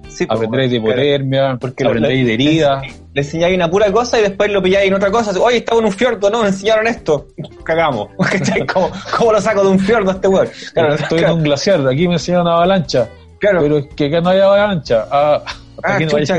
Sí, 0.09 0.27
pues, 0.27 0.37
aprender 0.37 0.61
ahí 0.62 0.69
de 0.69 0.81
claro. 0.81 0.93
hipotermia, 1.01 1.57
Porque 1.61 1.85
lo- 1.85 1.90
aprender 1.90 2.11
ahí 2.12 2.25
de 2.25 2.35
herida. 2.35 2.83
Le 3.14 3.23
enseñáis 3.23 3.55
una 3.55 3.71
pura 3.71 3.90
cosa 3.93 4.19
y 4.19 4.23
después 4.23 4.51
lo 4.51 4.61
pilláis 4.61 4.88
en 4.88 4.95
otra 4.95 5.11
cosa. 5.11 5.31
Oye, 5.40 5.59
estaba 5.59 5.79
en 5.81 5.87
un 5.87 5.93
fiordo, 5.93 6.29
no, 6.31 6.43
me 6.43 6.49
enseñaron 6.49 6.87
esto. 6.88 7.27
Cagamos. 7.64 8.09
¿Cómo, 8.73 8.90
¿Cómo 9.16 9.33
lo 9.33 9.40
saco 9.40 9.62
de 9.62 9.69
un 9.69 9.79
fiordo 9.79 10.11
a 10.11 10.14
este 10.14 10.27
weón? 10.29 10.49
Claro, 10.75 10.95
Estoy 10.95 11.19
claro, 11.19 11.33
en 11.35 11.38
un 11.38 11.45
glaciar, 11.45 11.88
aquí 11.88 12.09
me 12.09 12.14
enseñaron 12.14 12.49
avalancha. 12.49 13.09
claro. 13.38 13.61
Pero 13.62 13.79
es 13.79 13.87
que 13.95 14.07
acá 14.07 14.21
no 14.21 14.31
hay 14.31 14.40
avalancha. 14.40 15.07
Ah, 15.11 15.43
Ah, 15.83 15.99
chucha. 16.07 16.37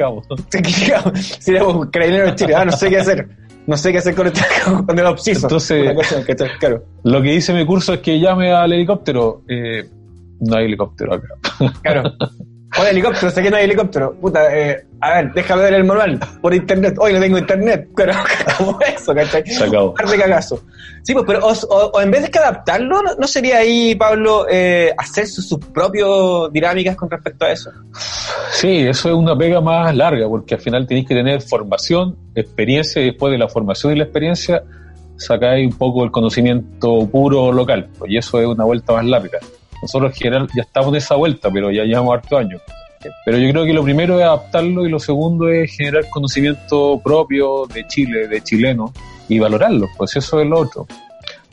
que. 0.61 1.19
Si 1.39 1.51
éramos 1.51 1.87
carabineros 1.91 2.31
de 2.31 2.35
Chile, 2.35 2.55
ah, 2.55 2.65
no 2.65 2.71
sé 2.71 2.89
qué 2.89 2.97
hacer. 2.97 3.27
No 3.67 3.77
sé 3.77 3.91
qué 3.91 3.99
hacer 3.99 4.15
con, 4.15 4.27
este, 4.27 4.41
con 4.85 4.97
el 4.99 5.05
obsiso. 5.05 5.45
Entonces- 5.47 5.93
cosa, 5.93 6.23
¿cachai? 6.25 6.49
claro, 6.59 6.83
Lo 7.03 7.21
que 7.21 7.31
dice 7.31 7.53
mi 7.53 7.65
curso 7.65 7.93
es 7.93 7.99
que 7.99 8.19
llame 8.19 8.51
al 8.51 8.73
helicóptero. 8.73 9.43
Eh, 9.47 9.87
no 10.39 10.57
hay 10.57 10.65
helicóptero 10.65 11.13
acá. 11.15 11.27
claro. 11.81 12.03
Oye, 12.79 12.89
helicóptero, 12.91 13.29
sé 13.31 13.41
que 13.43 13.49
no 13.51 13.57
hay 13.57 13.65
helicóptero. 13.65 14.13
Puta, 14.13 14.55
eh, 14.57 14.85
a 15.01 15.15
ver, 15.15 15.33
déjame 15.33 15.63
ver 15.63 15.73
el 15.73 15.83
manual 15.83 16.19
por 16.41 16.53
internet. 16.53 16.95
Hoy 16.99 17.13
no 17.13 17.19
tengo 17.19 17.37
internet. 17.37 17.89
Pero 17.95 18.13
como 18.57 18.79
eso, 18.81 19.13
¿cachai? 19.13 19.45
Se 19.45 19.63
acabó. 19.65 19.89
Un 19.89 19.95
par 19.95 20.07
de 20.07 20.17
cagazos. 20.17 20.61
Sí, 21.03 21.13
pues, 21.13 21.25
pero 21.27 21.39
o, 21.45 21.51
o- 21.51 21.91
o 21.93 22.01
en 22.01 22.11
vez 22.11 22.21
de 22.21 22.29
que 22.29 22.39
adaptarlo, 22.39 23.01
¿no, 23.01 23.15
no 23.15 23.27
sería 23.27 23.57
ahí, 23.57 23.95
Pablo, 23.95 24.45
eh, 24.49 24.93
hacer 24.97 25.27
sus, 25.27 25.47
sus 25.49 25.57
propias 25.59 26.07
dinámicas 26.53 26.95
con 26.95 27.09
respecto 27.09 27.43
a 27.45 27.51
eso? 27.51 27.71
Sí, 28.51 28.87
eso 28.87 29.09
es 29.09 29.15
una 29.15 29.35
pega 29.37 29.59
más 29.59 29.93
larga, 29.95 30.27
porque 30.29 30.55
al 30.55 30.61
final 30.61 30.85
tenéis 30.87 31.07
que 31.07 31.15
tener 31.15 31.41
formación, 31.41 32.15
experiencia, 32.35 33.01
y 33.01 33.05
después 33.05 33.31
de 33.31 33.37
la 33.39 33.49
formación 33.49 33.93
y 33.93 33.95
la 33.97 34.03
experiencia 34.03 34.63
sacáis 35.17 35.65
un 35.71 35.77
poco 35.77 36.03
el 36.03 36.11
conocimiento 36.11 37.05
puro 37.07 37.51
local, 37.51 37.89
pues, 37.97 38.11
y 38.11 38.17
eso 38.17 38.39
es 38.39 38.45
una 38.47 38.63
vuelta 38.63 38.93
más 38.93 39.05
larga. 39.05 39.39
Nosotros 39.81 40.11
en 40.11 40.17
general 40.17 40.47
ya 40.55 40.61
estamos 40.61 40.89
en 40.89 40.95
esa 40.95 41.15
vuelta, 41.15 41.49
pero 41.51 41.71
ya 41.71 41.83
llevamos 41.83 42.15
harto 42.15 42.37
años. 42.37 42.61
Pero 43.25 43.37
yo 43.37 43.51
creo 43.51 43.65
que 43.65 43.73
lo 43.73 43.83
primero 43.83 44.19
es 44.19 44.25
adaptarlo 44.25 44.85
y 44.85 44.89
lo 44.89 44.99
segundo 44.99 45.49
es 45.49 45.75
generar 45.75 46.07
conocimiento 46.09 47.01
propio 47.03 47.65
de 47.65 47.87
Chile, 47.87 48.27
de 48.27 48.41
chileno, 48.41 48.93
y 49.31 49.39
valorarlo, 49.39 49.89
pues 49.97 50.15
eso 50.17 50.41
es 50.41 50.47
lo 50.47 50.59
otro. 50.59 50.87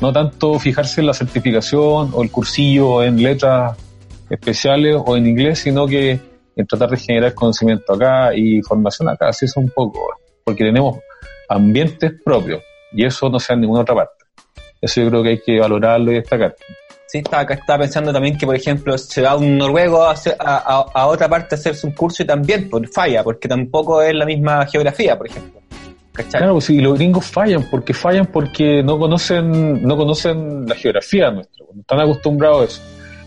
No 0.00 0.12
tanto 0.12 0.58
fijarse 0.58 1.00
en 1.00 1.06
la 1.06 1.14
certificación 1.14 2.10
o 2.12 2.22
el 2.22 2.30
cursillo 2.30 3.04
en 3.04 3.22
letras 3.22 3.76
especiales 4.28 4.96
o 5.04 5.16
en 5.16 5.26
inglés, 5.26 5.60
sino 5.60 5.86
que 5.86 6.18
en 6.56 6.66
tratar 6.66 6.90
de 6.90 6.96
generar 6.96 7.34
conocimiento 7.34 7.92
acá 7.92 8.34
y 8.34 8.60
formación 8.62 9.08
acá, 9.08 9.28
así 9.28 9.44
es 9.44 9.56
un 9.56 9.68
poco, 9.70 10.08
porque 10.44 10.64
tenemos 10.64 10.98
ambientes 11.48 12.12
propios 12.24 12.62
y 12.92 13.04
eso 13.04 13.28
no 13.30 13.38
se 13.38 13.52
da 13.52 13.54
en 13.54 13.60
ninguna 13.60 13.82
otra 13.82 13.94
parte. 13.94 14.24
Eso 14.80 15.00
yo 15.00 15.10
creo 15.10 15.22
que 15.22 15.28
hay 15.30 15.40
que 15.40 15.60
valorarlo 15.60 16.10
y 16.10 16.16
destacar. 16.16 16.56
Sí, 17.10 17.18
estaba, 17.18 17.42
estaba 17.42 17.78
pensando 17.80 18.12
también 18.12 18.36
que, 18.36 18.44
por 18.44 18.54
ejemplo, 18.54 18.96
se 18.98 19.22
va 19.22 19.34
un 19.36 19.56
noruego 19.56 20.02
a, 20.04 20.12
hacer- 20.12 20.36
a, 20.38 20.84
a- 20.92 21.06
otra 21.06 21.26
parte 21.28 21.54
a 21.54 21.58
hacerse 21.58 21.86
un 21.86 21.94
curso 21.94 22.22
y 22.22 22.26
también 22.26 22.68
pues, 22.68 22.90
falla, 22.92 23.24
porque 23.24 23.48
tampoco 23.48 24.02
es 24.02 24.14
la 24.14 24.26
misma 24.26 24.66
geografía, 24.66 25.16
por 25.16 25.26
ejemplo. 25.28 25.60
Claro, 26.30 26.60
sí, 26.60 26.80
los 26.80 26.98
gringos 26.98 27.24
fallan, 27.26 27.64
porque 27.70 27.94
fallan 27.94 28.26
porque 28.26 28.82
no 28.82 28.98
conocen, 28.98 29.82
no 29.86 29.96
conocen 29.96 30.66
la 30.66 30.74
geografía 30.74 31.30
nuestra, 31.30 31.64
no 31.72 31.80
están 31.80 32.00
acostumbrados 32.00 32.60
a 32.60 32.64
eso. 32.64 32.82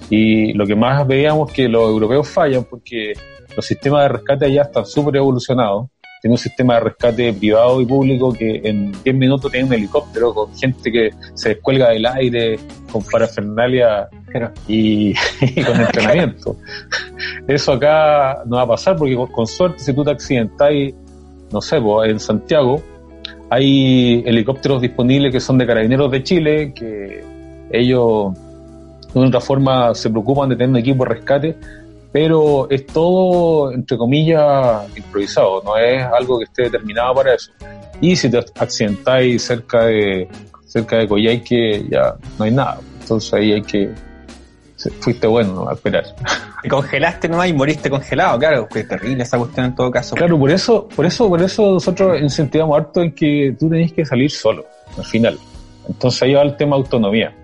Y 0.09 0.53
lo 0.53 0.65
que 0.67 0.75
más 0.75 1.07
veíamos 1.07 1.51
que 1.51 1.69
los 1.69 1.83
europeos 1.89 2.27
fallan 2.27 2.65
porque 2.65 3.13
los 3.55 3.65
sistemas 3.65 4.03
de 4.03 4.09
rescate 4.09 4.45
allá 4.45 4.63
están 4.63 4.85
súper 4.85 5.15
evolucionados. 5.15 5.87
Tiene 6.21 6.33
un 6.35 6.37
sistema 6.37 6.75
de 6.75 6.79
rescate 6.81 7.33
privado 7.33 7.81
y 7.81 7.85
público 7.85 8.31
que 8.31 8.61
en 8.63 8.91
10 9.03 9.15
minutos 9.15 9.51
tiene 9.51 9.67
un 9.67 9.73
helicóptero 9.73 10.33
con 10.33 10.55
gente 10.55 10.91
que 10.91 11.09
se 11.33 11.49
descuelga 11.49 11.89
del 11.89 12.05
aire, 12.05 12.59
con 12.91 13.03
parafernalia 13.03 14.07
Claro. 14.27 14.51
y, 14.67 15.09
y 15.41 15.63
con 15.63 15.81
entrenamiento. 15.81 16.57
Eso 17.47 17.73
acá 17.73 18.43
no 18.45 18.57
va 18.57 18.61
a 18.63 18.67
pasar 18.67 18.95
porque 18.95 19.15
con, 19.15 19.27
con 19.27 19.47
suerte 19.47 19.79
si 19.79 19.93
tú 19.93 20.03
te 20.03 20.11
accidentas 20.11 20.71
no 21.51 21.61
sé, 21.61 21.81
pues, 21.81 22.09
en 22.09 22.19
Santiago 22.19 22.81
hay 23.49 24.23
helicópteros 24.25 24.81
disponibles 24.81 25.31
que 25.31 25.41
son 25.41 25.57
de 25.57 25.67
carabineros 25.67 26.09
de 26.09 26.23
Chile, 26.23 26.73
que 26.73 27.21
ellos 27.69 28.33
de 29.13 29.19
una 29.19 29.27
otra 29.27 29.41
forma 29.41 29.93
se 29.93 30.09
preocupan 30.09 30.47
de 30.49 30.55
tener 30.55 30.69
un 30.69 30.77
equipo 30.77 31.03
de 31.03 31.09
rescate, 31.09 31.57
pero 32.11 32.69
es 32.69 32.85
todo, 32.87 33.71
entre 33.71 33.97
comillas, 33.97 34.85
improvisado, 34.97 35.61
no 35.63 35.77
es 35.77 36.03
algo 36.03 36.39
que 36.39 36.45
esté 36.45 36.63
determinado 36.63 37.15
para 37.15 37.35
eso. 37.35 37.51
Y 38.01 38.15
si 38.15 38.29
te 38.29 38.37
accidentáis 38.37 39.43
cerca 39.43 39.85
de 39.85 40.27
cerca 40.71 40.97
de 40.97 41.07
Coyhaique, 41.07 41.85
ya 41.89 42.15
no 42.39 42.45
hay 42.45 42.51
nada. 42.51 42.79
Entonces 43.01 43.33
ahí 43.33 43.51
hay 43.51 43.61
que... 43.61 43.89
Fuiste 45.01 45.27
bueno, 45.27 45.53
¿no? 45.53 45.69
A 45.69 45.73
esperar. 45.73 46.05
Te 46.63 46.69
congelaste 46.69 47.27
nomás 47.27 47.49
y 47.49 47.53
moriste 47.53 47.89
congelado, 47.89 48.39
claro. 48.39 48.67
Qué 48.67 48.83
terrible 48.83 49.21
esa 49.21 49.37
cuestión 49.37 49.67
en 49.67 49.75
todo 49.75 49.91
caso. 49.91 50.15
Claro, 50.15 50.39
por 50.39 50.49
eso, 50.49 50.87
por 50.87 51.05
eso, 51.05 51.29
por 51.29 51.41
eso 51.41 51.73
nosotros 51.73 52.19
incentivamos 52.19 52.79
harto 52.79 53.01
en 53.01 53.13
que 53.13 53.55
tú 53.59 53.69
tenés 53.69 53.93
que 53.93 54.05
salir 54.05 54.31
solo, 54.31 54.65
al 54.97 55.05
final. 55.05 55.37
Entonces 55.87 56.23
ahí 56.23 56.33
va 56.33 56.41
el 56.41 56.55
tema 56.55 56.77
autonomía. 56.77 57.35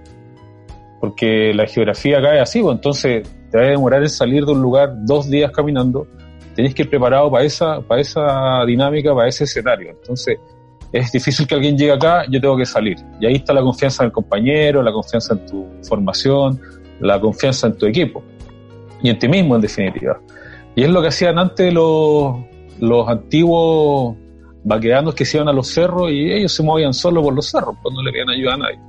Porque 0.99 1.53
la 1.53 1.67
geografía 1.67 2.17
acá 2.17 2.35
es 2.35 2.41
así, 2.41 2.61
pues, 2.61 2.75
entonces 2.75 3.27
te 3.51 3.57
va 3.57 3.63
a 3.63 3.67
demorar 3.67 4.01
en 4.01 4.09
salir 4.09 4.45
de 4.45 4.51
un 4.51 4.61
lugar 4.61 4.93
dos 5.05 5.29
días 5.29 5.51
caminando, 5.51 6.07
tenés 6.55 6.73
que 6.73 6.83
ir 6.83 6.89
preparado 6.89 7.29
para 7.31 7.43
esa, 7.43 7.81
para 7.81 8.01
esa 8.01 8.63
dinámica, 8.65 9.13
para 9.13 9.27
ese 9.27 9.43
escenario. 9.43 9.91
Entonces, 9.91 10.39
es 10.91 11.11
difícil 11.11 11.45
que 11.47 11.55
alguien 11.55 11.77
llegue 11.77 11.91
acá, 11.91 12.25
yo 12.29 12.39
tengo 12.39 12.57
que 12.57 12.65
salir. 12.65 12.97
Y 13.19 13.25
ahí 13.25 13.35
está 13.35 13.53
la 13.53 13.61
confianza 13.61 14.03
en 14.03 14.07
el 14.07 14.11
compañero, 14.11 14.81
la 14.81 14.91
confianza 14.91 15.33
en 15.33 15.45
tu 15.45 15.67
formación, 15.83 16.59
la 16.99 17.19
confianza 17.19 17.67
en 17.67 17.77
tu 17.77 17.85
equipo. 17.85 18.23
Y 19.01 19.09
en 19.09 19.19
ti 19.19 19.27
mismo, 19.27 19.55
en 19.55 19.61
definitiva. 19.61 20.19
Y 20.75 20.83
es 20.83 20.89
lo 20.89 21.01
que 21.01 21.09
hacían 21.09 21.37
antes 21.37 21.73
los, 21.73 22.37
los 22.79 23.07
antiguos 23.07 24.15
vaqueanos 24.63 25.15
que 25.15 25.25
se 25.25 25.37
iban 25.37 25.47
a 25.47 25.53
los 25.53 25.67
cerros 25.67 26.11
y 26.11 26.31
ellos 26.31 26.51
se 26.51 26.63
movían 26.63 26.93
solo 26.93 27.21
por 27.21 27.33
los 27.33 27.49
cerros, 27.49 27.75
pues 27.81 27.95
no 27.95 28.01
le 28.01 28.11
pedían 28.11 28.29
ayuda 28.29 28.53
a 28.53 28.57
nadie. 28.57 28.79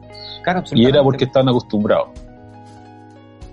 Claro, 0.42 0.62
Y 0.72 0.86
era 0.86 1.02
porque 1.02 1.24
estaban 1.24 1.48
acostumbrados. 1.48 2.08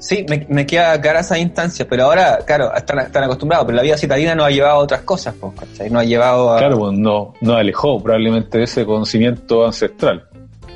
Sí, 0.05 0.23
me, 0.29 0.45
me 0.49 0.67
queda 0.67 1.01
clara 1.01 1.21
esa 1.21 1.39
instancia, 1.39 1.87
pero 1.89 2.03
ahora, 2.03 2.37
claro, 2.45 2.71
están, 2.75 2.99
están 2.99 3.23
acostumbrados, 3.23 3.65
pero 3.65 3.75
la 3.77 3.81
vida 3.81 3.97
citadina 3.97 4.35
nos 4.35 4.45
ha 4.45 4.49
llevado 4.51 4.75
a 4.75 4.83
otras 4.83 5.01
cosas, 5.01 5.33
pues, 5.41 5.53
¿cachai? 5.59 5.89
Nos 5.89 6.03
ha 6.03 6.05
llevado 6.05 6.53
a... 6.53 6.59
Claro, 6.59 6.77
pues 6.77 6.95
no, 6.95 7.33
no 7.41 7.55
alejó 7.55 7.99
probablemente 8.03 8.59
de 8.59 8.65
ese 8.65 8.85
conocimiento 8.85 9.65
ancestral, 9.65 10.27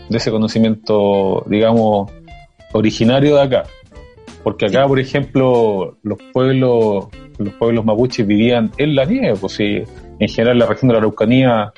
de 0.09 0.17
ese 0.17 0.31
conocimiento, 0.31 1.43
digamos, 1.45 2.11
originario 2.73 3.35
de 3.35 3.41
acá. 3.43 3.63
Porque 4.41 4.65
acá, 4.65 4.87
por 4.87 4.99
ejemplo, 4.99 5.99
los 6.01 6.17
pueblos, 6.33 7.05
los 7.37 7.53
pueblos 7.53 7.85
mapuches 7.85 8.25
vivían 8.25 8.71
en 8.77 8.95
la 8.95 9.05
nieve, 9.05 9.35
pues 9.39 9.53
sí, 9.53 9.83
en 10.17 10.27
general 10.27 10.53
en 10.53 10.59
la 10.59 10.65
región 10.65 10.87
de 10.87 10.93
la 10.93 10.99
Araucanía 11.01 11.71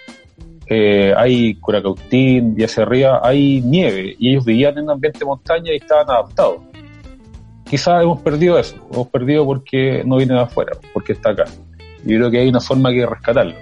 eh, 0.68 1.14
hay 1.18 1.56
Curacautín 1.56 2.56
y 2.58 2.64
hacia 2.64 2.84
arriba 2.84 3.20
hay 3.22 3.60
nieve, 3.60 4.16
y 4.18 4.30
ellos 4.30 4.46
vivían 4.46 4.78
en 4.78 4.86
un 4.86 4.92
ambiente 4.92 5.20
de 5.20 5.26
montaña 5.26 5.74
y 5.74 5.76
estaban 5.76 6.10
adaptados. 6.10 6.71
Quizás 7.72 8.04
hemos 8.04 8.22
perdido 8.22 8.60
eso, 8.60 8.76
hemos 8.94 9.08
perdido 9.08 9.46
porque 9.46 10.04
no 10.06 10.18
viene 10.18 10.34
de 10.36 10.42
afuera, 10.42 10.74
porque 10.94 11.14
está 11.14 11.32
acá. 11.32 11.46
Yo 12.04 12.18
creo 12.18 12.30
que 12.30 12.40
hay 12.40 12.50
una 12.50 12.60
forma 12.60 12.92
que 12.92 13.06
rescatarlo. 13.06 13.54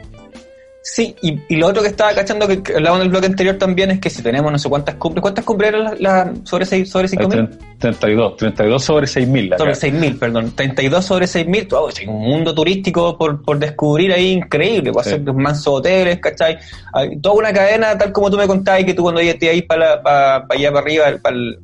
Sí, 0.81 1.13
y, 1.21 1.37
y 1.49 1.57
lo 1.57 1.67
otro 1.67 1.83
que 1.83 1.89
estaba 1.89 2.13
cachando 2.13 2.47
que, 2.47 2.73
hablaba 2.73 2.95
en 2.95 3.03
el 3.03 3.09
bloque 3.09 3.27
anterior 3.27 3.57
también 3.57 3.91
es 3.91 3.99
que 3.99 4.09
si 4.09 4.23
tenemos 4.23 4.51
no 4.51 4.57
sé 4.57 4.67
cuántas 4.69 4.95
cumbres, 4.95 5.21
¿cuántas 5.21 5.45
cumbres 5.45 5.69
eran 5.69 5.83
las 5.83 5.99
las- 5.99 6.29
sobre 6.49 6.65
seis, 6.65 6.89
sobre 6.89 7.05
Hay 7.05 7.17
5.000? 7.27 7.57
32, 7.77 8.37
32 8.37 8.83
sobre 8.83 9.05
6.000. 9.05 9.57
Sobre 9.57 9.71
acá. 9.73 9.79
6.000, 9.79 10.17
perdón. 10.17 10.51
32 10.55 11.05
sobre 11.05 11.27
6.000. 11.27 11.67
Oh, 11.73 11.89
hay 11.95 12.07
un 12.07 12.21
mundo 12.21 12.55
turístico 12.55 13.15
por, 13.17 13.43
por 13.43 13.59
descubrir 13.59 14.11
ahí 14.13 14.31
increíble. 14.31 14.91
Puede 14.91 15.03
Sí. 15.03 15.09
ser 15.11 15.33
mansos 15.33 15.67
hoteles, 15.67 16.19
¿cachai? 16.19 16.57
Hay 16.93 17.19
toda 17.19 17.35
una 17.35 17.53
cadena, 17.53 17.95
tal 17.97 18.11
como 18.11 18.31
tú 18.31 18.37
me 18.37 18.47
contabas, 18.47 18.83
que 18.85 18.93
tú 18.95 19.03
cuando 19.03 19.21
ibas 19.21 19.35
ahí 19.43 19.61
para, 19.61 20.01
para, 20.01 20.47
para 20.47 20.59
allá 20.59 20.71
para 20.71 20.81
arriba, 20.83 21.05
para 21.21 21.35
el... 21.35 21.59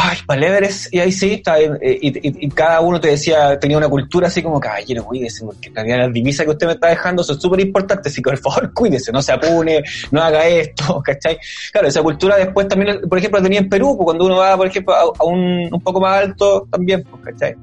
Ay, 0.00 0.18
para 0.26 0.38
el 0.38 0.52
Everest, 0.52 0.94
y 0.94 1.00
ahí 1.00 1.10
sí, 1.10 1.32
está, 1.34 1.58
eh, 1.60 1.70
y, 1.82 2.08
y- 2.28 2.46
y 2.46 2.48
cada 2.50 2.80
uno 2.80 3.00
te 3.00 3.08
decía, 3.08 3.58
tenía 3.58 3.78
una 3.78 3.88
cultura 3.88 4.28
así 4.28 4.42
como, 4.42 4.60
caballero, 4.60 5.04
cuídese, 5.04 5.44
porque 5.44 5.70
las 5.74 6.12
divisas 6.12 6.46
que 6.46 6.52
usted 6.52 6.66
me 6.68 6.72
está 6.74 6.88
dejando 6.88 7.24
son 7.24 7.40
súper 7.40 7.60
importantes, 7.60 8.12
así 8.12 8.22
que 8.22 8.30
por 8.30 8.38
favor 8.38 8.72
cuídese, 8.74 9.10
no 9.10 9.20
se 9.22 9.32
apune, 9.32 9.82
no 10.12 10.22
haga 10.22 10.46
esto, 10.46 11.02
¿cachai? 11.04 11.36
Claro, 11.72 11.88
esa 11.88 12.02
cultura 12.02 12.36
después 12.36 12.68
también, 12.68 13.00
por 13.08 13.18
ejemplo, 13.18 13.40
la 13.40 13.44
tenía 13.44 13.58
en 13.60 13.68
Perú, 13.68 13.96
pues, 13.96 14.04
cuando 14.04 14.26
uno 14.26 14.36
va, 14.36 14.56
por 14.56 14.66
ejemplo, 14.68 14.94
a, 14.94 15.00
a 15.18 15.24
un, 15.24 15.68
un 15.72 15.80
poco 15.80 16.00
más 16.00 16.22
alto, 16.22 16.68
también, 16.70 17.02
pues, 17.02 17.22
¿cachai? 17.24 17.56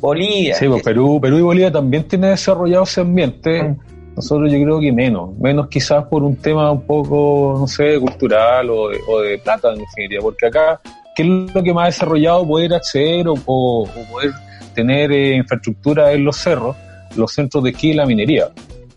Bolivia. 0.00 0.54
Sí, 0.54 0.66
pues 0.68 0.82
Perú, 0.82 1.18
Perú 1.20 1.38
y 1.38 1.42
Bolivia 1.42 1.72
también 1.72 2.04
tienen 2.04 2.30
desarrollado 2.30 2.84
ese 2.84 3.00
ambiente. 3.00 3.62
Mm. 3.62 3.76
Nosotros 4.16 4.50
yo 4.52 4.60
creo 4.62 4.80
que 4.80 4.90
menos, 4.92 5.36
menos 5.38 5.68
quizás 5.68 6.04
por 6.06 6.22
un 6.24 6.34
tema 6.36 6.72
un 6.72 6.82
poco, 6.82 7.56
no 7.60 7.66
sé, 7.68 7.98
cultural 8.00 8.68
o 8.70 8.88
de, 8.88 8.98
o 9.06 9.20
de 9.20 9.38
plata 9.38 9.72
en 9.72 9.78
definitiva, 9.78 10.22
porque 10.22 10.46
acá, 10.46 10.80
¿qué 11.18 11.22
es 11.24 11.54
lo 11.54 11.62
que 11.64 11.74
más 11.74 11.82
ha 11.82 11.86
desarrollado 11.86 12.46
poder 12.46 12.72
acceder 12.74 13.26
o, 13.26 13.34
o- 13.44 13.82
o 13.82 14.04
poder 14.12 14.30
tener 14.72 15.10
eh, 15.10 15.34
infraestructura 15.34 16.12
en 16.12 16.24
los 16.24 16.36
cerros, 16.36 16.76
los 17.16 17.32
centros 17.32 17.64
de 17.64 17.70
esquí 17.70 17.90
y 17.90 17.94
la 17.94 18.06
minería? 18.06 18.50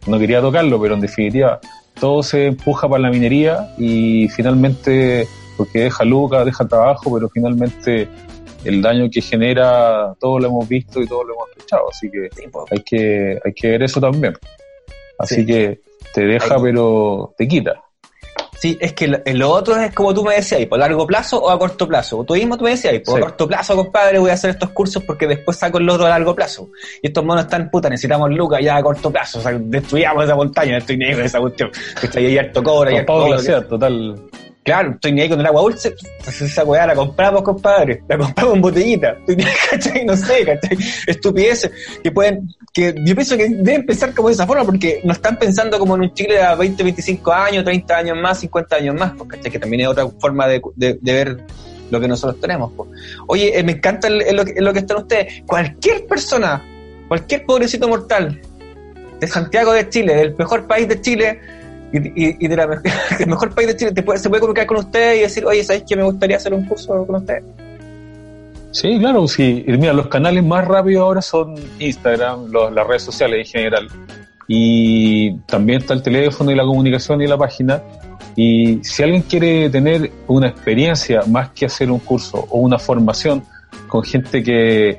No 0.06 0.20
quería 0.20 0.40
tocarlo, 0.40 0.80
pero 0.80 0.94
en 0.94 1.02
definitiva 1.02 1.60
todo 2.00 2.22
se 2.22 2.46
empuja 2.48 2.88
para 2.88 3.02
la 3.02 3.10
minería 3.10 3.74
y 3.78 4.28
finalmente, 4.30 5.28
porque 5.58 5.82
deja 5.82 6.04
lucas, 6.06 6.46
deja 6.46 6.68
trabajo, 6.68 7.12
pero 7.14 7.28
finalmente 7.30 8.08
el 8.64 8.82
daño 8.84 9.10
que 9.12 9.22
genera, 9.22 10.14
todos 10.20 10.42
lo 10.42 10.48
hemos 10.50 10.68
visto 10.70 11.02
y 11.02 11.08
todos 11.08 11.26
lo 11.26 11.34
hemos 11.34 11.50
escuchado, 11.58 11.90
así 11.90 12.10
que 12.12 12.30
hay 12.72 12.84
que, 12.84 13.40
hay 13.44 13.54
que 13.54 13.68
ver 13.70 13.82
eso 13.84 14.00
también. 14.00 14.34
Así 15.18 15.36
Sí. 15.38 15.46
que 15.48 15.82
te 16.14 16.22
deja, 16.26 16.60
pero 16.62 17.34
te 17.38 17.48
quita. 17.48 17.82
Sí, 18.62 18.78
es 18.80 18.94
que 18.94 19.08
lo, 19.08 19.18
lo 19.26 19.50
otro 19.50 19.76
es 19.76 19.92
como 19.92 20.14
tú 20.14 20.24
me 20.24 20.36
decías, 20.36 20.64
¿por 20.68 20.78
largo 20.78 21.08
plazo 21.08 21.42
o 21.42 21.50
a 21.50 21.58
corto 21.58 21.88
plazo? 21.88 22.24
Tú 22.24 22.36
mismo 22.36 22.56
tú 22.56 22.66
me 22.66 22.70
decías, 22.70 22.94
por 23.04 23.16
Sí. 23.16 23.20
a 23.20 23.26
corto 23.26 23.48
plazo, 23.48 23.76
compadre, 23.76 24.20
voy 24.20 24.30
a 24.30 24.34
hacer 24.34 24.52
estos 24.52 24.70
cursos 24.70 25.04
porque 25.04 25.26
después 25.26 25.58
saco 25.58 25.80
el 25.80 25.90
otro 25.90 26.06
a 26.06 26.10
largo 26.10 26.36
plazo. 26.36 26.70
Y 27.02 27.08
estos 27.08 27.26
monos 27.26 27.46
están 27.46 27.72
puta, 27.72 27.90
necesitamos 27.90 28.30
lucas 28.30 28.60
ya 28.62 28.76
a 28.76 28.84
corto 28.84 29.10
plazo, 29.10 29.40
o 29.40 29.42
sea, 29.42 29.58
destruyamos 29.60 30.26
esa 30.26 30.36
montaña, 30.36 30.78
estoy 30.78 31.04
ahí 31.04 31.16
con 31.16 31.24
esa 31.24 31.40
cuestión. 31.40 31.72
Está 32.04 32.20
ahí 32.20 32.38
harto 32.38 32.62
cobre, 32.62 32.92
hay 32.92 32.98
harto. 32.98 33.26
Glaciar, 33.26 33.64
total. 33.64 34.30
Claro, 34.64 34.92
estoy 34.92 35.12
ni 35.14 35.22
ahí 35.22 35.30
con 35.30 35.40
el 35.40 35.46
agua 35.48 35.62
dulce. 35.64 35.96
Entonces 36.20 36.52
esa 36.52 36.64
weá 36.64 36.86
la 36.86 36.94
compramos, 36.94 37.42
compadre. 37.42 38.04
La 38.08 38.18
compramos 38.18 38.56
en 38.56 38.62
botellita. 38.62 39.18
¿cachai? 39.72 40.06
No 40.06 40.16
sé, 40.16 40.46
¿cachai? 40.46 40.78
Estupideces 41.08 41.72
que 42.04 42.12
pueden, 42.12 42.48
que 42.72 42.94
yo 43.04 43.16
pienso 43.16 43.36
que 43.38 43.50
deben 43.50 43.86
pensar 43.88 44.14
como 44.14 44.28
de 44.28 44.36
esa 44.36 44.46
forma 44.46 44.64
porque 44.64 45.02
no 45.04 45.14
están 45.14 45.38
pensando 45.40 45.80
como 45.80 45.96
en 45.96 46.02
un 46.02 46.14
Chile 46.14 46.40
a 46.42 46.54
20, 46.54 46.84
25 46.84 47.32
años, 47.32 47.64
30 47.64 47.98
años 47.98 48.18
más, 48.22 48.40
50 48.40 48.76
años 48.76 48.96
más, 48.96 49.14
pues, 49.18 49.30
¿cachai? 49.32 49.52
Que 49.52 49.58
también 49.60 49.82
es 49.82 49.88
otra 49.88 50.08
forma 50.20 50.48
de, 50.48 50.62
de- 50.76 51.00
ver 51.02 51.38
lo 51.90 52.00
que 52.00 52.08
nosotros 52.08 52.40
tenemos. 52.40 52.72
pues. 52.78 52.90
Oye, 53.28 53.58
eh, 53.58 53.64
me 53.64 53.72
encanta 53.74 54.08
el 54.10 54.36
lo 54.58 54.74
que 54.74 54.80
están 54.80 54.98
ustedes. 54.98 55.42
Cualquier 55.48 56.06
persona, 56.06 56.64
cualquier 57.08 57.46
pobrecito 57.48 57.88
mortal 57.90 58.40
de 59.20 59.28
Santiago 59.28 59.74
de 59.74 59.90
Chile, 59.90 60.16
del 60.16 60.36
mejor 60.38 60.68
país 60.68 60.88
de 60.88 61.02
Chile, 61.02 61.40
y, 61.94 61.98
y- 62.30 62.36
y 62.40 62.48
de 62.48 62.56
la 62.56 62.68
del 62.68 62.82
mejor 63.28 63.54
país 63.54 63.68
de 63.70 63.76
Chile, 63.78 63.92
te 63.92 64.04
puede, 64.04 64.20
se 64.20 64.30
puede 64.30 64.42
comunicar 64.42 64.66
con 64.68 64.78
usted 64.78 65.16
y 65.18 65.20
decir, 65.22 65.46
oye, 65.46 65.64
¿sabes 65.64 65.84
que 65.88 65.96
me 65.96 66.04
gustaría 66.04 66.38
hacer 66.38 66.54
un 66.54 66.66
curso 66.66 67.06
con 67.06 67.16
usted? 67.18 67.40
Sí, 68.72 68.98
claro, 69.00 69.28
sí. 69.28 69.64
Mira, 69.68 69.92
los 69.94 70.08
canales 70.08 70.44
más 70.46 70.66
rápidos 70.66 71.04
ahora 71.04 71.22
son 71.22 71.56
Instagram, 71.80 72.52
las 72.74 72.88
redes 72.88 73.04
sociales 73.04 73.40
en 73.48 73.52
general. 73.52 73.88
Y 74.48 75.38
también 75.42 75.82
está 75.82 75.94
el 75.94 76.02
teléfono 76.02 76.52
y 76.52 76.56
la 76.56 76.64
comunicación 76.64 77.22
y 77.22 77.28
la 77.28 77.38
página. 77.38 77.82
Y 78.36 78.80
si 78.84 79.04
alguien 79.04 79.24
quiere 79.24 79.70
tener 79.70 80.10
una 80.28 80.48
experiencia 80.48 81.22
más 81.28 81.50
que 81.50 81.66
hacer 81.66 81.92
un 81.92 82.00
curso 82.00 82.48
o 82.50 82.60
una 82.60 82.80
formación 82.80 83.44
con 83.88 84.04
gente 84.04 84.42
que, 84.42 84.98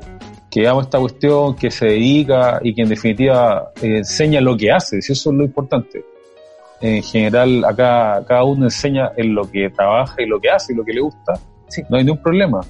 que 0.51 0.69
ama 0.69 0.83
esta 0.83 0.99
cuestión, 0.99 1.57
que 1.57 1.71
se 1.71 1.87
dedica 1.87 2.61
y 2.63 2.75
que 2.75 2.83
en 2.83 2.91
definitiva 2.91 3.71
eh, 3.81 3.99
enseña 3.99 4.41
lo 4.43 4.55
que 4.55 4.71
hace, 4.71 5.01
si 5.01 5.13
eso 5.15 5.31
es 5.31 5.37
lo 5.37 5.45
importante. 5.45 6.05
En 6.83 7.03
general, 7.03 7.65
acá 7.65 8.23
cada 8.27 8.45
uno 8.45 8.65
enseña 8.67 9.13
en 9.17 9.35
lo 9.35 9.51
que 9.51 9.71
trabaja 9.71 10.21
y 10.21 10.27
lo 10.27 10.39
que 10.41 10.51
hace 10.51 10.73
y 10.73 10.77
lo 10.77 10.85
que 10.85 10.93
le 10.93 11.01
gusta. 11.01 11.35
Sí. 11.69 11.83
No 11.89 11.97
hay 11.97 12.05
ningún 12.05 12.23
problema. 12.23 12.61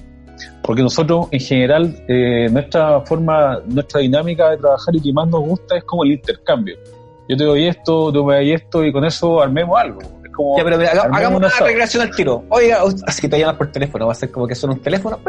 Porque 0.63 0.81
nosotros, 0.81 1.27
en 1.31 1.39
general, 1.39 1.95
eh, 2.07 2.47
nuestra 2.51 3.01
forma, 3.01 3.59
nuestra 3.65 4.01
dinámica 4.01 4.51
de 4.51 4.57
trabajar 4.57 4.95
y 4.95 5.01
que 5.01 5.11
más 5.13 5.27
nos 5.27 5.41
gusta 5.41 5.77
es 5.77 5.83
como 5.83 6.03
el 6.03 6.13
intercambio. 6.13 6.75
Yo 7.27 7.37
te 7.37 7.43
doy 7.43 7.67
esto, 7.67 8.11
tú 8.11 8.23
me 8.25 8.35
das 8.35 8.61
esto 8.61 8.83
y 8.83 8.91
con 8.91 9.03
eso 9.05 9.41
armemos 9.41 9.79
algo. 9.79 9.99
Es 10.01 10.31
como 10.31 10.57
Ya, 10.57 10.63
pero 10.63 10.77
mira, 10.77 10.91
haga- 10.91 11.01
armemos 11.01 11.17
hagamos 11.19 11.37
un 11.37 11.43
una 11.43 11.47
asado. 11.47 11.65
recreación 11.67 12.03
al 12.03 12.15
tiro. 12.15 12.43
Oiga, 12.49 12.77
así 13.07 13.21
que 13.21 13.29
te 13.29 13.39
llamas 13.39 13.55
por 13.57 13.71
teléfono, 13.71 14.05
va 14.07 14.11
a 14.11 14.15
ser 14.15 14.31
como 14.31 14.47
que 14.47 14.55
son 14.55 14.71
un 14.71 14.79
teléfono. 14.79 15.19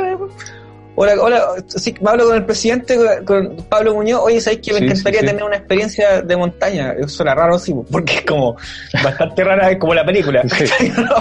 Hola, 0.96 1.14
hola, 1.20 1.42
sí, 1.66 1.92
me 2.00 2.10
hablo 2.10 2.26
con 2.26 2.36
el 2.36 2.44
presidente, 2.44 2.96
con 3.24 3.56
Pablo 3.68 3.94
Muñoz. 3.94 4.20
Oye, 4.22 4.40
¿sabes 4.40 4.60
que 4.60 4.72
me 4.72 4.78
Sí, 4.78 4.84
encantaría 4.84 5.20
sí, 5.20 5.26
tener 5.26 5.42
una 5.42 5.56
experiencia 5.56 6.22
de 6.22 6.36
montaña? 6.36 6.92
Eso 6.92 7.08
suena 7.08 7.34
raro, 7.34 7.58
sí, 7.58 7.74
porque 7.90 8.14
es 8.14 8.22
como 8.22 8.54
bastante 9.02 9.42
rara, 9.42 9.70
es 9.72 9.78
como 9.78 9.92
la 9.92 10.04
película. 10.04 10.42
Sí, 10.48 10.92
¿no? 10.96 11.16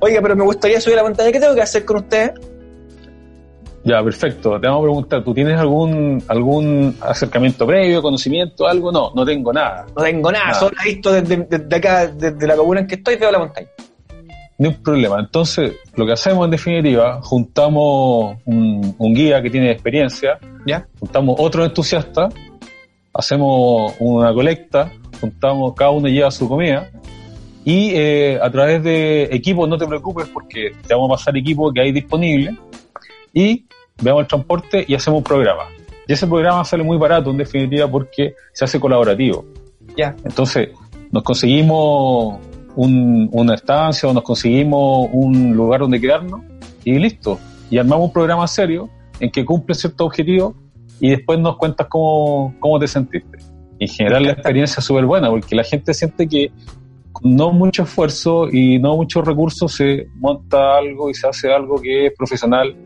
Oiga, 0.00 0.20
pero 0.22 0.36
me 0.36 0.44
gustaría 0.44 0.80
subir 0.80 0.94
a 0.94 0.98
la 0.98 1.08
montaña. 1.08 1.32
¿Qué 1.32 1.40
tengo 1.40 1.54
que 1.56 1.62
hacer 1.62 1.84
con 1.84 1.96
usted? 1.96 2.30
Ya, 3.82 4.02
perfecto. 4.04 4.60
Te 4.60 4.66
vamos 4.68 4.80
a 4.80 4.84
preguntar, 4.84 5.24
¿tú 5.24 5.34
tienes 5.34 5.58
algún 5.58 6.22
algún 6.28 6.96
acercamiento 7.00 7.66
previo, 7.66 8.02
conocimiento, 8.02 8.68
algo? 8.68 8.92
No, 8.92 9.10
no 9.16 9.24
tengo 9.24 9.52
nada. 9.52 9.86
No 9.96 10.02
tengo 10.04 10.30
nada, 10.30 10.46
Nada. 10.48 10.60
solo 10.60 10.76
he 10.84 10.88
visto 10.92 11.10
desde, 11.12 11.36
desde 11.48 11.76
acá, 11.76 12.06
desde 12.06 12.46
la 12.46 12.54
comuna 12.54 12.80
en 12.80 12.86
que 12.86 12.96
estoy, 12.96 13.16
veo 13.16 13.32
la 13.32 13.38
montaña. 13.38 13.68
Ni 14.58 14.68
un 14.68 14.74
problema. 14.82 15.20
Entonces, 15.20 15.76
lo 15.94 16.04
que 16.04 16.12
hacemos 16.12 16.44
en 16.44 16.50
definitiva, 16.50 17.20
juntamos 17.22 18.36
un, 18.44 18.94
un 18.98 19.14
guía 19.14 19.40
que 19.40 19.50
tiene 19.50 19.70
experiencia, 19.70 20.38
¿Ya? 20.66 20.86
juntamos 20.98 21.36
otro 21.38 21.64
entusiasta, 21.64 22.28
hacemos 23.14 23.94
una 24.00 24.32
colecta, 24.34 24.92
juntamos, 25.20 25.74
cada 25.74 25.90
uno 25.90 26.08
lleva 26.08 26.30
su 26.30 26.48
comida, 26.48 26.90
y 27.64 27.90
eh, 27.94 28.38
a 28.40 28.50
través 28.50 28.82
de 28.82 29.24
equipos, 29.24 29.68
no 29.68 29.76
te 29.76 29.86
preocupes 29.86 30.26
porque 30.28 30.72
te 30.86 30.94
vamos 30.94 31.10
a 31.10 31.14
pasar 31.16 31.36
equipo 31.36 31.72
que 31.72 31.80
hay 31.80 31.92
disponible, 31.92 32.56
y 33.32 33.64
veamos 34.00 34.22
el 34.22 34.28
transporte 34.28 34.84
y 34.86 34.94
hacemos 34.94 35.18
un 35.18 35.24
programa. 35.24 35.64
Y 36.06 36.12
ese 36.12 36.26
programa 36.26 36.64
sale 36.64 36.82
muy 36.82 36.96
barato, 36.96 37.30
en 37.30 37.36
definitiva, 37.36 37.86
porque 37.86 38.34
se 38.52 38.64
hace 38.64 38.80
colaborativo. 38.80 39.44
Ya. 39.96 40.16
Entonces, 40.24 40.70
nos 41.10 41.22
conseguimos 41.22 42.38
un- 42.78 43.28
una 43.32 43.54
estancia 43.54 44.08
o 44.08 44.12
nos 44.12 44.22
conseguimos 44.22 45.08
un 45.12 45.52
lugar 45.56 45.80
donde 45.80 46.00
quedarnos 46.00 46.42
y 46.84 46.96
listo. 46.96 47.38
Y 47.70 47.76
armamos 47.76 48.06
un 48.06 48.12
programa 48.12 48.46
serio 48.46 48.88
en 49.18 49.30
que 49.32 49.44
cumple 49.44 49.74
ciertos 49.74 50.06
objetivos 50.06 50.54
y 51.00 51.10
después 51.10 51.40
nos 51.40 51.56
cuentas 51.56 51.88
cómo, 51.90 52.54
cómo 52.60 52.78
te 52.78 52.86
sentiste. 52.86 53.38
En 53.80 53.88
general 53.88 54.22
la 54.22 54.32
experiencia 54.32 54.78
es 54.78 54.84
súper 54.84 55.06
buena 55.06 55.28
porque 55.28 55.56
la 55.56 55.64
gente 55.64 55.92
siente 55.92 56.28
que 56.28 56.52
con 57.10 57.34
no 57.34 57.50
mucho 57.50 57.82
esfuerzo 57.82 58.48
y 58.48 58.78
no 58.78 58.94
muchos 58.94 59.26
recursos 59.26 59.72
se 59.72 60.06
monta 60.14 60.78
algo 60.78 61.10
y 61.10 61.14
se 61.14 61.26
hace 61.26 61.52
algo 61.52 61.80
que 61.82 62.06
es 62.06 62.12
profesional 62.16 62.76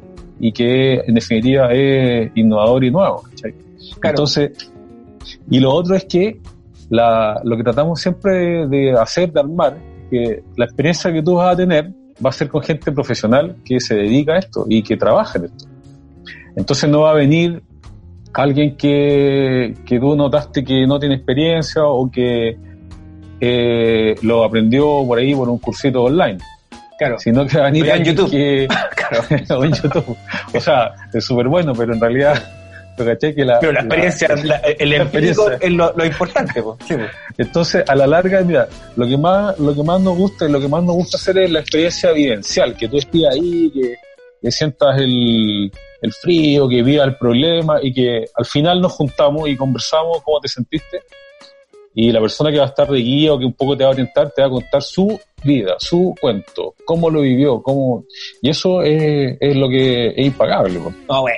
y 0.41 0.53
que 0.53 0.95
en 1.07 1.15
definitiva 1.15 1.71
es 1.71 2.31
innovador 2.35 2.83
y 2.85 2.91
nuevo. 2.91 3.25
Claro. 4.01 4.15
Entonces, 4.15 4.73
y 5.51 5.61
lo 5.61 5.71
otro 5.75 5.95
es 5.97 6.07
que 6.07 6.41
la, 6.93 7.41
lo 7.43 7.57
que 7.57 7.63
tratamos 7.65 8.01
siempre 8.01 8.67
de, 8.69 8.93
hacer, 8.93 9.33
de 9.33 9.41
armar, 9.41 9.77
que 10.11 10.43
la 10.57 10.67
experiencia 10.67 11.11
que 11.13 11.23
tú 11.23 11.37
vas 11.37 11.55
a 11.55 11.57
tener 11.57 11.91
va 12.25 12.29
a 12.29 12.33
ser 12.33 12.49
con 12.49 12.63
gente 12.63 12.93
profesional 12.93 13.57
que 13.65 13.81
se 13.81 13.95
dedica 13.97 14.35
a 14.35 14.39
esto 14.39 14.67
y 14.69 14.83
que 14.83 14.97
trabaja 14.97 15.39
en 15.39 15.47
esto. 15.47 15.65
Entonces 16.55 16.89
no 16.91 17.01
va 17.01 17.13
a 17.13 17.15
venir 17.15 17.63
alguien 18.35 18.77
que, 18.77 19.75
que 19.87 19.99
tú 19.99 20.15
notaste 20.15 20.63
que 20.63 20.87
no 20.87 20.99
tiene 20.99 21.15
experiencia 21.17 21.83
o 21.85 22.11
que 22.11 22.57
eh, 23.41 24.15
lo 24.23 24.45
aprendió 24.45 25.03
por 25.07 25.19
ahí 25.19 25.35
por 25.35 25.49
un 25.49 25.59
cursito 25.59 26.05
online, 26.05 26.39
Claro. 26.99 27.19
sino 27.19 27.47
que 27.47 27.57
va 27.59 27.65
a 27.65 27.71
venir 27.71 27.91
alguien 27.91 28.15
YouTube. 28.17 28.31
que- 28.31 28.69
o 29.55 29.65
en 29.65 29.73
YouTube. 29.73 30.17
O 30.55 30.61
sea, 30.61 30.93
es 31.13 31.25
súper 31.25 31.49
bueno, 31.49 31.73
pero 31.75 31.95
en 31.95 32.01
realidad, 32.01 32.35
¿tú 33.05 33.11
cachai? 33.11 33.35
Que 33.35 33.45
la, 33.45 33.59
Pero 33.61 33.73
la 33.73 33.81
experiencia, 33.81 34.29
la- 34.45 34.57
el 34.57 34.93
empírico 34.93 35.43
experiencia. 35.51 35.59
es 35.61 35.73
lo, 35.73 35.93
lo 35.97 36.05
importante. 36.05 36.63
Sí. 36.87 36.95
Entonces, 37.39 37.85
a 37.89 37.95
la 37.95 38.07
larga, 38.07 38.41
mira, 38.43 38.69
lo 38.97 39.07
que 39.07 39.17
más, 39.17 39.59
lo 39.59 39.75
que 39.75 39.83
más 39.83 40.01
nos 40.01 40.17
gusta 40.17 40.49
y 40.49 40.53
lo 40.53 40.61
que 40.61 40.69
más 40.69 40.83
nos 40.83 40.95
gusta 40.95 41.17
hacer 41.17 41.39
es 41.39 41.51
la 41.51 41.61
experiencia 41.61 42.13
vivencial, 42.13 42.77
que 42.77 42.89
tú 42.89 42.99
estés 42.99 43.23
ahí, 43.31 43.71
que, 43.73 43.95
que 44.41 44.51
sientas 44.51 44.99
el, 44.99 45.71
el 46.01 46.13
frío, 46.13 46.69
que 46.69 46.83
vivas 46.83 47.07
el 47.09 47.17
problema 47.17 47.79
y 47.83 47.93
que 47.93 48.25
al 48.35 48.45
final 48.45 48.81
nos 48.81 48.93
juntamos 48.93 49.49
y 49.49 49.57
conversamos 49.57 50.23
cómo 50.23 50.41
te 50.41 50.49
sentiste. 50.49 51.01
Y 51.95 52.11
la 52.11 52.21
persona 52.21 52.51
que 52.51 52.57
va 52.57 52.65
a 52.65 52.69
estar 52.69 52.89
de 52.89 52.99
guía 53.01 53.35
o 53.35 53.39
que 53.39 53.45
un 53.45 53.53
poco 53.53 53.77
te 53.77 53.85
va 53.85 53.91
a 53.91 53.93
orientar 53.93 54.31
te 54.31 54.41
va 54.41 54.49
a 54.49 54.51
contar 54.51 54.81
su 54.83 55.21
vida, 55.45 55.75
su 55.79 56.15
cuento, 56.19 56.75
cómo 56.87 57.11
lo 57.11 57.21
vivió, 57.21 57.63
cómo... 57.63 58.05
Y 58.41 58.49
eso 58.49 58.81
es, 58.81 59.37
es 59.39 59.55
lo 59.57 59.69
que 59.69 60.07
es 60.09 60.27
impagable. 60.27 60.81
No, 61.07 61.21
bueno. 61.21 61.37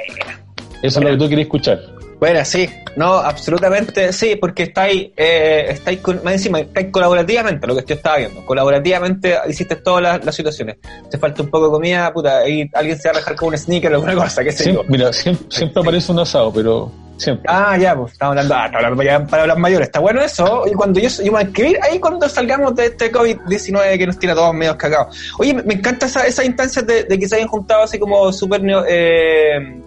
Eso 0.87 0.99
es 1.01 1.05
lo 1.05 1.11
que 1.13 1.17
tú 1.17 1.27
quieres 1.27 1.47
escuchar. 1.47 1.81
Bueno, 2.21 2.45
sí, 2.45 2.69
no, 2.97 3.15
absolutamente 3.15 4.13
sí, 4.13 4.37
porque 4.37 4.65
estáis, 4.65 5.11
eh, 5.17 5.67
estáis 5.69 6.01
con- 6.01 6.23
más 6.23 6.35
encima, 6.35 6.61
estáis 6.61 6.89
colaborativamente, 6.91 7.67
lo 7.67 7.75
que 7.75 7.85
yo 7.87 7.95
estaba 7.97 8.19
viendo, 8.19 8.45
colaborativamente 8.47 9.37
hiciste 9.49 9.77
todas 9.77 10.03
las, 10.03 10.25
las 10.25 10.35
situaciones. 10.35 10.77
Te 11.11 11.19
falta 11.19 11.43
un 11.43 11.51
poco 11.51 11.67
de 11.67 11.73
comida, 11.73 12.13
puta, 12.13 12.39
ahí 12.39 12.71
alguien 12.73 12.99
se 12.99 13.09
va 13.09 13.15
a 13.15 13.19
dejar 13.19 13.35
con 13.35 13.49
un 13.49 13.59
sneaker 13.59 13.93
o 13.93 13.95
alguna 13.97 14.15
cosa, 14.15 14.45
qué 14.45 14.53
sé 14.53 14.65
Siempre, 14.65 14.85
yo. 14.85 14.91
mira, 14.91 15.13
siempre, 15.13 15.47
siempre 15.51 15.81
aparece 15.83 16.13
un 16.13 16.21
asado, 16.21 16.53
pero 16.53 16.91
siempre. 17.19 17.45
Ah, 17.49 17.77
ya, 17.77 17.97
pues 17.97 18.13
estamos 18.13 18.31
hablando, 18.33 18.55
ah, 18.55 18.67
estamos 18.67 18.85
hablando 18.85 19.03
ya 19.03 19.27
para 19.27 19.47
las 19.47 19.59
mayores, 19.59 19.89
está 19.89 19.99
bueno 20.01 20.21
eso. 20.23 20.65
Y 20.71 20.73
cuando 20.73 21.01
yo, 21.01 21.09
yo 21.09 21.25
me 21.25 21.31
voy 21.31 21.41
a 21.41 21.45
escribir 21.47 21.79
ahí 21.83 21.99
cuando 21.99 22.29
salgamos 22.29 22.75
de 22.77 22.87
este 22.87 23.13
COVID-19 23.13 23.99
que 23.99 24.07
nos 24.07 24.19
tiene 24.19 24.33
a 24.33 24.37
todos 24.37 24.55
medio 24.55 24.79
cagados. 24.79 25.35
Oye, 25.39 25.53
me, 25.53 25.63
me 25.65 25.75
encanta 25.75 26.07
esa, 26.07 26.27
esas 26.27 26.45
instancias 26.47 26.87
de, 26.87 27.05
de 27.05 27.19
que 27.19 27.29
se 27.29 27.37
hayan 27.37 27.49
juntado 27.49 27.83
así 27.83 27.99
como 27.99 28.33
súper 28.33 28.63
eh, 28.89 29.81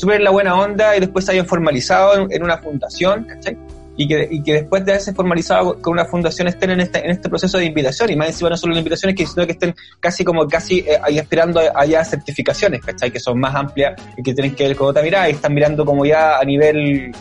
súper 0.00 0.20
la 0.20 0.30
buena 0.30 0.58
onda 0.58 0.96
y 0.96 1.00
después 1.00 1.24
se 1.24 1.32
hayan 1.32 1.46
formalizado 1.46 2.26
en, 2.30 2.42
una 2.42 2.58
fundación, 2.58 3.24
¿cachai? 3.24 3.56
Y 3.96 4.08
que, 4.08 4.28
y 4.30 4.42
que 4.42 4.54
después 4.54 4.84
de 4.86 4.92
haberse 4.92 5.12
formalizado 5.12 5.80
con 5.82 5.92
una 5.92 6.06
fundación 6.06 6.48
estén 6.48 6.70
en 6.70 6.80
este, 6.80 7.04
en 7.04 7.10
este 7.10 7.28
proceso 7.28 7.58
de 7.58 7.66
invitación 7.66 8.10
y 8.10 8.16
más 8.16 8.28
encima 8.28 8.48
no 8.48 8.56
solo 8.56 8.72
las 8.72 8.78
invitaciones 8.78 9.14
que 9.14 9.26
sino 9.26 9.44
que 9.44 9.52
estén 9.52 9.74
casi 9.98 10.24
como 10.24 10.48
casi 10.48 10.78
eh, 10.78 10.98
ahí 11.02 11.18
aspirando 11.18 11.60
a, 11.60 11.64
a 11.74 11.84
ya 11.84 12.02
certificaciones, 12.02 12.80
¿cachai? 12.80 13.10
Que 13.10 13.20
son 13.20 13.38
más 13.38 13.54
amplias 13.54 14.00
y 14.16 14.22
que 14.22 14.32
tienen 14.32 14.54
que 14.54 14.68
ver 14.68 14.76
con 14.76 14.88
otra 14.88 15.02
mirada 15.02 15.28
y 15.28 15.32
están 15.32 15.52
mirando 15.52 15.84
como 15.84 16.06
ya 16.06 16.38
a 16.38 16.44
nivel 16.44 17.12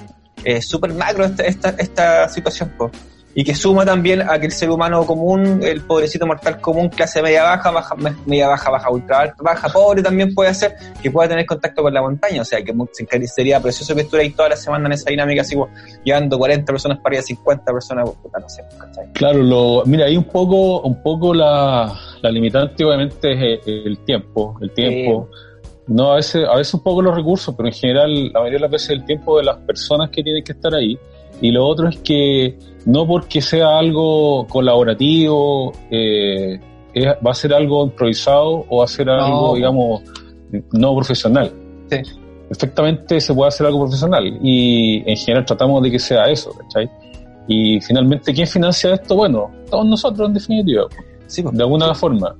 eh, 0.45 0.61
súper 0.61 0.93
macro 0.93 1.25
esta, 1.25 1.43
esta, 1.43 1.69
esta 1.71 2.29
situación, 2.29 2.73
po. 2.77 2.89
Y 3.35 3.43
que 3.43 3.53
suma 3.53 3.85
también 3.85 4.21
a 4.21 4.39
que 4.39 4.47
el 4.47 4.51
ser 4.51 4.69
humano 4.71 5.05
común, 5.05 5.61
el 5.63 5.81
pobrecito 5.81 6.25
mortal 6.25 6.59
común, 6.59 6.89
clase 6.89 7.21
media 7.21 7.43
baja, 7.43 7.69
baja, 7.71 7.95
me- 7.95 8.15
media 8.25 8.47
baja, 8.47 8.71
baja, 8.71 8.89
ultra 8.91 9.19
alta, 9.19 9.35
baja, 9.39 9.69
pobre 9.69 10.01
también 10.01 10.33
puede 10.33 10.49
hacer, 10.49 10.73
que 11.01 11.11
pueda 11.11 11.29
tener 11.29 11.45
contacto 11.45 11.83
con 11.83 11.93
la 11.93 12.01
montaña. 12.01 12.41
O 12.41 12.45
sea, 12.45 12.59
que 12.63 12.73
sería 13.27 13.61
precioso 13.61 13.93
que 13.93 14.01
estuviera 14.01 14.23
ahí 14.27 14.31
toda 14.33 14.49
la 14.49 14.55
semana 14.55 14.87
en 14.87 14.93
esa 14.93 15.09
dinámica, 15.11 15.41
así 15.41 15.55
como 15.55 15.69
llevando 16.03 16.37
40 16.39 16.73
personas 16.73 16.99
para 16.99 17.15
ir 17.15 17.19
a 17.19 17.23
50 17.23 17.71
personas, 17.71 18.05
no. 18.05 18.15
Claro, 19.13 19.43
lo, 19.43 19.83
mira, 19.85 20.05
ahí 20.05 20.17
un 20.17 20.23
poco, 20.25 20.81
un 20.81 21.01
poco 21.03 21.33
la, 21.33 21.93
la 22.21 22.31
limitante 22.31 22.83
obviamente 22.83 23.33
es 23.33 23.61
el, 23.67 23.87
el 23.87 23.99
tiempo, 23.99 24.57
el 24.59 24.71
tiempo. 24.71 25.29
No, 25.87 26.11
a 26.13 26.15
veces, 26.17 26.47
a 26.47 26.55
veces 26.55 26.73
un 26.75 26.83
poco 26.83 27.01
los 27.01 27.15
recursos, 27.15 27.53
pero 27.55 27.67
en 27.67 27.73
general 27.73 28.25
la 28.33 28.39
mayoría 28.39 28.57
de 28.57 28.61
las 28.61 28.71
veces 28.71 28.89
el 28.91 29.05
tiempo 29.05 29.37
de 29.37 29.43
las 29.45 29.57
personas 29.57 30.09
que 30.11 30.21
tienen 30.23 30.43
que 30.43 30.51
estar 30.51 30.73
ahí. 30.73 30.97
Y 31.41 31.51
lo 31.51 31.65
otro 31.65 31.89
es 31.89 31.97
que 31.99 32.57
no 32.85 33.05
porque 33.07 33.41
sea 33.41 33.77
algo 33.79 34.45
colaborativo, 34.47 35.71
eh, 35.91 36.59
es- 36.93 37.05
va 37.25 37.31
a 37.31 37.33
ser 37.33 37.53
algo 37.53 37.85
improvisado 37.85 38.65
o 38.69 38.77
va 38.79 38.85
a 38.85 38.87
ser 38.87 39.09
algo, 39.09 39.55
digamos, 39.55 40.01
no 40.73 40.95
profesional. 40.95 41.51
Sí. 41.89 41.97
Perfectamente 42.47 43.21
se 43.21 43.33
puede 43.33 43.49
hacer 43.49 43.67
algo 43.67 43.81
profesional 43.81 44.39
y 44.41 45.03
en 45.09 45.15
general 45.17 45.45
tratamos 45.45 45.83
de 45.83 45.91
que 45.91 45.99
sea 45.99 46.23
eso, 46.25 46.51
¿cachai? 46.57 46.89
Y 47.47 47.79
finalmente, 47.81 48.33
¿quién 48.33 48.47
financia 48.47 48.93
esto? 48.93 49.15
Bueno, 49.15 49.49
todos 49.69 49.85
nosotros 49.85 50.27
en 50.27 50.33
definitiva, 50.33 50.83
Sí, 51.27 51.43
pues. 51.43 51.55
de 51.55 51.63
alguna 51.63 51.93
forma. 51.93 52.35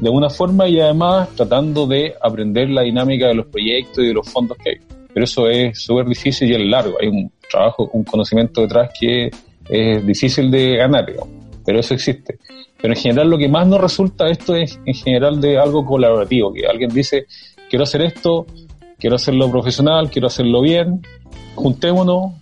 De 0.00 0.08
alguna 0.08 0.30
forma 0.30 0.66
y 0.68 0.80
además 0.80 1.28
tratando 1.36 1.86
de 1.86 2.14
aprender 2.20 2.70
la 2.70 2.82
dinámica 2.82 3.28
de 3.28 3.34
los 3.34 3.46
proyectos 3.46 3.98
y 4.02 4.08
de 4.08 4.14
los 4.14 4.28
fondos 4.28 4.56
que 4.58 4.70
hay. 4.70 4.76
Pero 5.12 5.24
eso 5.24 5.46
es 5.48 5.78
súper 5.82 6.06
difícil 6.06 6.50
y 6.50 6.54
es 6.54 6.60
largo. 6.70 6.96
Hay 7.00 7.08
un 7.08 7.30
trabajo, 7.52 7.90
un 7.92 8.04
conocimiento 8.04 8.62
detrás 8.62 8.90
que 8.98 9.30
es 9.68 10.06
difícil 10.06 10.50
de 10.50 10.76
ganar, 10.76 11.06
digamos. 11.06 11.28
pero 11.64 11.78
eso 11.78 11.94
existe. 11.94 12.38
Pero 12.80 12.94
en 12.94 13.00
general 13.00 13.30
lo 13.30 13.38
que 13.38 13.48
más 13.48 13.66
nos 13.66 13.80
resulta 13.80 14.28
esto 14.28 14.56
es 14.56 14.78
en 14.84 14.94
general 14.94 15.40
de 15.40 15.58
algo 15.58 15.84
colaborativo, 15.84 16.52
que 16.52 16.66
alguien 16.66 16.90
dice, 16.90 17.26
quiero 17.70 17.84
hacer 17.84 18.02
esto, 18.02 18.46
quiero 18.98 19.16
hacerlo 19.16 19.50
profesional, 19.50 20.10
quiero 20.10 20.26
hacerlo 20.26 20.60
bien, 20.62 21.00
juntémonos, 21.54 22.32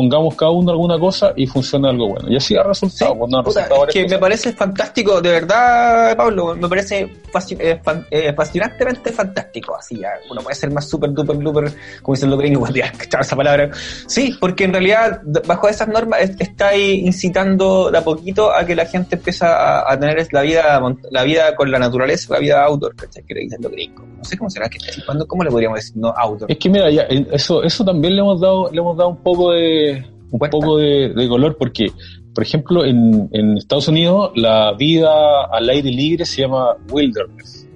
pongamos 0.00 0.34
cada 0.34 0.50
uno 0.52 0.70
alguna 0.72 0.98
cosa 0.98 1.32
y 1.36 1.46
funciona 1.46 1.90
algo 1.90 2.08
bueno. 2.08 2.30
Y 2.30 2.36
así 2.36 2.56
ha 2.56 2.62
resultado. 2.62 3.14
pues, 3.18 3.30
nos 3.30 3.40
ha 3.40 3.44
Puta, 3.44 3.60
resultado 3.60 3.86
es 3.86 3.92
que 3.94 4.02
cosas. 4.02 4.16
me 4.16 4.20
parece 4.20 4.52
fantástico, 4.54 5.20
de 5.20 5.30
verdad, 5.30 6.16
Pablo, 6.16 6.54
me 6.56 6.68
parece 6.68 7.00
eh, 7.00 7.80
eh, 8.10 8.32
fascinantemente 8.34 9.12
fantástico, 9.12 9.76
así 9.76 9.98
ya, 9.98 10.10
uno 10.30 10.40
puede 10.40 10.54
ser 10.56 10.70
más 10.70 10.88
súper, 10.88 11.12
duper, 11.12 11.38
duper, 11.38 11.72
como 12.02 12.14
dicen 12.14 12.30
los 12.30 12.38
gringos, 12.38 12.70
ya, 12.74 12.90
cachar 12.92 13.20
esa 13.20 13.36
palabra. 13.36 13.70
Sí, 14.06 14.34
porque 14.40 14.64
en 14.64 14.72
realidad, 14.72 15.20
bajo 15.46 15.68
esas 15.68 15.88
normas, 15.88 16.20
es- 16.22 16.36
está 16.40 16.68
ahí 16.68 17.02
incitando 17.04 17.90
de 17.90 17.98
a 17.98 18.04
poquito 18.04 18.52
a 18.54 18.64
que 18.64 18.74
la 18.74 18.86
gente 18.86 19.16
empiece 19.16 19.44
a, 19.44 19.90
a 19.90 19.98
tener 19.98 20.26
la 20.32 20.42
vida, 20.42 20.80
la 21.10 21.22
vida 21.24 21.54
con 21.56 21.70
la 21.70 21.78
naturaleza, 21.78 22.32
la 22.34 22.40
vida 22.40 22.64
outdoor, 22.64 22.94
¿cachai? 22.96 23.22
Que 23.24 23.34
le 23.34 23.40
dicen 23.42 23.58
los 23.62 23.72
gringos. 23.72 24.04
No 24.18 24.24
sé 24.24 24.36
cómo 24.36 24.50
será 24.50 24.68
que, 24.68 24.78
¿cuándo, 25.06 25.26
¿cómo 25.26 25.44
le 25.44 25.50
podríamos 25.50 25.78
decir 25.78 25.96
no 25.96 26.08
outdoor? 26.16 26.50
Es 26.50 26.58
que 26.58 26.68
mira, 26.68 26.90
ya, 26.90 27.02
eh, 27.08 27.26
eso, 27.32 27.62
eso 27.62 27.84
también 27.84 28.14
le 28.16 28.20
hemos 28.20 28.40
dado, 28.40 28.70
le 28.70 28.78
hemos 28.78 28.96
dado 28.96 29.10
un 29.10 29.16
poco 29.22 29.52
de, 29.52 29.89
un 30.30 30.38
Cuenta. 30.38 30.56
poco 30.56 30.78
de, 30.78 31.10
de 31.14 31.28
color 31.28 31.56
porque, 31.58 31.92
por 32.34 32.44
ejemplo, 32.44 32.84
en, 32.84 33.28
en 33.32 33.56
Estados 33.58 33.88
Unidos 33.88 34.30
la 34.36 34.72
vida 34.78 35.10
al 35.50 35.68
aire 35.68 35.90
libre 35.90 36.24
se 36.24 36.42
llama 36.42 36.76
wilderness, 36.90 37.66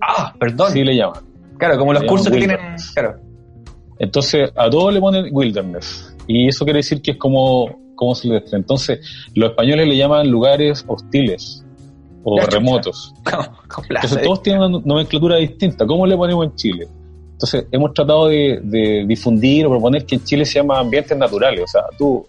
Ah, 0.00 0.34
perdón. 0.38 0.68
así 0.68 0.82
le 0.82 0.96
llaman. 0.96 1.22
Claro, 1.58 1.78
como 1.78 1.92
los 1.92 2.02
Se 2.02 2.08
cursos 2.08 2.28
que 2.32 2.38
tienen, 2.38 2.58
claro. 2.94 3.16
Entonces 3.98 4.50
a 4.56 4.68
todos 4.68 4.92
le 4.92 5.00
ponen 5.00 5.26
wilderness 5.30 6.16
y 6.26 6.48
eso 6.48 6.64
quiere 6.64 6.78
decir 6.80 7.00
que 7.00 7.12
es 7.12 7.16
como, 7.18 7.78
como 7.94 8.14
silvestre. 8.16 8.58
Entonces 8.58 8.98
los 9.34 9.50
españoles 9.50 9.86
le 9.86 9.96
llaman 9.96 10.28
lugares 10.28 10.84
hostiles 10.88 11.64
o 12.24 12.40
remotos. 12.40 13.14
Entonces 13.90 14.22
todos 14.22 14.42
tienen 14.42 14.62
una 14.62 14.80
nomenclatura 14.84 15.36
distinta. 15.36 15.86
¿Cómo 15.86 16.04
le 16.06 16.16
ponemos 16.16 16.46
en 16.46 16.54
Chile? 16.56 16.88
Entonces 17.42 17.68
hemos 17.72 17.92
tratado 17.92 18.28
de, 18.28 18.60
de 18.62 19.04
difundir 19.04 19.66
o 19.66 19.70
proponer 19.70 20.06
que 20.06 20.14
en 20.14 20.22
Chile 20.22 20.44
se 20.44 20.60
llama 20.60 20.78
ambientes 20.78 21.18
naturales. 21.18 21.64
O 21.64 21.66
sea, 21.66 21.82
tú, 21.98 22.24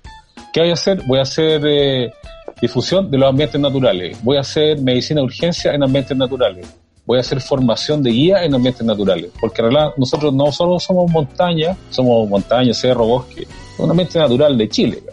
¿qué 0.52 0.62
voy 0.62 0.72
a 0.72 0.74
hacer? 0.74 1.04
Voy 1.06 1.20
a 1.20 1.22
hacer 1.22 1.62
eh, 1.68 2.12
difusión 2.60 3.12
de 3.12 3.20
los 3.20 3.30
ambientes 3.30 3.62
naturales. 3.62 4.18
Voy 4.24 4.38
a 4.38 4.40
hacer 4.40 4.82
medicina 4.82 5.22
de 5.22 5.26
urgencia 5.26 5.72
en 5.72 5.84
ambientes 5.84 6.18
naturales. 6.18 6.66
Voy 7.06 7.20
a 7.20 7.22
hacer 7.22 7.40
formación 7.42 8.02
de 8.02 8.10
guía 8.10 8.44
en 8.44 8.56
ambientes 8.56 8.84
naturales. 8.84 9.30
Porque 9.40 9.62
en 9.62 9.72
realidad 9.72 9.94
nosotros 9.98 10.34
no 10.34 10.52
solo 10.52 10.80
somos 10.80 11.12
montaña, 11.12 11.78
somos 11.92 12.28
montaña, 12.28 12.74
cerro, 12.74 13.06
bosque. 13.06 13.46
Un 13.78 13.92
ambiente 13.92 14.18
natural 14.18 14.58
de 14.58 14.68
Chile. 14.68 15.04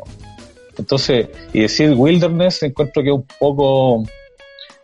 Entonces, 0.79 1.29
y 1.53 1.61
decir 1.61 1.93
wilderness 1.95 2.63
encuentro 2.63 3.03
que 3.03 3.11
es 3.11 3.17
un 3.17 3.27
poco 3.39 4.03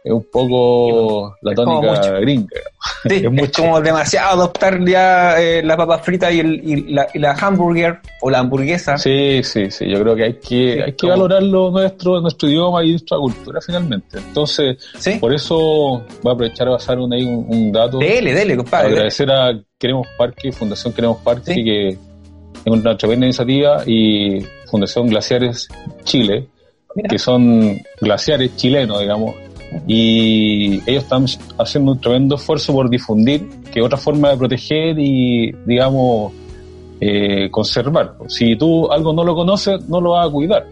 es 0.06 0.12
un 0.12 0.24
poco 0.30 1.34
la 1.42 1.52
tónica 1.52 2.20
gringa. 2.20 2.46
Sí, 3.08 3.16
Es 3.16 3.24
es, 3.24 3.30
mucho. 3.32 3.62
como 3.62 3.80
demasiado 3.80 4.30
adoptar 4.34 4.78
ya 4.86 5.40
eh, 5.42 5.62
la 5.64 5.76
papa 5.76 5.98
frita 5.98 6.30
y, 6.30 6.38
el, 6.38 6.60
y, 6.64 6.92
la, 6.94 7.08
y 7.12 7.18
la 7.18 7.32
hamburger 7.32 7.98
o 8.20 8.30
la 8.30 8.38
hamburguesa. 8.38 8.96
Sí, 8.98 9.40
sí, 9.42 9.68
sí. 9.70 9.86
Yo 9.90 10.00
creo 10.02 10.14
que 10.14 10.22
hay 10.24 10.32
que, 10.34 10.40
Sí, 10.74 10.80
hay 10.80 10.92
que 10.92 10.96
como- 10.98 11.10
valorar 11.12 11.42
lo 11.42 11.72
nuestro, 11.72 12.20
nuestro 12.20 12.48
idioma 12.48 12.84
y 12.84 12.90
nuestra 12.92 13.16
cultura 13.18 13.60
finalmente. 13.60 14.18
Entonces, 14.18 14.76
¿Sí? 14.96 15.16
por 15.20 15.34
eso 15.34 15.56
voy 16.22 16.30
a 16.30 16.32
aprovechar 16.34 16.68
a 16.68 16.72
pasar 16.72 16.98
un, 17.00 17.12
ahí 17.12 17.24
un, 17.24 17.44
un 17.48 17.72
dato. 17.72 17.98
Dele, 17.98 18.32
dele, 18.32 18.56
compadre. 18.56 18.88
agradecer 18.88 19.28
a 19.30 19.60
Queremos 19.76 20.06
Parque, 20.16 20.52
Fundación 20.52 20.92
Queremos 20.94 21.18
Parque, 21.18 21.52
que 21.52 21.88
es 21.88 21.98
una 22.64 22.96
tremenda 22.96 23.26
iniciativa, 23.26 23.82
y 23.84 24.38
Fundación 24.70 25.08
Glaciares 25.08 25.68
Chile, 26.04 26.46
Mira. 26.94 27.08
que 27.08 27.18
son 27.18 27.78
glaciares 28.00 28.54
chilenos, 28.56 29.00
digamos, 29.00 29.34
y 29.86 30.76
ellos 30.88 31.04
están 31.04 31.26
haciendo 31.58 31.92
un 31.92 32.00
tremendo 32.00 32.36
esfuerzo 32.36 32.72
por 32.72 32.88
difundir 32.90 33.48
que 33.72 33.82
otra 33.82 33.98
forma 33.98 34.30
de 34.30 34.36
proteger 34.36 34.98
y, 34.98 35.52
digamos, 35.66 36.32
eh, 37.00 37.50
conservar. 37.50 38.14
Si 38.28 38.56
tú 38.56 38.90
algo 38.90 39.12
no 39.12 39.24
lo 39.24 39.34
conoces, 39.34 39.88
no 39.88 40.00
lo 40.00 40.12
vas 40.12 40.28
a 40.28 40.30
cuidar. 40.30 40.66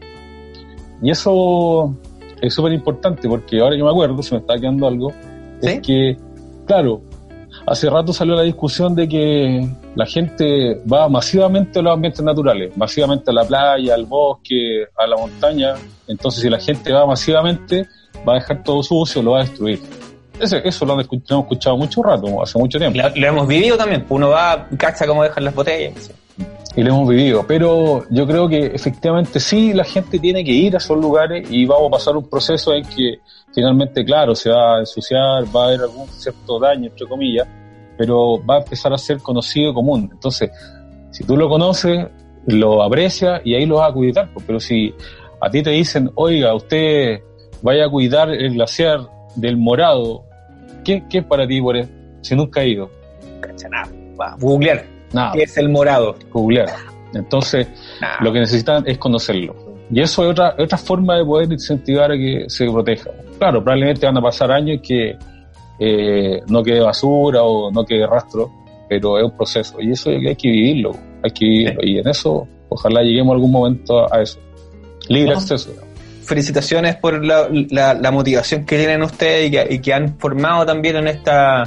Y 1.02 1.10
eso 1.10 1.94
es 2.40 2.54
súper 2.54 2.72
importante 2.72 3.28
porque 3.28 3.60
ahora 3.60 3.76
yo 3.76 3.84
me 3.84 3.90
acuerdo, 3.90 4.22
se 4.22 4.34
me 4.34 4.40
está 4.40 4.58
quedando 4.58 4.86
algo, 4.86 5.12
¿Sí? 5.60 5.68
es 5.68 5.80
que, 5.80 6.16
claro, 6.66 7.02
hace 7.66 7.88
rato 7.88 8.12
salió 8.12 8.34
la 8.34 8.42
discusión 8.42 8.94
de 8.94 9.08
que 9.08 9.68
la 9.94 10.06
gente 10.06 10.80
va 10.90 11.08
masivamente 11.08 11.78
a 11.78 11.82
los 11.82 11.94
ambientes 11.94 12.22
naturales, 12.22 12.76
masivamente 12.76 13.30
a 13.30 13.34
la 13.34 13.44
playa, 13.44 13.94
al 13.94 14.06
bosque, 14.06 14.84
a 14.96 15.06
la 15.06 15.16
montaña. 15.16 15.74
Entonces, 16.08 16.42
si 16.42 16.50
la 16.50 16.58
gente 16.58 16.92
va 16.92 17.06
masivamente, 17.06 17.86
va 18.26 18.32
a 18.32 18.36
dejar 18.36 18.62
todo 18.62 18.82
sucio, 18.82 19.22
lo 19.22 19.32
va 19.32 19.40
a 19.40 19.42
destruir. 19.44 19.80
Ese- 20.40 20.60
eso 20.66 20.84
lo 20.84 20.94
han 20.94 21.00
hemos 21.00 21.12
escuchado 21.44 21.76
mucho 21.76 22.02
rato, 22.02 22.42
hace 22.42 22.58
mucho 22.58 22.78
tiempo. 22.78 22.98
Lo, 22.98 23.08
lo 23.08 23.26
hemos 23.26 23.46
vivido 23.48 23.76
también. 23.76 24.00
pues 24.02 24.16
Uno 24.16 24.30
va, 24.30 24.66
cacha 24.76 25.06
cómo 25.06 25.22
dejan 25.22 25.44
las 25.44 25.54
botellas. 25.54 26.10
y 26.76 26.82
lo 26.82 26.88
hemos 26.88 27.08
vivido. 27.08 27.44
Pero 27.46 28.04
yo 28.10 28.26
creo 28.26 28.48
que 28.48 28.66
efectivamente 28.66 29.38
sí 29.38 29.72
la 29.72 29.84
gente 29.84 30.18
tiene 30.18 30.42
que 30.44 30.50
ir 30.50 30.74
a 30.74 30.78
esos 30.78 30.98
lugares 30.98 31.48
y 31.50 31.64
vamos 31.66 31.86
a 31.86 31.90
pasar 31.92 32.16
un 32.16 32.28
proceso 32.28 32.74
en 32.74 32.84
que 32.84 33.20
finalmente, 33.54 34.04
claro, 34.04 34.34
se 34.34 34.50
va 34.50 34.76
a 34.76 34.80
ensuciar, 34.80 35.44
va 35.54 35.64
a 35.64 35.66
haber 35.68 35.82
algún 35.82 36.08
cierto 36.08 36.58
daño, 36.58 36.86
entre 36.88 37.06
comillas, 37.06 37.46
pero 37.96 38.44
va 38.44 38.56
a 38.56 38.58
empezar 38.58 38.92
a 38.92 38.98
ser 38.98 39.18
conocido 39.18 39.70
y 39.70 39.74
común. 39.74 40.08
Entonces, 40.12 40.50
si 41.12 41.22
tú 41.22 41.36
lo 41.36 41.48
conoces, 41.48 42.08
lo 42.46 42.82
aprecias 42.82 43.40
y 43.44 43.54
ahí 43.54 43.66
lo 43.66 43.76
vas 43.76 43.90
a 43.90 43.94
cuidar. 43.94 44.28
pues. 44.34 44.44
Pero 44.44 44.58
si 44.58 44.92
a 45.40 45.48
ti 45.48 45.62
te 45.62 45.70
dicen, 45.70 46.10
oiga, 46.16 46.52
usted 46.56 47.20
vaya 47.64 47.86
a 47.86 47.88
cuidar 47.88 48.30
el 48.30 48.54
glaciar 48.54 49.00
del 49.34 49.56
morado, 49.56 50.26
¿qué, 50.84 51.02
qué 51.08 51.18
es 51.18 51.24
para 51.24 51.46
ti 51.46 51.60
por 51.62 51.76
eso? 51.78 51.90
Si 52.20 52.36
nunca 52.36 52.60
ha 52.60 52.64
ido. 52.64 52.90
Nada. 53.70 53.88
Va, 54.20 54.36
googlear. 54.38 54.84
Nada, 55.12 55.32
¿Qué 55.32 55.44
es 55.44 55.56
el 55.56 55.70
morado? 55.70 56.14
googlear. 56.30 56.68
Entonces, 57.14 57.66
Nada. 58.00 58.18
lo 58.20 58.32
que 58.32 58.40
necesitan 58.40 58.84
es 58.86 58.98
conocerlo. 58.98 59.56
Y 59.90 60.00
eso 60.00 60.24
es 60.24 60.30
otra, 60.30 60.54
otra 60.58 60.76
forma 60.76 61.16
de 61.16 61.24
poder 61.24 61.50
incentivar 61.50 62.12
a 62.12 62.16
que 62.16 62.44
se 62.48 62.70
proteja. 62.70 63.10
Claro, 63.38 63.62
probablemente 63.62 64.04
van 64.06 64.18
a 64.18 64.22
pasar 64.22 64.52
años 64.52 64.80
que 64.82 65.16
eh, 65.78 66.40
no 66.46 66.62
quede 66.62 66.80
basura 66.80 67.42
o 67.42 67.70
no 67.70 67.84
quede 67.84 68.06
rastro, 68.06 68.50
pero 68.88 69.18
es 69.18 69.24
un 69.24 69.36
proceso. 69.36 69.80
Y 69.80 69.92
eso 69.92 70.10
hay 70.10 70.36
que 70.36 70.48
vivirlo, 70.48 70.92
hay 71.22 71.30
que 71.30 71.44
vivirlo. 71.46 71.80
Y 71.82 71.98
en 71.98 72.08
eso, 72.08 72.46
ojalá 72.68 73.02
lleguemos 73.02 73.34
algún 73.34 73.52
momento 73.52 74.12
a, 74.12 74.20
eso. 74.20 74.38
Libre 75.08 75.32
acceso. 75.32 75.72
Felicitaciones 76.24 76.96
por 76.96 77.24
la, 77.24 77.48
la- 77.50 78.10
motivación 78.10 78.64
que 78.64 78.76
tienen 78.78 79.02
ustedes 79.02 79.52
y 79.70 79.78
que, 79.78 79.92
han 79.92 80.18
formado 80.18 80.64
también 80.66 80.96
en 80.96 81.08
esta 81.08 81.64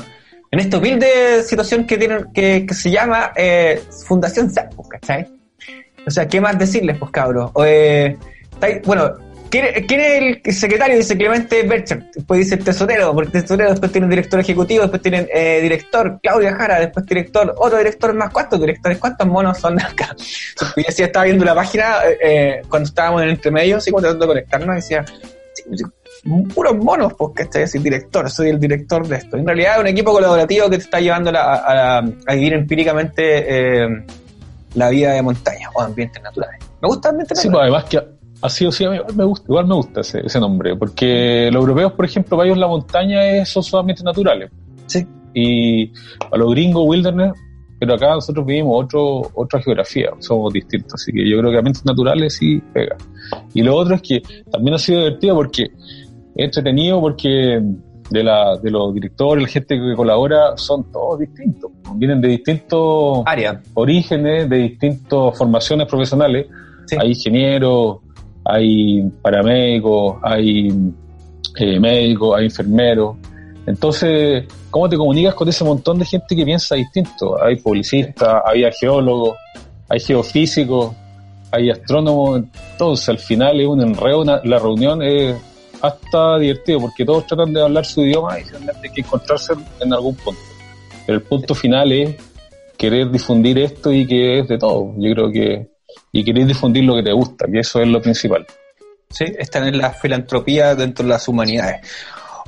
en 0.49 0.59
esta 0.59 0.77
humilde 0.77 1.43
situación 1.43 1.85
que 1.85 1.97
tienen 1.97 2.31
que, 2.33 2.65
se 2.71 2.89
llama 2.89 3.33
eh, 3.35 3.81
Fundación 4.05 4.49
SAP, 4.49 4.75
pues, 4.75 4.87
¿cachai? 4.89 5.27
O 6.05 6.09
sea, 6.09 6.25
¿qué 6.27 6.39
más 6.39 6.57
decirles, 6.57 6.97
pues 6.97 7.11
cabros? 7.11 7.51
Eh, 7.65 8.17
bueno, 8.85 9.11
¿quién, 9.49 9.85
quién 9.87 9.99
es 9.99 10.39
el 10.45 10.53
secretario? 10.53 10.97
Dice 10.97 11.17
Clemente 11.17 11.63
Bercher, 11.63 12.03
después 12.13 12.39
dice 12.39 12.55
el 12.55 12.63
tesorero, 12.63 13.13
porque 13.13 13.37
el 13.37 13.43
tesorero 13.43 13.69
después 13.71 13.91
tiene 13.91 14.05
un 14.05 14.09
director 14.11 14.39
ejecutivo, 14.39 14.81
después 14.83 15.01
tienen 15.01 15.27
eh, 15.33 15.59
director, 15.61 16.19
Claudia 16.21 16.55
Jara, 16.55 16.79
después 16.79 17.05
director, 17.05 17.53
otro 17.57 17.77
director 17.77 18.13
más, 18.13 18.29
¿cuántos 18.31 18.59
directores? 18.59 18.97
¿Cuántos 18.97 19.27
monos 19.27 19.57
son 19.57 19.79
acá? 19.81 20.15
Yo 20.77 20.83
sí 20.89 21.03
estaba 21.03 21.25
viendo 21.25 21.43
la 21.45 21.55
página 21.55 21.97
eh, 22.05 22.17
eh, 22.23 22.61
cuando 22.69 22.87
estábamos 22.87 23.21
en 23.23 23.29
entre 23.29 23.51
medios, 23.51 23.77
así 23.77 23.91
como 23.91 24.01
tratando 24.01 24.25
de 24.25 24.29
conectarnos, 24.29 24.75
decía, 24.75 25.05
sí, 25.53 25.63
sí, 25.75 25.83
puros 26.53 26.75
monos, 26.77 27.13
pues, 27.17 27.31
¿cachai? 27.35 27.63
Así, 27.63 27.79
director, 27.79 28.29
soy 28.29 28.49
el 28.49 28.59
director 28.59 29.07
de 29.07 29.17
esto. 29.17 29.37
En 29.37 29.45
realidad 29.45 29.75
es 29.75 29.81
un 29.81 29.87
equipo 29.87 30.11
colaborativo 30.11 30.69
que 30.69 30.77
te 30.77 30.83
está 30.83 30.99
llevando 30.99 31.29
a, 31.31 31.55
a- 31.55 31.97
a 31.99 32.33
vivir 32.33 32.53
empíricamente 32.53 33.83
eh, 33.83 33.87
la 34.73 34.89
vida 34.89 35.13
de 35.13 35.21
montaña 35.21 35.69
o 35.73 35.81
ambientes 35.81 36.21
naturales. 36.21 36.59
Me 36.81 36.87
gusta 36.87 37.09
ambientes 37.09 37.39
Sí, 37.39 37.47
pues 37.49 37.53
naturales. 37.61 37.85
además 37.91 38.09
que 38.11 38.16
así 38.41 38.65
o 38.65 38.71
sí, 38.71 38.85
a 38.85 38.89
mí 38.89 38.97
igual 38.97 39.15
me 39.15 39.23
gusta, 39.23 39.45
igual 39.47 39.67
me 39.67 39.75
gusta 39.75 40.01
ese, 40.01 40.25
ese 40.25 40.39
nombre, 40.39 40.75
porque 40.75 41.49
los 41.51 41.61
europeos, 41.61 41.93
por 41.93 42.05
ejemplo, 42.05 42.37
para 42.37 42.47
ellos 42.47 42.57
la 42.57 42.67
montaña 42.67 43.45
son 43.45 43.63
sus 43.63 43.73
ambientes 43.73 44.03
naturales. 44.03 44.51
Sí. 44.85 45.05
Y 45.33 45.91
a 46.31 46.37
los 46.37 46.51
gringos, 46.51 46.83
wilderness, 46.85 47.33
pero 47.79 47.93
acá 47.93 48.09
nosotros 48.13 48.45
vivimos 48.45 48.85
otro, 48.85 49.31
otra 49.35 49.61
geografía, 49.61 50.09
somos 50.19 50.51
distintos, 50.51 50.95
así 50.95 51.11
que 51.11 51.29
yo 51.29 51.37
creo 51.39 51.51
que 51.51 51.57
ambientes 51.57 51.85
naturales 51.85 52.35
sí 52.35 52.61
pega. 52.73 52.95
Y 53.53 53.61
lo 53.61 53.75
otro 53.75 53.95
es 53.95 54.01
que 54.01 54.21
también 54.51 54.75
ha 54.75 54.79
sido 54.79 54.99
divertido 54.99 55.35
porque 55.35 55.63
es 55.63 56.45
entretenido 56.45 56.99
porque 56.99 57.61
de, 58.09 58.23
la, 58.23 58.57
de 58.57 58.71
los 58.71 58.93
directores, 58.93 59.43
la 59.43 59.49
gente 59.49 59.75
que 59.75 59.95
colabora, 59.95 60.57
son 60.57 60.91
todos 60.91 61.19
distintos, 61.19 61.71
vienen 61.95 62.21
de 62.21 62.29
distintos 62.29 63.23
Área. 63.25 63.61
orígenes, 63.73 64.49
de 64.49 64.57
distintas 64.57 65.37
formaciones 65.37 65.87
profesionales. 65.87 66.47
Sí. 66.87 66.95
Hay 66.99 67.09
ingenieros, 67.09 67.97
hay 68.49 69.01
paramédicos, 69.21 70.17
hay 70.23 70.69
eh, 71.59 71.79
médicos, 71.79 72.37
hay 72.37 72.45
enfermeros. 72.45 73.15
Entonces, 73.65 74.45
¿cómo 74.69 74.87
te 74.87 74.95
comunicas 74.95 75.33
con 75.35 75.49
ese 75.49 75.63
montón 75.63 75.99
de 75.99 76.05
gente 76.05 76.35
que 76.35 76.45
piensa 76.45 76.75
distinto? 76.75 77.41
Hay 77.43 77.57
publicistas, 77.57 78.41
hay 78.45 78.63
geólogos, 78.79 79.35
hay 79.89 79.99
geofísicos, 79.99 80.95
hay 81.51 81.69
astrónomos. 81.69 82.43
Entonces, 82.71 83.09
al 83.09 83.19
final 83.19 83.59
es 83.59 83.67
un 83.67 83.81
enredo, 83.81 84.21
una- 84.21 84.41
la 84.43 84.59
reunión 84.59 85.01
es 85.01 85.35
hasta 85.81 86.37
divertido 86.39 86.79
porque 86.79 87.05
todos 87.05 87.27
tratan 87.27 87.53
de 87.53 87.61
hablar 87.61 87.85
su 87.85 88.01
idioma 88.01 88.39
y 88.39 88.43
que 88.93 89.01
encontrarse 89.01 89.53
en 89.81 89.93
algún 89.93 90.15
punto. 90.15 90.39
Pero 91.05 91.17
el 91.19 91.23
punto 91.23 91.53
final 91.53 91.91
es 91.91 92.15
querer 92.77 93.11
difundir 93.11 93.57
esto 93.59 93.91
y 93.91 94.05
que 94.07 94.39
es 94.39 94.47
de 94.47 94.57
todo. 94.57 94.93
Yo 94.97 95.13
creo 95.13 95.31
que 95.31 95.67
y 96.11 96.23
querer 96.23 96.45
difundir 96.45 96.83
lo 96.83 96.95
que 96.95 97.03
te 97.03 97.11
gusta, 97.13 97.45
que 97.51 97.59
eso 97.59 97.81
es 97.81 97.87
lo 97.87 98.01
principal. 98.01 98.45
Sí, 99.09 99.25
están 99.37 99.67
en 99.67 99.77
la 99.77 99.91
filantropía 99.91 100.75
dentro 100.75 101.03
de 101.03 101.09
las 101.09 101.27
humanidades. 101.27 101.81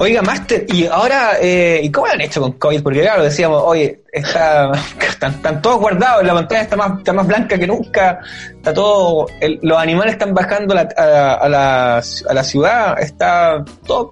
Oiga, 0.01 0.21
Master, 0.21 0.65
y 0.73 0.85
ahora, 0.85 1.31
eh, 1.41 1.81
¿y 1.83 1.91
cómo 1.91 2.07
lo 2.07 2.13
han 2.13 2.21
hecho 2.21 2.39
con 2.39 2.53
COVID? 2.53 2.81
Porque 2.83 3.01
claro, 3.01 3.21
decíamos, 3.23 3.61
oye, 3.65 4.01
está, 4.13 4.71
están, 5.07 5.33
están 5.33 5.61
todos 5.61 5.79
guardados, 5.79 6.23
la 6.25 6.33
pantalla 6.33 6.61
está 6.61 6.77
más, 6.77 6.99
está 6.99 7.11
más 7.11 7.27
blanca 7.27 7.57
que 7.59 7.67
nunca, 7.67 8.19
está 8.55 8.73
todo, 8.73 9.27
el- 9.41 9.59
los 9.61 9.77
animales 9.77 10.13
están 10.13 10.33
bajando 10.33 10.73
a 10.73 10.83
la, 10.83 10.89
a, 10.97 11.33
a 11.33 11.49
la, 11.49 11.97
a 11.97 12.33
la 12.33 12.43
ciudad, 12.45 12.97
está 13.01 13.63
todo 13.85 14.11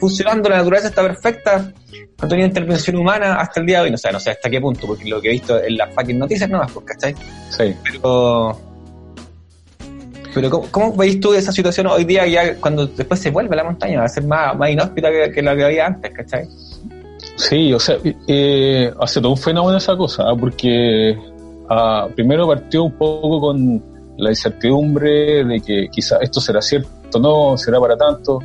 funcionando, 0.00 0.48
la 0.48 0.56
naturaleza 0.56 0.88
está 0.88 1.02
perfecta, 1.02 1.70
no 2.22 2.28
tenía 2.28 2.46
intervención 2.46 2.96
humana 2.96 3.34
hasta 3.36 3.60
el 3.60 3.66
día 3.66 3.78
de 3.78 3.84
hoy, 3.84 3.90
no 3.90 3.98
sé, 3.98 4.10
no 4.12 4.20
sé 4.20 4.30
hasta 4.30 4.48
qué 4.48 4.58
punto, 4.58 4.86
porque 4.86 5.04
lo 5.04 5.20
que 5.20 5.28
he 5.28 5.32
visto 5.32 5.62
en 5.62 5.76
las 5.76 5.94
fucking 5.94 6.18
noticias 6.18 6.48
nomás, 6.48 6.72
pues, 6.72 6.86
¿cachai? 6.86 7.14
Sí. 7.50 7.76
Pero, 7.92 8.58
pero 10.36 10.50
¿cómo, 10.50 10.68
cómo 10.70 10.96
veis 10.96 11.18
tú 11.18 11.32
esa 11.32 11.50
situación 11.50 11.86
hoy 11.86 12.04
día 12.04 12.26
ya 12.26 12.56
cuando 12.56 12.86
después 12.86 13.18
se 13.18 13.30
vuelve 13.30 13.54
a 13.54 13.56
la 13.56 13.64
montaña? 13.64 14.00
Va 14.00 14.04
a 14.04 14.08
ser 14.08 14.24
más, 14.24 14.54
más 14.54 14.68
inhóspita 14.68 15.10
que, 15.10 15.30
que 15.32 15.40
la 15.40 15.56
que 15.56 15.64
había 15.64 15.86
antes, 15.86 16.12
¿cachai? 16.12 16.46
Sí, 17.36 17.72
o 17.72 17.80
sea, 17.80 17.96
eh, 18.28 18.92
hace 19.00 19.20
todo 19.20 19.32
un 19.32 19.38
fenómeno 19.38 19.78
esa 19.78 19.96
cosa, 19.96 20.24
¿ah? 20.24 20.36
porque 20.38 21.16
ah, 21.70 22.06
primero 22.14 22.46
partió 22.46 22.84
un 22.84 22.92
poco 22.92 23.40
con 23.40 23.82
la 24.18 24.28
incertidumbre 24.28 25.42
de 25.42 25.60
que 25.60 25.88
quizá 25.90 26.18
esto 26.18 26.38
será 26.38 26.60
cierto 26.60 27.18
no, 27.18 27.56
será 27.56 27.80
para 27.80 27.96
tanto, 27.96 28.40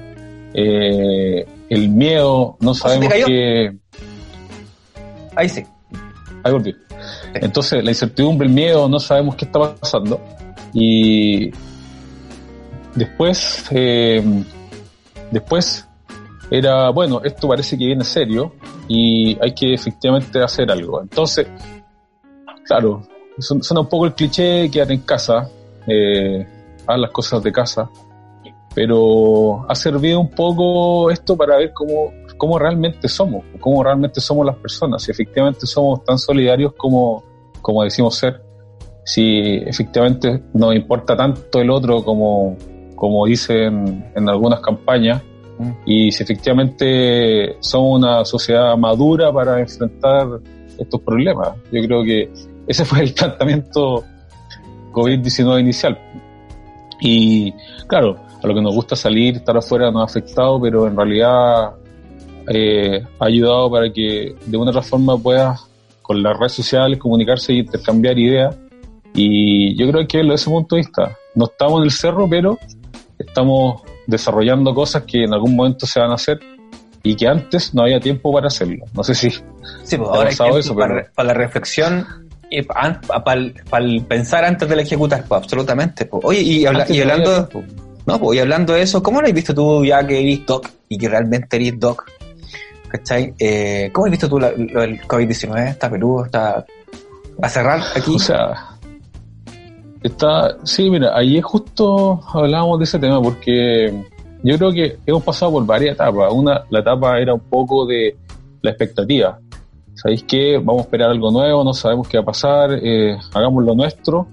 eh, 0.53 1.45
el 1.69 1.89
miedo, 1.89 2.57
no 2.61 2.73
sabemos 2.73 3.13
qué... 3.25 3.75
Ahí 5.35 5.49
sí. 5.49 5.65
Ahí 6.43 6.53
volví. 6.53 6.73
Entonces, 7.33 7.83
la 7.83 7.91
incertidumbre, 7.91 8.47
el 8.47 8.53
miedo, 8.53 8.87
no 8.87 8.99
sabemos 8.99 9.35
qué 9.35 9.45
está 9.45 9.75
pasando. 9.75 10.21
Y 10.73 11.51
después, 12.95 13.65
eh, 13.71 14.23
después 15.31 15.87
era, 16.49 16.89
bueno, 16.89 17.21
esto 17.23 17.47
parece 17.47 17.77
que 17.77 17.85
viene 17.85 18.03
serio 18.03 18.53
y 18.87 19.37
hay 19.41 19.53
que 19.53 19.73
efectivamente 19.73 20.41
hacer 20.41 20.69
algo. 20.71 21.01
Entonces, 21.01 21.47
claro, 22.65 23.03
suena 23.39 23.81
un 23.81 23.87
poco 23.87 24.05
el 24.05 24.13
cliché, 24.13 24.69
quédate 24.69 24.93
en 24.93 25.01
casa, 25.01 25.49
eh, 25.87 26.45
haz 26.85 26.99
las 26.99 27.11
cosas 27.11 27.41
de 27.43 27.51
casa. 27.51 27.89
pero 28.73 29.69
ha 29.69 29.75
servido 29.75 30.19
un 30.21 30.29
poco 30.29 31.11
esto 31.11 31.35
para 31.35 31.57
ver 31.57 31.73
cómo, 31.73 32.13
cómo 32.37 32.57
realmente 32.57 33.09
somos, 33.09 33.43
cómo 33.59 33.83
realmente 33.83 34.21
somos 34.21 34.45
las 34.45 34.55
personas, 34.55 35.03
si 35.03 35.11
efectivamente 35.11 35.67
somos 35.67 36.05
tan 36.05 36.17
solidarios 36.17 36.73
como, 36.77 37.21
como 37.61 37.83
decimos 37.83 38.15
ser, 38.15 38.41
si 39.03 39.57
efectivamente 39.65 40.41
nos 40.53 40.73
importa 40.73 41.17
tanto 41.17 41.59
el 41.59 41.69
otro 41.69 42.01
como, 42.03 42.55
como 43.01 43.25
dicen 43.25 44.05
en 44.15 44.29
algunas 44.29 44.59
campañas, 44.59 45.23
y 45.87 46.11
si 46.11 46.21
efectivamente 46.21 47.57
somos 47.59 47.97
una 47.99 48.23
sociedad 48.25 48.77
madura 48.77 49.33
para 49.33 49.59
enfrentar 49.59 50.27
estos 50.77 51.01
problemas. 51.01 51.49
Yo 51.71 51.81
creo 51.81 52.03
que 52.03 52.31
ese 52.67 52.85
fue 52.89 52.99
el 53.01 53.13
planteamiento 53.15 54.03
COVID-19 54.91 55.61
inicial. 55.61 55.97
Y 56.99 57.51
claro, 57.87 58.17
a 58.39 58.45
lo 58.45 58.53
que 58.53 58.61
nos 58.61 58.75
gusta 58.75 58.95
salir, 58.95 59.37
estar 59.37 59.57
afuera 59.57 59.89
nos 59.89 60.03
ha 60.03 60.05
afectado, 60.05 60.61
pero 60.61 60.85
en 60.85 60.95
realidad 60.95 61.71
eh, 62.53 63.03
ha 63.17 63.25
ayudado 63.25 63.71
para 63.71 63.91
que 63.91 64.35
de 64.45 64.57
una 64.57 64.67
u 64.67 64.69
otra 64.69 64.83
forma 64.83 65.17
puedas 65.17 65.67
con 66.03 66.21
las 66.21 66.37
redes 66.37 66.51
sociales 66.51 66.99
comunicarse 66.99 67.51
y 67.51 67.59
intercambiar 67.61 68.19
ideas. 68.19 68.55
Y 69.15 69.75
yo 69.75 69.89
creo 69.89 70.07
que 70.07 70.19
desde 70.19 70.35
ese 70.35 70.51
punto 70.51 70.75
de 70.75 70.81
vista, 70.81 71.17
no 71.33 71.45
estamos 71.45 71.79
en 71.79 71.85
el 71.85 71.91
cerro, 71.91 72.29
pero 72.29 72.59
estamos 73.27 73.81
desarrollando 74.07 74.73
cosas 74.73 75.03
que 75.03 75.23
en 75.23 75.33
algún 75.33 75.55
momento 75.55 75.85
se 75.85 75.99
van 75.99 76.11
a 76.11 76.15
hacer 76.15 76.39
y 77.03 77.15
que 77.15 77.27
antes 77.27 77.73
no 77.73 77.83
había 77.83 77.99
tiempo 77.99 78.31
para 78.33 78.47
hacerlo. 78.47 78.85
No 78.93 79.03
sé 79.03 79.15
si 79.15 79.29
Sí, 79.29 79.97
pues 79.97 80.09
ahora 80.09 80.25
pasado 80.29 80.57
eso, 80.59 80.75
para, 80.75 80.95
pero- 80.95 81.07
para 81.15 81.27
la 81.27 81.33
reflexión 81.33 82.05
y 82.49 82.61
para, 82.63 82.99
el 83.79 84.05
pensar 84.05 84.43
antes 84.45 84.67
de 84.67 84.81
ejecutar, 84.81 85.23
pues 85.27 85.41
absolutamente. 85.41 86.05
pues. 86.05 86.21
Oye, 86.25 86.41
y, 86.41 86.65
habla- 86.65 86.85
y 86.89 86.99
hablando, 87.01 87.47
tiempo. 87.47 87.73
no, 88.05 88.19
pues, 88.19 88.37
y 88.37 88.41
hablando 88.41 88.73
de 88.73 88.81
eso, 88.81 89.01
¿cómo 89.01 89.21
lo 89.21 89.27
has 89.27 89.33
visto 89.33 89.53
tú 89.55 89.85
ya 89.85 90.05
que 90.05 90.19
eres 90.21 90.45
doc 90.45 90.67
y 90.89 90.97
que 90.97 91.07
realmente 91.09 91.55
eres 91.55 91.79
doc? 91.79 92.05
¿Cachai? 92.89 93.33
Eh, 93.39 93.89
¿Cómo 93.93 94.05
has 94.07 94.11
visto 94.11 94.27
tú 94.27 94.37
la- 94.37 94.51
lo 94.51 94.81
del 94.81 94.99
COVID-19? 95.07 95.69
¿Está 95.69 95.89
peludo? 95.89 96.25
¿Está 96.25 96.65
a 97.41 97.49
cerrar 97.49 97.79
aquí? 97.95 98.15
O 98.15 98.19
sea, 98.19 98.70
está, 100.01 100.57
sí, 100.63 100.89
mira, 100.89 101.15
ayer 101.15 101.41
justo 101.41 102.19
hablábamos 102.33 102.79
de 102.79 102.83
ese 102.85 102.99
tema 102.99 103.21
porque 103.21 103.93
yo 104.43 104.57
creo 104.57 104.71
que 104.71 104.97
hemos 105.05 105.23
pasado 105.23 105.51
por 105.51 105.65
varias 105.65 105.95
etapas. 105.95 106.33
Una, 106.33 106.63
la 106.69 106.79
etapa 106.79 107.19
era 107.19 107.33
un 107.33 107.41
poco 107.41 107.85
de 107.85 108.15
la 108.61 108.71
expectativa. 108.71 109.39
¿Sabéis 109.93 110.23
qué? 110.23 110.57
Vamos 110.57 110.79
a 110.79 110.83
esperar 110.85 111.11
algo 111.11 111.31
nuevo, 111.31 111.63
no 111.63 111.73
sabemos 111.73 112.07
qué 112.07 112.17
va 112.17 112.23
a 112.23 112.25
pasar, 112.25 112.71
eh, 112.81 113.17
hagamos 113.33 113.63
lo 113.63 113.75
nuestro. 113.75 114.27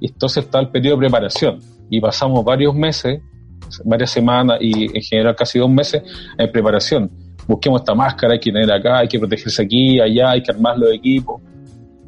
Y 0.00 0.08
entonces 0.08 0.44
está 0.44 0.58
el 0.58 0.68
periodo 0.68 0.96
de 0.96 1.00
preparación. 1.02 1.60
Y 1.88 2.00
pasamos 2.00 2.44
varios 2.44 2.74
meses, 2.74 3.22
varias 3.84 4.10
semanas 4.10 4.58
y 4.60 4.96
en 4.96 5.02
general 5.02 5.36
casi 5.36 5.58
dos 5.58 5.70
meses 5.70 6.02
en 6.36 6.50
preparación. 6.50 7.10
Busquemos 7.46 7.82
esta 7.82 7.94
máscara, 7.94 8.34
hay 8.34 8.40
que 8.40 8.50
tener 8.50 8.72
acá, 8.72 8.98
hay 8.98 9.08
que 9.08 9.18
protegerse 9.18 9.62
aquí, 9.62 10.00
allá, 10.00 10.30
hay 10.30 10.42
que 10.42 10.50
armar 10.50 10.78
los 10.78 10.92
equipos. 10.92 11.40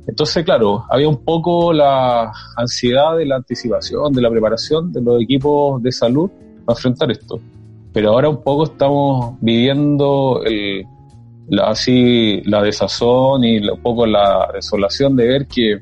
Entonces, 0.07 0.45
claro, 0.45 0.85
había 0.91 1.09
un 1.09 1.25
poco 1.25 1.73
la 1.73 2.31
ansiedad 2.57 3.17
de 3.17 3.27
la 3.27 3.37
anticipación, 3.37 4.13
de 4.13 4.21
la 4.21 4.31
preparación 4.31 4.93
de 4.93 5.01
los 5.01 5.23
equipos 5.23 5.83
de 5.83 5.93
salud 5.93 6.31
para 6.65 6.77
enfrentar 6.77 7.11
esto. 7.11 7.41
Pero 7.93 8.11
ahora 8.11 8.29
un 8.29 8.43
poco 8.43 8.65
estamos 8.65 9.37
viviendo 9.41 10.43
el, 10.45 10.85
la, 11.49 11.69
así, 11.69 12.43
la 12.45 12.63
desazón 12.63 13.45
y 13.45 13.67
un 13.67 13.81
poco 13.81 14.07
la 14.07 14.51
desolación 14.53 15.17
de 15.17 15.27
ver 15.27 15.47
que, 15.47 15.81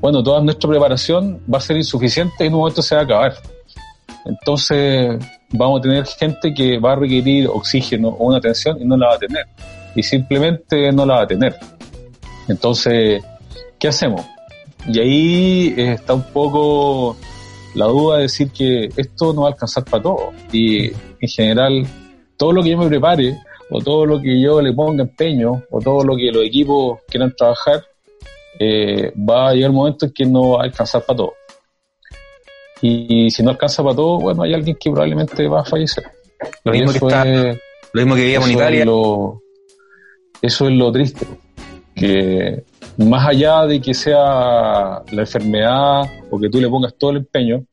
bueno, 0.00 0.22
toda 0.22 0.40
nuestra 0.42 0.70
preparación 0.70 1.42
va 1.52 1.58
a 1.58 1.60
ser 1.60 1.76
insuficiente 1.76 2.44
y 2.44 2.46
en 2.46 2.54
un 2.54 2.60
momento 2.60 2.80
se 2.80 2.94
va 2.94 3.02
a 3.02 3.04
acabar. 3.04 3.34
Entonces, 4.24 5.18
vamos 5.50 5.80
a 5.80 5.82
tener 5.82 6.06
gente 6.06 6.54
que 6.54 6.78
va 6.78 6.92
a 6.92 6.96
requerir 6.96 7.48
oxígeno 7.48 8.08
o 8.08 8.28
una 8.28 8.38
atención 8.38 8.80
y 8.80 8.84
no 8.84 8.96
la 8.96 9.08
va 9.08 9.14
a 9.14 9.18
tener. 9.18 9.44
Y 9.94 10.02
simplemente 10.02 10.90
no 10.92 11.04
la 11.04 11.16
va 11.16 11.22
a 11.22 11.26
tener. 11.26 11.54
Entonces, 12.48 13.22
¿qué 13.82 13.88
hacemos? 13.88 14.24
Y 14.86 15.00
ahí 15.00 15.74
eh, 15.76 15.92
está 15.94 16.14
un 16.14 16.22
poco 16.22 17.16
la 17.74 17.86
duda 17.86 18.16
de 18.18 18.22
decir 18.22 18.50
que 18.52 18.88
esto 18.96 19.32
no 19.32 19.42
va 19.42 19.48
a 19.48 19.52
alcanzar 19.52 19.84
para 19.84 20.04
todo. 20.04 20.32
Y 20.52 20.86
en 20.86 21.28
general, 21.28 21.84
todo 22.36 22.52
lo 22.52 22.62
que 22.62 22.70
yo 22.70 22.78
me 22.78 22.86
prepare, 22.86 23.36
o 23.70 23.80
todo 23.80 24.06
lo 24.06 24.20
que 24.20 24.40
yo 24.40 24.62
le 24.62 24.72
ponga 24.72 25.02
empeño, 25.02 25.64
o 25.68 25.80
todo 25.80 26.04
lo 26.04 26.16
que 26.16 26.30
los 26.30 26.44
equipos 26.44 27.00
quieran 27.08 27.34
trabajar, 27.36 27.84
eh, 28.60 29.12
va 29.28 29.48
a 29.48 29.54
llegar 29.54 29.70
un 29.70 29.76
momento 29.76 30.06
en 30.06 30.12
que 30.12 30.26
no 30.26 30.50
va 30.50 30.60
a 30.60 30.64
alcanzar 30.66 31.04
para 31.04 31.16
todo. 31.16 31.34
Y, 32.80 33.30
si 33.30 33.42
no 33.42 33.50
alcanza 33.50 33.82
para 33.82 33.96
todo, 33.96 34.18
bueno, 34.20 34.42
hay 34.44 34.54
alguien 34.54 34.76
que 34.78 34.90
probablemente 34.90 35.48
va 35.48 35.62
a 35.62 35.64
fallecer. 35.64 36.04
Lo 36.64 36.72
mismo 36.72 36.92
que 36.92 36.98
está- 36.98 37.28
es- 37.28 37.58
Lo 37.92 38.00
mismo 38.00 38.14
que 38.14 38.22
vivíamos 38.22 38.48
en 38.48 38.54
eso 38.54 38.60
Italia. 38.62 38.80
Es 38.80 38.86
lo, 38.86 39.42
eso 40.40 40.68
es 40.68 40.74
lo 40.76 40.92
triste. 40.92 41.26
Que 41.94 42.64
más 42.98 43.28
allá 43.28 43.66
de 43.66 43.80
que 43.80 43.94
sea 43.94 45.02
la 45.10 45.20
enfermedad 45.20 46.02
o 46.30 46.38
que 46.38 46.48
tú 46.48 46.60
le 46.60 46.68
pongas 46.68 46.94
todo 46.94 47.10
el 47.12 47.16
empeño, 47.18 47.64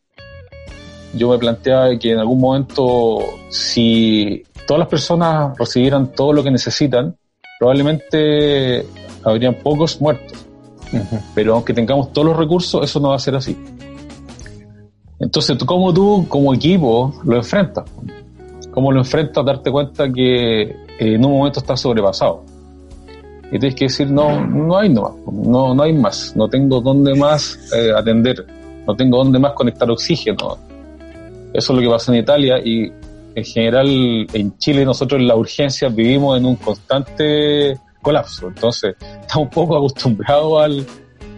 yo 1.13 1.30
me 1.30 1.38
planteaba 1.38 1.97
que 1.97 2.11
en 2.11 2.20
algún 2.20 2.39
momento, 2.39 3.20
si 3.49 4.43
todas 4.67 4.80
las 4.80 4.88
personas 4.88 5.57
recibieran 5.57 6.11
todo 6.13 6.34
lo 6.34 6.43
que 6.43 6.51
necesitan, 6.51 7.15
probablemente 7.59 8.86
habrían 9.24 9.55
pocos 9.55 9.99
muertos. 9.99 10.45
Pero 11.36 11.55
aunque 11.55 11.74
tengamos 11.74 12.13
todos 12.13 12.28
los 12.28 12.38
recursos, 12.38 12.84
eso 12.84 12.99
no 12.99 13.09
va 13.09 13.15
a 13.15 13.20
ser 13.20 13.36
así. 13.36 13.57
Entonces, 15.20 15.57
¿tú- 15.57 15.65
¿cómo 15.65 15.93
tú 15.93 16.26
como 16.30 16.53
equipo 16.53 17.13
lo 17.26 17.36
enfrentas? 17.36 17.86
¿Cómo 18.72 18.91
lo 18.91 18.99
enfrentas? 18.99 19.43
Darte 19.43 19.72
cuenta 19.72 20.11
que 20.11 20.61
eh, 20.61 20.76
en 20.99 21.26
un 21.26 21.38
momento 21.38 21.59
estás 21.59 21.82
sobrepasado. 21.82 22.43
Y 23.51 23.57
tienes 23.59 23.75
que 23.75 23.85
decir, 23.85 24.11
no, 24.11 24.45
no 24.45 24.77
hay 24.77 24.89
no, 24.89 25.17
no, 25.31 25.73
no 25.73 25.83
hay 25.83 25.93
más, 25.93 26.35
no 26.35 26.47
tengo 26.47 26.81
dónde 26.81 27.15
más 27.15 27.57
eh, 27.75 27.91
atender, 27.95 28.45
no 28.85 28.95
tengo 28.95 29.17
dónde 29.17 29.39
más 29.39 29.53
conectar 29.53 29.89
oxígeno. 29.89 30.57
Eso 31.53 31.73
es 31.73 31.77
lo 31.77 31.81
que 31.81 31.89
pasa 31.89 32.13
en 32.13 32.19
Italia 32.19 32.55
y 32.63 32.91
en 33.35 33.43
general 33.45 33.87
en 34.33 34.57
Chile 34.59 34.85
nosotros 34.85 35.19
en 35.19 35.27
la 35.27 35.35
urgencia 35.35 35.89
vivimos 35.89 36.37
en 36.37 36.45
un 36.45 36.55
constante 36.57 37.75
colapso. 38.01 38.47
Entonces, 38.49 38.95
estamos 39.21 39.45
un 39.47 39.49
poco 39.49 39.77
acostumbrados 39.77 40.61
al, 40.63 40.85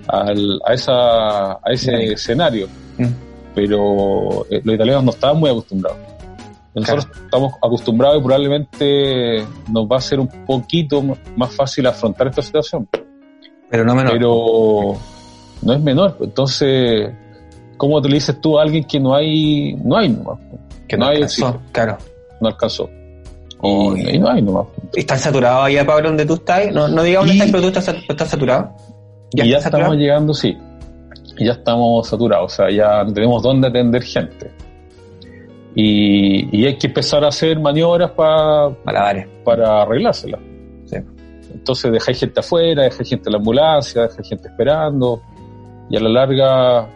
al- 0.07 0.61
a, 0.65 0.73
esa, 0.73 1.51
a 1.53 1.61
ese 1.71 2.13
escenario, 2.13 2.67
Mm. 2.97 3.05
pero 3.55 4.45
eh, 4.49 4.61
los 4.65 4.75
italianos 4.75 5.03
no 5.05 5.11
estaban 5.11 5.39
muy 5.39 5.49
acostumbrados. 5.49 5.97
Nosotros 6.73 7.07
estamos 7.25 7.53
acostumbrados 7.61 8.19
y 8.19 8.23
probablemente 8.23 9.45
nos 9.71 9.85
va 9.87 9.97
a 9.97 10.01
ser 10.01 10.19
un 10.19 10.27
poquito 10.45 11.03
más 11.35 11.53
fácil 11.53 11.85
afrontar 11.87 12.27
esta 12.27 12.41
situación, 12.41 12.87
Pero 13.69 13.83
no 13.83 13.93
menos. 13.95 14.11
pero 14.13 14.97
no 15.63 15.73
es 15.73 15.81
menor. 15.81 16.17
Entonces, 16.21 17.11
¿cómo 17.77 18.01
te 18.01 18.07
le 18.07 18.15
dices 18.15 18.39
tú 18.39 18.57
a 18.57 18.61
alguien 18.61 18.85
que 18.85 18.99
no 18.99 19.13
hay, 19.13 19.73
no 19.75 19.97
hay 19.97 20.09
nomás? 20.09 20.39
que 20.87 20.97
no 20.97 21.05
no 21.05 21.09
hay 21.11 21.15
alcanzó, 21.17 21.45
oxígeno, 21.47 21.71
claro. 21.73 21.97
no 22.41 22.47
alcanzó. 22.49 22.89
Y, 23.63 24.15
y 24.15 24.19
no 24.19 24.29
hay 24.29 24.41
nomás. 24.41 24.67
¿Están 24.95 25.19
saturados 25.19 25.65
allá, 25.65 25.85
Pablo, 25.85 26.07
donde 26.09 26.25
tú 26.25 26.33
estás? 26.35 26.71
No, 26.73 26.87
no 26.87 27.03
digamos 27.03 27.27
Y- 27.27 27.37
dónde 27.37 27.45
estás, 27.45 27.51
pero 27.51 27.61
tú 27.61 27.79
estás, 27.79 27.95
estás 28.09 28.29
saturado. 28.29 28.71
y 29.33 29.37
ya 29.37 29.43
estamos 29.57 29.63
saturado? 29.63 29.93
llegando, 29.93 30.33
sí. 30.33 30.57
Ya 31.39 31.51
estamos 31.53 32.07
saturados, 32.07 32.51
o 32.53 32.55
sea, 32.55 32.69
ya 32.71 33.03
no 33.03 33.13
tenemos 33.13 33.41
dónde 33.43 33.67
atender 33.67 34.03
gente. 34.03 34.51
Y, 35.73 36.57
y 36.57 36.65
hay 36.65 36.77
que 36.77 36.87
empezar 36.87 37.23
a 37.23 37.29
hacer 37.29 37.59
maniobras 37.59 38.11
para 38.11 38.69
Malabares. 38.85 39.27
para 39.43 39.83
arreglársela. 39.83 40.37
Sí. 40.85 40.97
Entonces 41.53 41.91
dejáis 41.91 42.19
gente 42.19 42.39
afuera, 42.39 42.83
dejáis 42.83 43.09
gente 43.09 43.29
en 43.29 43.33
la 43.33 43.37
ambulancia, 43.37 44.03
dejáis 44.03 44.27
gente 44.27 44.47
esperando, 44.47 45.21
y 45.89 45.97
a 45.97 45.99
la 45.99 46.09
larga 46.09 46.89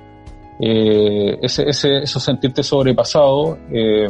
eh, 0.60 1.38
ese, 1.42 1.70
ese, 1.70 1.98
eso 2.00 2.20
sentirte 2.20 2.64
sobrepasado, 2.64 3.58
eh, 3.72 4.08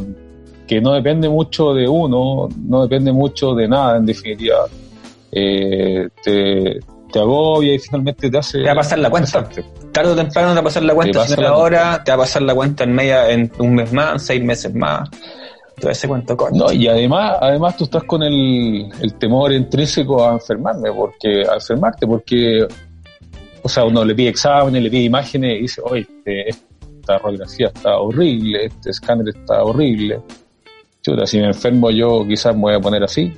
que 0.67 0.81
no 0.81 0.93
depende 0.93 1.27
mucho 1.29 1.73
de 1.73 1.87
uno, 1.87 2.47
no 2.67 2.83
depende 2.83 3.11
mucho 3.11 3.53
de 3.53 3.67
nada 3.67 3.97
en 3.97 4.05
definitiva, 4.05 4.65
eh, 5.31 6.07
te, 6.23 6.79
te 7.15 7.21
agobia 7.21 7.75
y 7.75 7.79
finalmente 7.79 8.29
te 8.29 8.37
hace... 8.37 8.57
Te 8.57 8.65
va 8.65 8.73
a 8.73 8.75
pasar 8.75 8.99
la 8.99 9.09
cuenta. 9.09 9.49
Tarde 9.93 10.11
o 10.11 10.15
temprano 10.17 10.49
te 10.49 10.55
va 10.55 10.59
a 10.59 10.63
pasar 10.65 10.83
la 10.83 10.93
cuenta, 10.93 11.25
si 11.25 11.35
no 11.37 11.43
la 11.43 11.47
ahora, 11.47 12.03
te 12.03 12.11
va 12.11 12.15
a 12.15 12.19
pasar 12.19 12.41
la 12.41 12.53
cuenta 12.53 12.83
en 12.83 12.93
media, 12.93 13.31
en 13.31 13.49
un 13.57 13.73
mes 13.73 13.93
más, 13.93 14.21
seis 14.21 14.43
meses 14.43 14.75
más. 14.75 15.09
Todo 15.79 15.91
ese 15.91 16.09
cuento, 16.09 16.35
coño. 16.35 16.65
No, 16.65 16.73
y 16.73 16.89
además, 16.89 17.37
además 17.39 17.77
tú 17.77 17.85
estás 17.85 18.03
con 18.03 18.21
el, 18.21 18.91
el 19.01 19.13
temor 19.13 19.53
intrínseco 19.53 20.27
a 20.27 20.33
enfermarme, 20.33 20.91
porque, 20.91 21.45
a 21.49 21.53
enfermarte, 21.53 22.05
porque, 22.05 22.67
o 23.63 23.69
sea, 23.69 23.85
uno 23.85 24.03
le 24.03 24.13
pide 24.13 24.27
exámenes, 24.27 24.83
le 24.83 24.89
pide 24.89 25.03
imágenes 25.03 25.57
y 25.57 25.61
dice, 25.61 25.81
oye, 25.85 26.01
este, 26.01 26.49
esta 26.49 27.17
radiografía 27.17 27.67
está 27.67 27.97
horrible, 27.97 28.65
este 28.65 28.89
escáner 28.89 29.29
está 29.29 29.63
horrible. 29.63 30.19
Chuta, 31.01 31.25
si 31.25 31.39
me 31.39 31.47
enfermo 31.47 31.91
yo 31.91 32.25
quizás 32.27 32.53
me 32.53 32.63
voy 32.63 32.73
a 32.73 32.79
poner 32.81 33.03
así. 33.05 33.33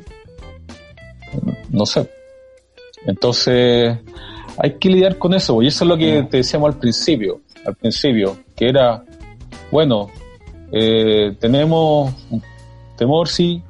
No 1.70 1.86
sé. 1.86 2.17
Entonces, 3.08 3.98
hay 4.58 4.74
que 4.80 4.90
lidiar 4.90 5.18
con 5.18 5.34
eso, 5.34 5.62
y 5.62 5.68
eso 5.68 5.84
es 5.84 5.90
lo 5.90 5.98
que 5.98 6.24
te 6.24 6.38
decíamos 6.38 6.74
al 6.74 6.80
principio, 6.80 7.42
al 7.66 7.76
principio, 7.76 8.38
que 8.56 8.70
era, 8.70 9.04
bueno, 9.72 10.10
eh, 10.72 11.36
tenemos 11.40 12.14
temor, 12.98 13.28
sí, 13.28 13.64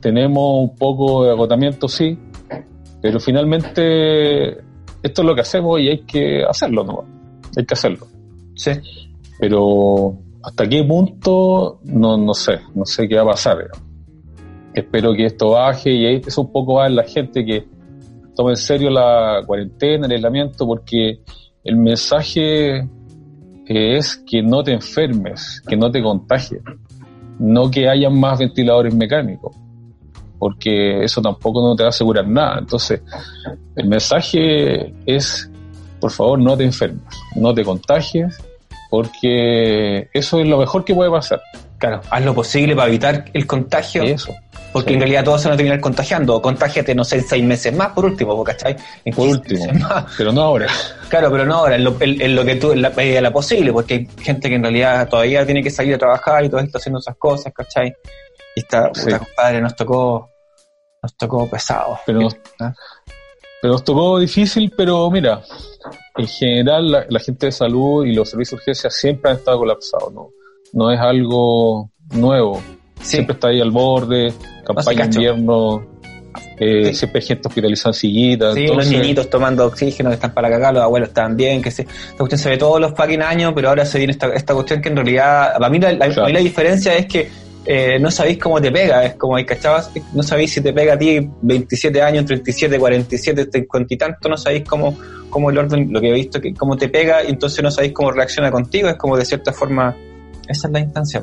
tenemos 0.00 0.68
un 0.68 0.76
poco 0.76 1.24
de 1.24 1.30
agotamiento, 1.30 1.88
sí, 1.88 2.18
pero 3.00 3.20
finalmente 3.20 4.58
esto 5.02 5.22
es 5.22 5.26
lo 5.26 5.34
que 5.34 5.42
hacemos 5.42 5.78
y 5.80 5.88
hay 5.88 5.98
que 6.00 6.42
hacerlo, 6.42 6.84
¿no? 6.84 7.04
Hay 7.56 7.64
que 7.66 7.74
hacerlo. 7.74 8.06
Sí. 8.54 8.70
Pero 9.38 10.16
hasta 10.42 10.66
qué 10.66 10.82
punto, 10.84 11.80
no, 11.84 12.16
no 12.16 12.32
sé, 12.32 12.60
no 12.74 12.86
sé 12.86 13.06
qué 13.06 13.16
va 13.16 13.22
a 13.22 13.26
pasar. 13.26 13.58
Espero 14.72 15.12
que 15.12 15.26
esto 15.26 15.50
baje 15.50 15.90
y 15.90 16.16
eso 16.16 16.40
un 16.40 16.52
poco 16.52 16.76
va 16.76 16.86
en 16.86 16.96
la 16.96 17.04
gente 17.04 17.44
que 17.44 17.66
tome 18.34 18.52
en 18.52 18.56
serio 18.56 18.90
la 18.90 19.42
cuarentena, 19.46 20.06
el 20.06 20.12
aislamiento, 20.12 20.66
porque 20.66 21.20
el 21.62 21.76
mensaje 21.76 22.88
es 23.66 24.16
que 24.26 24.42
no 24.42 24.62
te 24.62 24.72
enfermes, 24.72 25.62
que 25.66 25.76
no 25.76 25.90
te 25.90 26.02
contagies, 26.02 26.62
no 27.38 27.70
que 27.70 27.88
haya 27.88 28.10
más 28.10 28.38
ventiladores 28.38 28.94
mecánicos, 28.94 29.56
porque 30.38 31.02
eso 31.02 31.22
tampoco 31.22 31.66
no 31.66 31.74
te 31.74 31.82
va 31.82 31.88
a 31.88 31.90
asegurar 31.90 32.26
nada. 32.28 32.58
Entonces, 32.58 33.00
el 33.76 33.88
mensaje 33.88 34.94
es, 35.06 35.50
por 36.00 36.10
favor, 36.10 36.38
no 36.38 36.56
te 36.56 36.64
enfermes, 36.64 37.02
no 37.36 37.54
te 37.54 37.64
contagies, 37.64 38.36
porque 38.90 40.08
eso 40.12 40.40
es 40.40 40.46
lo 40.46 40.58
mejor 40.58 40.84
que 40.84 40.94
puede 40.94 41.10
pasar. 41.10 41.40
Claro, 41.78 42.00
haz 42.10 42.24
lo 42.24 42.34
posible 42.34 42.76
para 42.76 42.88
evitar 42.88 43.24
el 43.32 43.46
contagio. 43.46 44.02
Eso. 44.02 44.32
Porque 44.74 44.88
Sí. 44.90 44.94
en 44.94 45.00
realidad 45.00 45.24
todos 45.24 45.40
se 45.40 45.48
van 45.48 45.54
a 45.54 45.56
terminar 45.56 45.80
contagiando. 45.80 46.42
Contágiate, 46.42 46.94
no 46.96 47.04
sé, 47.04 47.20
seis 47.22 47.42
meses 47.44 47.72
más, 47.74 47.90
por 47.92 48.04
último, 48.04 48.42
¿cachai? 48.44 48.76
En 49.04 49.14
Por 49.14 49.26
15 49.26 49.38
último, 49.64 49.88
más. 49.88 50.04
pero 50.18 50.32
no 50.32 50.42
ahora. 50.42 50.66
Claro, 51.08 51.30
pero 51.30 51.46
no 51.46 51.54
ahora, 51.54 51.76
en 51.76 51.84
lo, 51.84 51.96
en- 52.00 52.20
en 52.20 52.34
lo 52.34 52.44
que 52.44 52.56
tú, 52.56 52.72
en 52.72 52.82
la 52.82 52.90
medida 52.90 53.14
de 53.14 53.20
la 53.22 53.32
posible, 53.32 53.72
porque 53.72 53.94
hay 53.94 54.08
gente 54.20 54.48
que 54.48 54.56
en 54.56 54.62
realidad 54.64 55.08
todavía 55.08 55.46
tiene 55.46 55.62
que 55.62 55.70
salir 55.70 55.94
a 55.94 55.98
trabajar 55.98 56.44
y 56.44 56.48
todavía 56.48 56.66
está 56.66 56.78
haciendo 56.78 56.98
esas 56.98 57.16
cosas, 57.16 57.52
¿cachai? 57.54 57.94
Y 58.56 58.60
está, 58.60 58.88
puta, 58.88 59.00
Sí. 59.00 59.24
compadre, 59.24 59.60
nos 59.60 59.76
tocó, 59.76 60.28
nos 61.02 61.16
tocó 61.16 61.48
pesado. 61.48 61.98
Pero 62.04 62.20
nos, 62.20 62.36
¿Ah? 62.60 62.74
pero 63.62 63.72
nos 63.74 63.84
tocó 63.84 64.18
difícil, 64.18 64.72
pero 64.76 65.08
mira, 65.10 65.40
en 66.16 66.26
general 66.26 66.90
la, 66.90 67.06
la 67.08 67.20
gente 67.20 67.46
de 67.46 67.52
salud 67.52 68.04
y 68.04 68.12
los 68.12 68.28
servicios 68.28 68.58
de 68.58 68.62
urgencia 68.62 68.90
siempre 68.90 69.30
han 69.30 69.36
estado 69.36 69.58
colapsados, 69.58 70.12
¿no? 70.12 70.30
No 70.72 70.90
es 70.90 70.98
algo 70.98 71.90
nuevo. 72.12 72.60
Sí. 73.00 73.10
Siempre 73.16 73.34
está 73.34 73.48
ahí 73.48 73.60
al 73.60 73.70
borde, 73.70 74.32
campaña 74.64 75.06
de 75.06 75.14
invierno, 75.14 75.86
eh, 76.58 76.86
Sí. 76.88 76.94
siempre 76.94 77.20
hay 77.20 77.26
gente 77.26 77.48
hospitalizada 77.48 77.90
en 77.90 77.94
sillitas. 77.94 78.54
Sí, 78.54 78.60
entonces, 78.62 78.92
los 78.92 79.00
niñitos 79.02 79.30
tomando 79.30 79.66
oxígeno, 79.66 80.10
están 80.12 80.32
para 80.34 80.48
cagar, 80.50 80.74
los 80.74 80.82
abuelos 80.82 81.10
bien, 81.30 81.62
que 81.62 81.70
se, 81.70 81.82
esta 81.82 82.16
cuestión 82.18 82.38
se 82.38 82.48
ve 82.50 82.56
todos 82.58 82.80
los 82.80 82.92
fucking 82.94 83.22
años, 83.22 83.52
pero 83.54 83.68
ahora 83.68 83.84
se 83.84 83.98
viene 83.98 84.12
esta, 84.12 84.28
esta 84.34 84.54
cuestión 84.54 84.80
que 84.82 84.88
en 84.88 84.96
realidad, 84.96 85.52
para 85.54 85.68
mí 85.70 85.78
la, 85.78 85.92
la- 85.92 85.98
Claro. 86.06 86.14
para 86.14 86.26
mí 86.28 86.32
la 86.32 86.40
diferencia 86.40 86.94
es 86.96 87.06
que 87.06 87.28
eh, 87.66 87.98
no 87.98 88.10
sabéis 88.10 88.38
cómo 88.38 88.60
te 88.60 88.70
pega, 88.70 89.04
es 89.06 89.14
como, 89.14 89.36
¿cachabas? 89.46 89.90
No 90.12 90.22
sabéis 90.22 90.52
si 90.52 90.60
te 90.60 90.72
pega 90.74 90.94
a 90.94 90.98
ti 90.98 91.26
27 91.40 92.02
años, 92.02 92.26
37, 92.26 92.78
47, 92.78 93.48
50 93.50 93.94
y 93.94 93.96
tanto, 93.96 94.28
no 94.28 94.36
sabéis 94.36 94.64
cómo, 94.68 94.98
cómo 95.30 95.48
el 95.50 95.56
orden, 95.56 95.90
lo 95.90 95.98
que 96.00 96.10
he 96.10 96.12
visto, 96.12 96.40
que 96.42 96.52
cómo 96.52 96.76
te 96.76 96.88
pega, 96.90 97.24
y 97.24 97.30
entonces 97.30 97.62
no 97.64 97.70
sabéis 97.70 97.94
cómo 97.94 98.10
reacciona 98.12 98.50
contigo, 98.50 98.88
es 98.90 98.96
como 98.96 99.16
de 99.16 99.24
cierta 99.24 99.50
forma, 99.52 99.96
esa 100.48 100.66
es 100.68 100.72
la 100.72 100.80
instancia. 100.80 101.22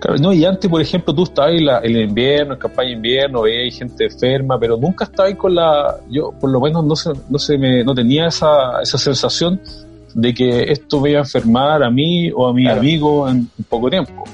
Claro, 0.00 0.18
no, 0.18 0.32
y 0.32 0.44
antes, 0.44 0.70
por 0.70 0.80
ejemplo, 0.80 1.14
tú 1.14 1.24
estabas 1.24 1.52
en, 1.52 1.66
la- 1.66 1.78
en 1.80 1.96
el 1.96 2.02
invierno, 2.08 2.54
en 2.54 2.58
campaña 2.58 2.88
de 2.90 2.94
invierno, 2.96 3.42
veías 3.42 3.76
gente 3.76 4.04
enferma, 4.06 4.58
pero 4.58 4.76
nunca 4.76 5.04
estabas 5.04 5.34
con 5.34 5.54
la. 5.54 5.96
Yo, 6.10 6.32
por 6.40 6.50
lo 6.50 6.60
menos, 6.60 6.84
no, 6.84 6.96
se, 6.96 7.10
no, 7.28 7.38
se 7.38 7.58
me, 7.58 7.84
no 7.84 7.94
tenía 7.94 8.26
esa, 8.28 8.80
esa 8.82 8.96
sensación 8.98 9.60
de 10.14 10.32
que 10.34 10.72
esto 10.72 11.00
me 11.00 11.10
iba 11.10 11.20
a 11.20 11.22
enfermar 11.22 11.82
a 11.82 11.90
mí 11.90 12.30
o 12.32 12.48
a 12.48 12.52
mi 12.54 12.64
Claro. 12.64 12.80
amigo 12.80 13.28
en, 13.28 13.36
en 13.58 13.64
poco 13.68 13.88
tiempo. 13.90 14.24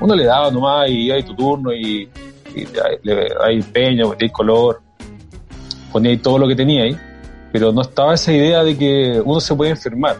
Uno 0.00 0.14
le 0.16 0.24
daba 0.24 0.50
nomás 0.50 0.90
y 0.90 1.10
hay 1.10 1.22
tu 1.22 1.34
turno 1.34 1.72
y, 1.72 2.08
y 2.56 2.66
le 3.04 3.28
hay 3.42 3.56
empeño, 3.56 4.08
metíais 4.10 4.32
color, 4.32 4.80
ponía 5.92 6.20
todo 6.20 6.38
lo 6.38 6.48
que 6.48 6.56
tenía 6.56 6.82
ahí, 6.84 6.96
pero 7.52 7.72
no 7.72 7.82
estaba 7.82 8.14
esa 8.14 8.32
idea 8.32 8.64
de 8.64 8.76
que 8.76 9.22
uno 9.24 9.40
se 9.40 9.54
puede 9.54 9.70
enfermar. 9.70 10.16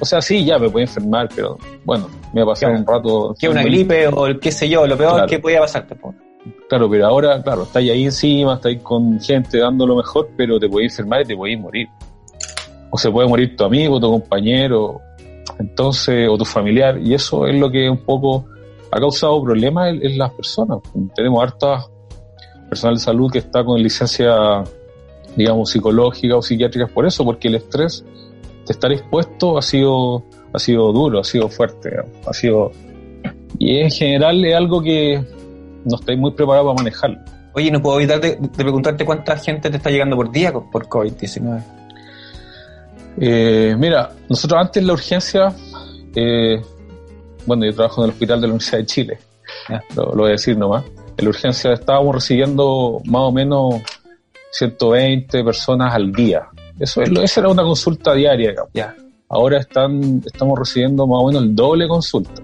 O 0.00 0.04
sea, 0.04 0.20
sí, 0.20 0.44
ya 0.44 0.58
me 0.58 0.68
puede 0.68 0.84
enfermar, 0.86 1.28
pero 1.34 1.56
bueno, 1.84 2.08
me 2.32 2.42
va 2.42 2.52
a 2.52 2.54
pasar 2.54 2.70
Claro. 2.70 2.80
un 2.80 2.86
rato. 2.86 3.34
Que 3.38 3.48
una 3.48 3.62
gripe 3.62 4.08
o 4.08 4.26
el 4.26 4.38
qué 4.40 4.50
sé 4.52 4.68
yo, 4.68 4.86
lo 4.86 4.96
peor 4.96 5.12
Claro. 5.12 5.26
que 5.28 5.38
podía 5.38 5.60
pasarte. 5.60 5.96
Claro, 6.68 6.90
pero 6.90 7.06
ahora, 7.06 7.42
claro, 7.42 7.62
estáis 7.62 7.90
ahí 7.90 8.04
encima, 8.04 8.54
estáis 8.54 8.80
con 8.82 9.18
gente 9.20 9.58
dando 9.58 9.86
lo 9.86 9.96
mejor, 9.96 10.28
pero 10.36 10.58
te 10.58 10.68
podéis 10.68 10.92
enfermar 10.92 11.22
y 11.22 11.24
te 11.26 11.36
podéis 11.36 11.58
morir. 11.60 11.88
O 12.90 12.98
se 12.98 13.10
puede 13.10 13.28
morir 13.28 13.56
tu 13.56 13.64
amigo, 13.64 13.98
tu 13.98 14.10
compañero, 14.10 15.00
entonces, 15.58 16.28
o 16.28 16.36
tu 16.36 16.44
familiar, 16.44 16.98
y 16.98 17.14
eso 17.14 17.46
es 17.46 17.54
lo 17.58 17.70
que 17.70 17.88
un 17.88 17.98
poco 18.04 18.44
ha 18.90 18.98
causado 18.98 19.42
problemas 19.42 19.90
en, 19.94 20.04
en 20.04 20.18
las 20.18 20.32
personas. 20.32 20.78
Tenemos 21.14 21.42
hartas 21.42 21.88
personal 22.68 22.96
de 22.96 23.00
salud 23.00 23.30
que 23.30 23.38
está 23.38 23.64
con 23.64 23.80
licencia, 23.82 24.64
digamos, 25.36 25.70
psicológica 25.70 26.36
o 26.36 26.42
psiquiátrica 26.42 26.86
por 26.88 27.06
eso, 27.06 27.24
porque 27.24 27.48
el 27.48 27.56
estrés 27.56 28.04
estar 28.72 28.92
expuesto 28.92 29.58
ha 29.58 29.62
sido, 29.62 30.24
ha 30.52 30.58
sido 30.58 30.92
duro, 30.92 31.20
ha 31.20 31.24
sido 31.24 31.48
fuerte, 31.48 31.90
ha 32.26 32.32
sido, 32.32 32.72
y 33.58 33.78
en 33.78 33.90
general 33.90 34.44
es 34.44 34.54
algo 34.54 34.82
que 34.82 35.22
no 35.84 35.96
estáis 35.96 36.18
muy 36.18 36.32
preparados 36.32 36.72
para 36.72 36.84
manejarlo. 36.84 37.18
Oye, 37.52 37.70
no 37.70 37.80
puedo 37.80 37.98
evitar 37.98 38.20
de, 38.20 38.36
de 38.36 38.48
preguntarte 38.48 39.04
cuánta 39.04 39.36
gente 39.36 39.70
te 39.70 39.76
está 39.76 39.90
llegando 39.90 40.16
por 40.16 40.30
día 40.32 40.52
por 40.52 40.88
COVID-19. 40.88 41.62
Eh, 43.16 43.76
mira, 43.78 44.10
nosotros 44.28 44.60
antes 44.60 44.80
en 44.80 44.86
la 44.86 44.92
urgencia, 44.92 45.54
eh, 46.14 46.60
bueno, 47.46 47.64
yo 47.64 47.74
trabajo 47.74 48.02
en 48.02 48.04
el 48.06 48.10
hospital 48.10 48.40
de 48.40 48.46
la 48.46 48.52
Universidad 48.54 48.78
de 48.78 48.86
Chile, 48.86 49.18
lo 49.94 50.14
voy 50.14 50.28
a 50.28 50.32
decir 50.32 50.56
nomás. 50.56 50.84
En 51.16 51.24
la 51.24 51.28
urgencia 51.28 51.72
estábamos 51.72 52.16
recibiendo 52.16 53.00
más 53.04 53.22
o 53.22 53.32
menos 53.32 53.74
120 54.50 55.44
personas 55.44 55.94
al 55.94 56.12
día. 56.12 56.48
Eso 56.78 57.02
es, 57.02 57.10
esa 57.10 57.40
era 57.40 57.48
una 57.48 57.62
consulta 57.62 58.14
diaria, 58.14 58.50
digamos. 58.50 58.70
Ya, 58.74 58.94
Ahora 59.28 59.58
están, 59.58 60.22
estamos 60.24 60.58
recibiendo 60.58 61.06
más 61.06 61.22
o 61.22 61.26
menos 61.26 61.42
el 61.42 61.56
doble 61.56 61.88
consulta 61.88 62.42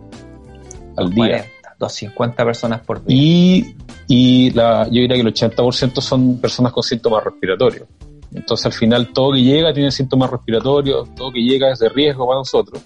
al 0.97 1.11
día. 1.11 1.45
40, 1.63 1.77
250 1.79 2.45
personas 2.45 2.81
por 2.81 3.05
día. 3.05 3.17
Y, 3.17 3.77
y 4.09 4.51
la, 4.51 4.85
yo 4.87 5.01
diría 5.01 5.15
que 5.15 5.21
el 5.21 5.33
80% 5.33 6.01
son 6.01 6.39
personas 6.39 6.73
con 6.73 6.83
síntomas 6.83 7.23
respiratorios. 7.23 7.87
Entonces 8.35 8.67
al 8.67 8.73
final 8.73 9.13
todo 9.13 9.33
que 9.33 9.43
llega 9.43 9.73
tiene 9.73 9.91
síntomas 9.91 10.31
respiratorios, 10.31 11.15
todo 11.15 11.31
que 11.31 11.41
llega 11.41 11.71
es 11.71 11.79
de 11.79 11.89
riesgo 11.91 12.27
para 12.27 12.41
nosotros. 12.41 12.83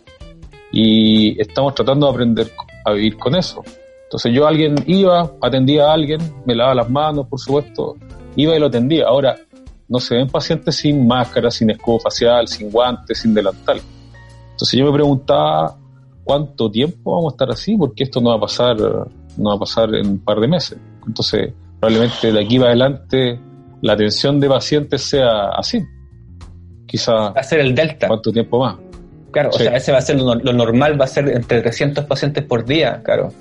Y 0.71 1.41
estamos 1.41 1.75
tratando 1.75 2.07
de 2.07 2.13
aprender 2.13 2.51
a 2.85 2.93
vivir 2.93 3.17
con 3.17 3.35
eso. 3.37 3.63
Entonces 4.05 4.33
yo 4.35 4.47
alguien 4.47 4.75
iba, 4.87 5.33
atendía 5.41 5.87
a 5.87 5.95
alguien, 5.95 6.21
me 6.45 6.55
lavaba 6.55 6.75
las 6.75 6.91
manos, 6.91 7.27
por 7.27 7.41
supuesto, 7.41 7.97
iba 8.37 8.55
y 8.55 8.59
lo 8.59 8.67
atendía. 8.67 9.07
Ahora, 9.07 9.37
no 9.89 9.99
se 9.99 10.17
ven 10.17 10.29
pacientes 10.29 10.77
sin 10.77 11.07
máscara, 11.07 11.51
sin 11.51 11.71
escudo 11.71 12.01
facial, 12.01 12.49
sin 12.49 12.71
guantes, 12.71 13.19
sin 13.19 13.35
delantal. 13.35 13.81
Entonces 14.53 14.79
yo 14.79 14.87
me 14.87 14.93
preguntaba 14.93 15.77
cuánto 16.23 16.71
tiempo 16.71 17.17
vamos 17.17 17.33
a 17.33 17.35
estar 17.35 17.51
así, 17.51 17.77
porque 17.77 18.05
esto 18.05 18.21
no 18.21 18.31
va 18.31 18.37
a 18.37 18.41
pasar, 18.41 18.77
no 18.79 19.51
va 19.51 19.55
a 19.55 19.59
pasar 19.59 19.95
en 19.95 20.07
un 20.07 20.19
par 20.19 20.41
de 20.41 20.49
meses. 20.49 20.79
Entonces, 21.07 21.53
probablemente 21.81 22.33
de 22.33 22.41
aquí 22.41 22.59
para 22.59 22.71
adelante 22.71 23.41
la 23.83 23.93
atención 23.93 24.41
de 24.41 24.49
pacientes 24.49 25.03
sea 25.03 25.51
así. 25.57 25.85
Quizá 26.87 27.13
Va 27.13 27.41
a 27.41 27.43
ser 27.43 27.61
el 27.61 27.75
Delta. 27.75 28.09
cuánto 28.09 28.33
tiempo 28.33 28.59
más. 28.61 28.77
Claro, 29.31 29.51
o 29.51 29.53
sea, 29.53 29.77
ese 29.77 29.91
va 29.91 29.99
a 29.99 30.03
ser 30.03 30.21
lo, 30.21 30.35
lo 30.37 30.53
normal, 30.53 30.99
va 30.99 31.05
a 31.05 31.09
ser 31.09 31.29
entre 31.29 31.61
300 31.61 32.05
pacientes 32.05 32.45
por 32.45 32.65
día, 32.65 33.03
claro. 33.05 33.33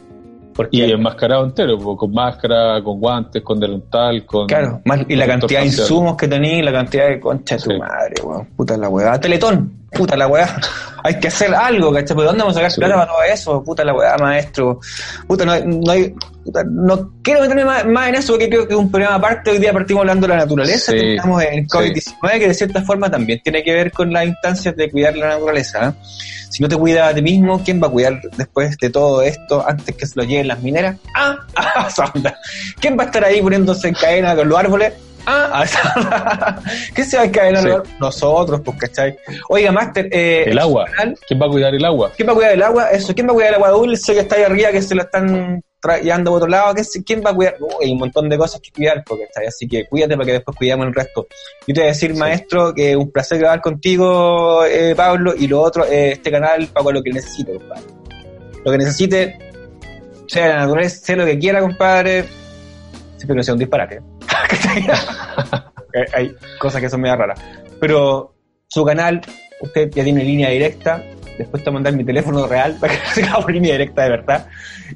Porque, 0.55 0.77
Y 0.77 0.91
enmascarado 0.91 1.45
entero, 1.45 1.77
con 1.79 2.11
máscara, 2.13 2.81
con 2.83 2.99
guantes, 2.99 3.41
con 3.41 3.59
delantal, 3.59 4.25
con... 4.25 4.47
claro, 4.47 4.81
y 5.07 5.15
la 5.15 5.25
cantidad 5.27 5.61
de 5.61 5.65
insumos 5.67 6.15
que 6.15 6.27
tenés, 6.27 6.63
la 6.63 6.71
cantidad 6.71 7.07
de 7.07 7.19
concha 7.19 7.55
de 7.57 7.61
tu 7.63 7.71
Sí. 7.71 7.77
madre, 7.79 8.13
weón. 8.23 8.45
Puta 8.55 8.77
la 8.77 8.89
weá. 8.89 9.19
Teletón, 9.19 9.82
puta 9.93 10.15
la 10.17 10.27
weá. 10.27 10.55
Hay 11.05 11.19
que 11.19 11.27
hacer 11.27 11.53
algo, 11.53 11.91
¿cachai? 11.91 12.15
¿Pero 12.15 12.27
dónde 12.29 12.39
vamos 12.43 12.55
a 12.55 12.59
sacar 12.59 12.71
Sí. 12.71 12.79
plata 12.79 12.95
para 12.95 13.07
todo 13.07 13.23
eso? 13.23 13.63
Puta 13.63 13.83
la 13.83 13.93
weá, 13.93 14.17
maestro. 14.17 14.79
Puta, 15.27 15.43
no, 15.45 15.59
no 15.59 15.91
hay. 15.91 16.15
puta, 16.45 16.63
no 16.65 17.11
quiero 17.21 17.41
meterme 17.41 17.65
más, 17.65 17.85
más 17.85 18.07
en 18.07 18.15
eso 18.15 18.31
porque 18.33 18.47
creo 18.47 18.65
que 18.65 18.73
es 18.73 18.79
un 18.79 18.89
programa 18.89 19.15
aparte. 19.15 19.51
Hoy 19.51 19.57
día 19.57 19.73
partimos 19.73 19.99
hablando 20.01 20.27
de 20.27 20.33
la 20.33 20.39
naturaleza, 20.39 20.93
Sí. 20.93 20.97
terminamos 20.97 21.43
en 21.43 21.67
COVID-19, 21.67 22.39
que 22.39 22.47
de 22.47 22.53
cierta 22.53 22.81
forma 22.83 23.11
también 23.11 23.41
tiene 23.43 23.61
que 23.63 23.73
ver 23.73 23.91
con 23.91 24.13
las 24.13 24.25
instancias 24.25 24.75
de 24.77 24.89
cuidar 24.89 25.17
la 25.17 25.27
naturaleza. 25.27 25.89
¿eh? 25.89 26.03
Si 26.49 26.63
no 26.63 26.69
te 26.69 26.77
cuidas 26.77 27.11
a 27.11 27.15
ti 27.15 27.21
mismo, 27.21 27.61
¿quién 27.61 27.81
va 27.83 27.87
a 27.87 27.89
cuidar 27.89 28.21
después 28.37 28.77
de 28.77 28.89
todo 28.89 29.21
esto 29.23 29.65
antes 29.67 29.95
que 29.97 30.05
se 30.05 30.13
lo 30.15 30.23
lleven 30.23 30.47
las 30.47 30.61
mineras? 30.61 30.95
Ah, 31.15 31.35
ah. 31.57 31.89
¿Quién 32.79 32.97
va 32.97 33.03
a 33.03 33.05
estar 33.07 33.25
ahí 33.25 33.41
poniéndose 33.41 33.89
en 33.89 33.93
cadena 33.95 34.35
con 34.37 34.47
los 34.47 34.57
árboles? 34.57 34.93
Ah, 35.25 35.63
ah. 35.95 36.61
¿Qué 36.95 37.03
se 37.05 37.15
va 37.17 37.23
a 37.23 37.25
encadenar? 37.25 37.63
Sí. 37.63 37.91
Nosotros, 37.99 38.61
pues, 38.63 38.77
¿cachai? 38.77 39.17
Oiga, 39.49 39.71
Máster, 39.71 40.09
eh, 40.11 40.43
El 40.47 40.59
agua. 40.59 40.85
canal, 40.95 41.17
¿Quién 41.27 41.41
va 41.41 41.45
a 41.45 41.49
cuidar 41.49 41.73
el 41.75 41.85
agua? 41.85 42.11
¿Quién 42.15 42.27
va 42.27 42.31
a 42.33 42.35
cuidar 42.35 42.51
el 42.53 42.63
agua? 42.63 42.89
Eso, 42.91 43.13
¿quién 43.13 43.27
va 43.27 43.31
a 43.31 43.33
cuidar 43.35 43.49
el 43.49 43.55
agua 43.55 43.69
dulce 43.69 44.13
que 44.13 44.19
está 44.19 44.35
ahí 44.35 44.43
arriba, 44.43 44.71
que 44.71 44.81
se 44.81 44.95
la 44.95 45.03
están 45.03 45.61
llevando 46.01 46.31
por 46.31 46.37
otro 46.41 46.49
lado? 46.49 46.73
¿Qué 46.75 46.83
se- 46.83 47.03
¿Quién 47.03 47.21
va 47.25 47.29
a 47.31 47.33
cuidar? 47.33 47.55
Uy, 47.59 47.69
hay 47.85 47.91
un 47.91 47.99
montón 47.99 48.27
de 48.29 48.37
cosas 48.37 48.59
que 48.61 48.71
cuidar, 48.71 49.01
porque 49.05 49.23
está 49.23 49.41
así 49.47 49.67
que 49.67 49.85
cuídate 49.87 50.15
para 50.15 50.25
que 50.25 50.31
después 50.33 50.57
cuidamos 50.57 50.87
el 50.87 50.93
resto. 50.93 51.27
Yo 51.67 51.73
te 51.73 51.79
voy 51.81 51.83
a 51.83 51.91
decir, 51.93 52.15
maestro, 52.15 52.73
que 52.73 52.95
un 52.97 53.09
placer 53.11 53.39
grabar 53.39 53.61
contigo, 53.61 54.65
eh, 54.65 54.93
Pablo, 54.95 55.33
y 55.37 55.47
lo 55.47 55.61
otro, 55.61 55.85
eh, 55.85 56.11
este 56.13 56.31
canal, 56.31 56.67
para 56.67 56.91
lo 56.91 57.01
que 57.01 57.11
necesite, 57.11 57.53
compadre. 57.53 57.83
Lo 58.65 58.71
que 58.71 58.77
necesite, 58.77 59.37
sea 60.27 60.47
la 60.49 60.55
naturaleza, 60.57 60.97
sé 61.05 61.15
lo 61.15 61.25
que 61.25 61.37
quiera, 61.39 61.61
compadre. 61.61 62.25
Siempre 63.17 63.37
que 63.37 63.43
sea 63.43 63.53
un 63.53 63.59
disparate. 63.59 64.01
Hay 66.13 66.35
cosas 66.59 66.81
que 66.81 66.89
son 66.89 67.01
medio 67.01 67.15
raras. 67.15 67.39
Pero 67.79 68.33
su 68.67 68.83
canal, 68.83 69.21
usted 69.61 69.91
ya 69.91 70.03
tiene 70.03 70.23
línea 70.23 70.49
directa. 70.49 71.03
Después 71.37 71.63
te 71.63 71.69
voy 71.69 71.75
a 71.75 71.75
mandar 71.75 71.93
mi 71.93 72.03
teléfono 72.03 72.47
real 72.47 72.77
para 72.79 72.93
que 72.93 72.99
lo 72.99 73.13
siga 73.13 73.41
por 73.41 73.51
línea 73.51 73.73
directa 73.73 74.03
de 74.03 74.09
verdad. 74.09 74.47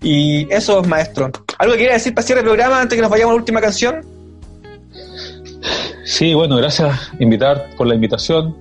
Y 0.01 0.51
eso, 0.53 0.83
maestro. 0.83 1.31
¿Algo 1.57 1.73
que 1.73 1.79
quiera 1.79 1.93
decir 1.93 2.13
para 2.13 2.25
cierre 2.25 2.41
el 2.41 2.47
programa 2.47 2.81
antes 2.81 2.95
que 2.95 3.01
nos 3.01 3.09
vayamos 3.09 3.31
a 3.31 3.35
la 3.35 3.39
última 3.39 3.61
canción? 3.61 4.05
Sí, 6.05 6.33
bueno, 6.33 6.55
gracias 6.57 7.11
invitar 7.19 7.69
por 7.75 7.87
la 7.87 7.95
invitación. 7.95 8.55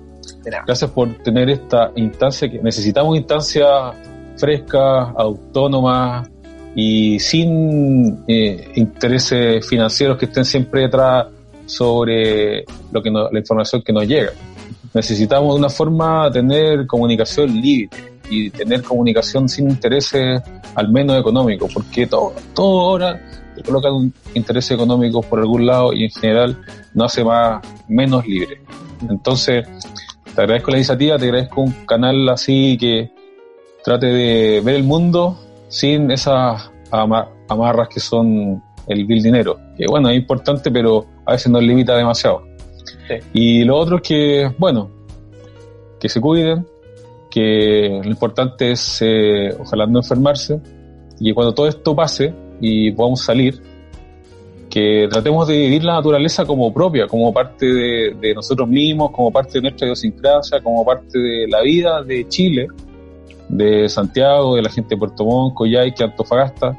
Gracias 0.65 0.89
por 0.91 1.13
tener 1.23 1.49
esta 1.49 1.91
instancia 1.95 2.49
que 2.49 2.59
necesitamos 2.59 3.17
instancias 3.17 3.95
frescas, 4.37 5.09
autónomas 5.17 6.29
y 6.79 7.19
sin 7.19 8.23
eh, 8.27 8.71
intereses 8.75 9.67
financieros 9.67 10.15
que 10.15 10.25
estén 10.25 10.45
siempre 10.45 10.81
detrás 10.81 11.25
sobre 11.65 12.63
lo 12.91 13.01
que 13.01 13.09
nos- 13.09 13.33
la 13.33 13.39
información 13.39 13.81
que 13.81 13.91
nos 13.91 14.07
llega. 14.07 14.29
Necesitamos 14.93 15.55
de 15.55 15.59
una 15.59 15.69
forma 15.69 16.29
tener 16.31 16.85
comunicación 16.85 17.59
libre 17.59 17.89
y 18.29 18.51
tener 18.51 18.83
comunicación 18.83 19.49
sin 19.49 19.71
intereses, 19.71 20.39
al 20.75 20.91
menos 20.91 21.19
económicos, 21.19 21.73
porque 21.73 22.05
todo, 22.05 22.33
todo 22.53 22.81
ahora 22.81 23.25
te 23.55 23.63
colocan 23.63 23.93
un 23.93 24.13
interés 24.35 24.69
económico 24.69 25.21
por 25.23 25.39
algún 25.39 25.65
lado 25.65 25.93
y 25.93 26.03
en 26.03 26.11
general 26.11 26.59
no 26.93 27.05
hace 27.05 27.23
más 27.23 27.59
menos 27.87 28.27
libre. 28.27 28.61
Entonces, 29.09 29.67
te 30.35 30.41
agradezco 30.41 30.69
la 30.69 30.77
iniciativa, 30.77 31.17
te 31.17 31.25
agradezco 31.25 31.61
un 31.61 31.71
canal 31.87 32.29
así 32.29 32.77
que 32.79 33.09
trate 33.83 34.05
de 34.05 34.61
ver 34.61 34.75
el 34.75 34.83
mundo 34.83 35.39
sin 35.67 36.11
esas 36.11 36.71
ama- 36.91 37.29
amarras 37.47 37.89
que 37.89 37.99
son 37.99 38.61
el 38.87 39.05
vil 39.05 39.21
dinero. 39.21 39.57
Que 39.77 39.85
bueno, 39.87 40.09
es 40.09 40.17
importante, 40.17 40.71
pero 40.71 41.05
a 41.25 41.33
veces 41.33 41.51
nos 41.51 41.63
limita 41.63 41.95
demasiado. 41.95 42.43
Sí. 43.07 43.15
Y 43.33 43.63
lo 43.63 43.77
otro 43.77 43.97
es 43.97 44.01
que, 44.01 44.51
bueno, 44.57 44.89
que 45.99 46.09
se 46.09 46.21
cuiden, 46.21 46.65
que 47.29 47.99
lo 48.03 48.09
importante 48.09 48.71
es, 48.71 48.99
eh, 49.01 49.49
ojalá 49.59 49.85
no 49.85 49.99
enfermarse, 49.99 50.59
y 51.19 51.33
cuando 51.33 51.53
todo 51.53 51.67
esto 51.67 51.95
pase 51.95 52.33
y 52.61 52.91
podamos 52.91 53.21
salir, 53.21 53.61
que 54.69 55.07
tratemos 55.09 55.47
de 55.47 55.57
vivir 55.57 55.83
la 55.83 55.93
naturaleza 55.93 56.45
como 56.45 56.73
propia, 56.73 57.07
como 57.07 57.33
parte 57.33 57.65
de, 57.65 58.15
de 58.19 58.33
nosotros 58.33 58.67
mismos, 58.67 59.11
como 59.11 59.31
parte 59.31 59.53
de 59.53 59.61
nuestra 59.61 59.87
idiosincrasia, 59.87 60.61
como 60.61 60.85
parte 60.85 61.17
de 61.17 61.47
la 61.47 61.61
vida 61.61 62.03
de 62.03 62.27
Chile, 62.27 62.67
de 63.49 63.89
Santiago, 63.89 64.55
de 64.55 64.61
la 64.61 64.69
gente 64.69 64.95
de 64.95 64.99
Puerto 64.99 65.25
Montt, 65.25 65.53
Coyhaique, 65.53 66.03
Antofagasta. 66.03 66.77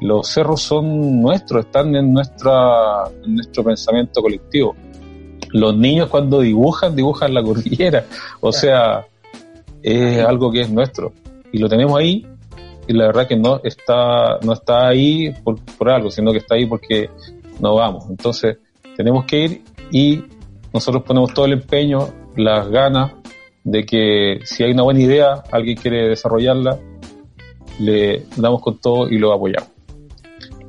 Los 0.00 0.28
cerros 0.28 0.62
son 0.62 1.22
nuestros, 1.22 1.66
están 1.66 1.94
en, 1.94 2.12
nuestra, 2.12 3.04
en 3.24 3.36
nuestro 3.36 3.64
pensamiento 3.64 4.20
colectivo. 4.22 4.74
Los 5.50 5.76
niños 5.76 6.08
cuando 6.08 6.40
dibujan, 6.40 6.96
dibujan 6.96 7.32
la 7.32 7.42
cordillera. 7.42 8.04
O 8.40 8.52
sea, 8.52 9.06
es 9.82 10.24
algo 10.24 10.50
que 10.50 10.62
es 10.62 10.70
nuestro. 10.70 11.12
Y 11.52 11.58
lo 11.58 11.68
tenemos 11.68 11.98
ahí, 11.98 12.26
y 12.86 12.92
la 12.92 13.06
verdad 13.06 13.26
que 13.26 13.36
no 13.36 13.60
está, 13.62 14.38
no 14.42 14.52
está 14.52 14.88
ahí 14.88 15.32
por, 15.42 15.58
por 15.60 15.90
algo, 15.90 16.10
sino 16.10 16.32
que 16.32 16.38
está 16.38 16.56
ahí 16.56 16.66
porque 16.66 17.08
no 17.60 17.76
vamos. 17.76 18.04
Entonces, 18.10 18.58
tenemos 18.96 19.24
que 19.24 19.44
ir 19.44 19.62
y 19.90 20.24
nosotros 20.72 21.04
ponemos 21.04 21.32
todo 21.32 21.46
el 21.46 21.52
empeño, 21.52 22.08
las 22.36 22.68
ganas 22.68 23.12
de 23.64 23.84
que 23.84 24.40
si 24.44 24.62
hay 24.62 24.72
una 24.72 24.82
buena 24.82 25.00
idea, 25.00 25.42
alguien 25.50 25.76
quiere 25.76 26.08
desarrollarla, 26.08 26.78
le 27.80 28.24
damos 28.36 28.60
con 28.60 28.78
todo 28.78 29.08
y 29.08 29.18
lo 29.18 29.32
apoyamos. 29.32 29.70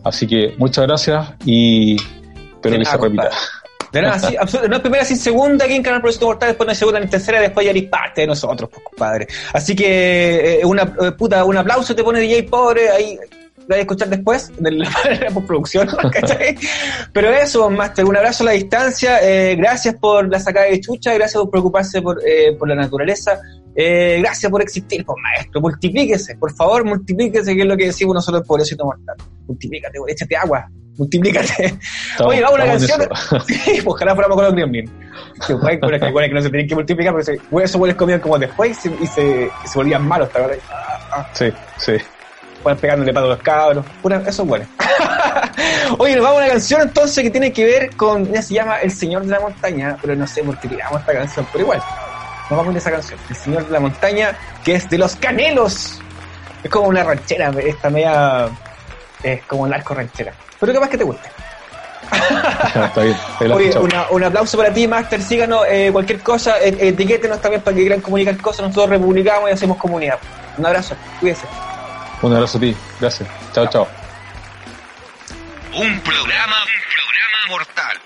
Así 0.04 0.28
que 0.28 0.54
muchas 0.58 0.88
gracias 0.88 1.34
y 1.46 1.96
espero 1.96 2.80
que 2.80 2.86
se 2.86 2.98
repita. 2.98 3.30
De 3.92 4.02
nada, 4.02 4.20
sí. 4.20 4.36
No 4.70 4.76
es 4.76 4.82
primera 4.82 5.06
sin 5.06 5.18
segunda 5.18 5.66
aquí 5.66 5.76
en 5.76 5.84
Canal 5.84 6.02
Proyecto 6.02 6.26
Mortal, 6.26 6.50
después 6.50 6.66
no 6.66 6.72
hay 6.72 6.76
segunda 6.76 7.00
ni 7.00 7.08
tercera, 7.08 7.40
después 7.40 7.66
ya 7.66 7.72
eres 7.72 7.84
parte 7.84 8.22
de 8.22 8.28
nosotros, 8.28 8.70
pues, 8.70 8.84
compadre. 8.84 9.28
Así 9.54 9.76
que, 9.76 10.60
eh, 10.60 10.66
una, 10.66 10.84
eh, 10.84 11.12
puta, 11.18 11.46
un 11.46 11.58
aplauso 11.58 11.96
te 11.96 12.04
pone 12.04 12.20
DJ 12.20 12.44
Pobre, 12.44 12.90
ahí 12.90 13.18
lo 13.68 13.70
vais 13.70 13.80
a 13.80 13.82
escuchar 13.82 14.10
después, 14.10 14.52
de 14.58 14.72
la, 14.72 14.90
de 15.10 15.20
la 15.22 15.32
postproducción, 15.32 15.88
¿cachai? 16.12 16.56
Pero 17.14 17.30
eso, 17.32 17.70
Master, 17.70 18.06
un 18.06 18.16
abrazo 18.16 18.44
a 18.44 18.48
la 18.48 18.52
distancia, 18.52 19.20
eh, 19.24 19.56
gracias 19.56 19.96
por 19.96 20.30
la 20.30 20.40
sacada 20.40 20.68
de 20.68 20.80
chucha, 20.80 21.14
gracias 21.14 21.42
por 21.42 21.50
preocuparse 21.50 22.02
por, 22.02 22.20
eh, 22.26 22.56
por 22.60 22.68
la 22.70 22.76
naturaleza, 22.76 23.40
eh, 23.76 24.18
gracias 24.22 24.52
por 24.52 24.62
existir, 24.62 25.04
pues, 25.06 25.18
maestro, 25.22 25.62
multiplíquese, 25.62 26.36
por 26.36 26.54
favor, 26.54 26.86
multiplíquese, 26.86 27.56
que 27.56 27.62
es 27.62 27.68
lo 27.68 27.76
que 27.76 27.86
decimos 27.88 28.14
nosotros, 28.16 28.44
pobrecito 28.48 28.86
mortal. 28.86 29.16
Multiplícate, 29.48 29.98
échate 30.08 30.36
agua, 30.38 30.70
multiplícate. 30.98 31.66
Estamos- 32.12 32.34
Oye, 32.34 32.42
vamos 32.42 32.60
a 32.60 32.64
una 32.64 32.72
canción. 32.72 33.02
Sí, 33.48 33.60
pues, 33.66 33.84
ojalá 33.88 34.14
fuéramos 34.14 34.36
con 34.38 34.46
los 34.46 34.54
gremlins. 34.56 34.92
Que 35.46 35.54
con 35.54 35.68
que, 35.92 36.00
que 36.00 36.30
no 36.34 36.42
se 36.42 36.50
tienen 36.50 36.68
que 36.68 36.76
multiplicar, 36.76 37.14
porque 37.14 37.26
se- 37.26 37.40
esos 37.64 37.78
güeyes 37.78 37.98
comían 37.98 38.20
como 38.22 38.38
después 38.40 38.72
y 38.72 38.74
se, 38.90 38.96
y 39.04 39.08
se, 39.08 39.52
y 39.64 39.68
se 39.68 39.78
volvían 39.78 40.08
malos, 40.08 40.30
¿te 40.32 40.38
acuerdas? 40.40 40.64
Ah, 40.72 41.00
ah, 41.18 41.30
Sí, 41.34 41.46
sí. 41.78 41.94
Güeyes 42.66 42.82
pegándole 42.82 43.14
pato 43.14 43.26
a 43.28 43.30
los 43.30 43.40
cabros. 43.40 43.86
Pura, 44.02 44.22
esos 44.26 44.46
güeyes. 44.48 44.68
Oye, 45.98 46.16
nos 46.16 46.24
vamos 46.24 46.42
a 46.42 46.44
una 46.46 46.52
canción 46.54 46.82
entonces 46.82 47.24
que 47.24 47.30
tiene 47.30 47.54
que 47.54 47.64
ver 47.66 47.96
con. 47.96 48.26
Ya 48.32 48.42
se 48.42 48.54
llama 48.54 48.80
El 48.80 48.92
Señor 48.92 49.24
de 49.24 49.30
la 49.32 49.40
Montaña, 49.40 49.98
pero 50.02 50.16
no 50.16 50.26
sé 50.28 50.44
por 50.44 50.58
qué 50.60 50.68
tiramos 50.68 51.00
esta 51.00 51.14
canción, 51.14 51.48
pero 51.52 51.64
igual. 51.64 51.82
Nos 52.50 52.58
vamos 52.60 52.76
a 52.76 52.78
esa 52.78 52.92
canción. 52.92 53.20
El 53.30 53.36
Señor 53.36 53.66
de 53.66 53.72
la 53.72 53.80
Montaña, 53.80 54.38
que 54.64 54.76
es 54.76 54.90
de 54.90 54.98
los 54.98 55.16
Canelos. 55.16 56.00
Es 56.64 56.70
como 56.72 56.88
una 56.88 57.04
ranchera, 57.04 57.52
esta 57.64 57.90
media. 57.90 58.50
Es 59.24 59.44
como 59.44 59.68
narco 59.68 59.94
ranchera. 59.94 60.34
Pero 60.60 60.74
capaz 60.74 60.90
que 60.90 60.98
te 60.98 61.04
guste. 61.04 61.30
Está 62.12 63.02
bien. 63.02 63.18
Oye, 63.52 63.78
una- 63.80 64.06
un 64.12 64.24
aplauso 64.24 64.58
para 64.58 64.72
ti, 64.74 64.88
Master. 64.88 65.22
Síganos, 65.22 65.62
eh, 65.70 65.90
cualquier 65.92 66.20
cosa, 66.22 66.60
eh, 66.60 66.76
etiquétenos 66.80 67.42
también 67.42 67.62
para 67.62 67.76
que 67.76 67.82
quieran 67.82 68.02
comunicar 68.02 68.38
cosas. 68.38 68.68
Nosotros 68.68 68.90
republicamos 68.92 69.50
y 69.50 69.54
hacemos 69.54 69.78
comunidad. 69.78 70.18
Un 70.58 70.66
abrazo, 70.66 70.96
cuídense. 71.20 71.46
Un 72.26 72.34
abrazo 72.34 72.58
a 72.58 72.62
ti. 72.62 72.76
Gracias. 73.00 73.30
Chao, 73.54 73.70
chao. 73.70 73.88
Un 75.76 76.00
programa, 76.00 76.56
un 76.64 76.82
programa 76.96 77.38
mortal. 77.50 77.98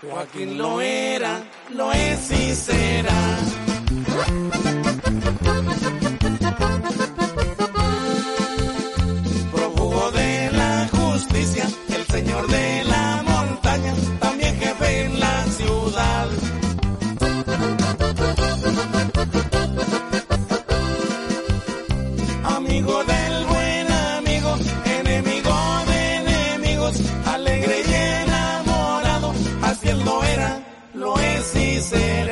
Joaquín 0.00 0.56
lo 0.56 0.80
era, 0.80 1.42
lo 1.74 1.92
es 1.92 2.30
y 2.30 2.54
será. 2.54 3.12
Es 31.82 32.31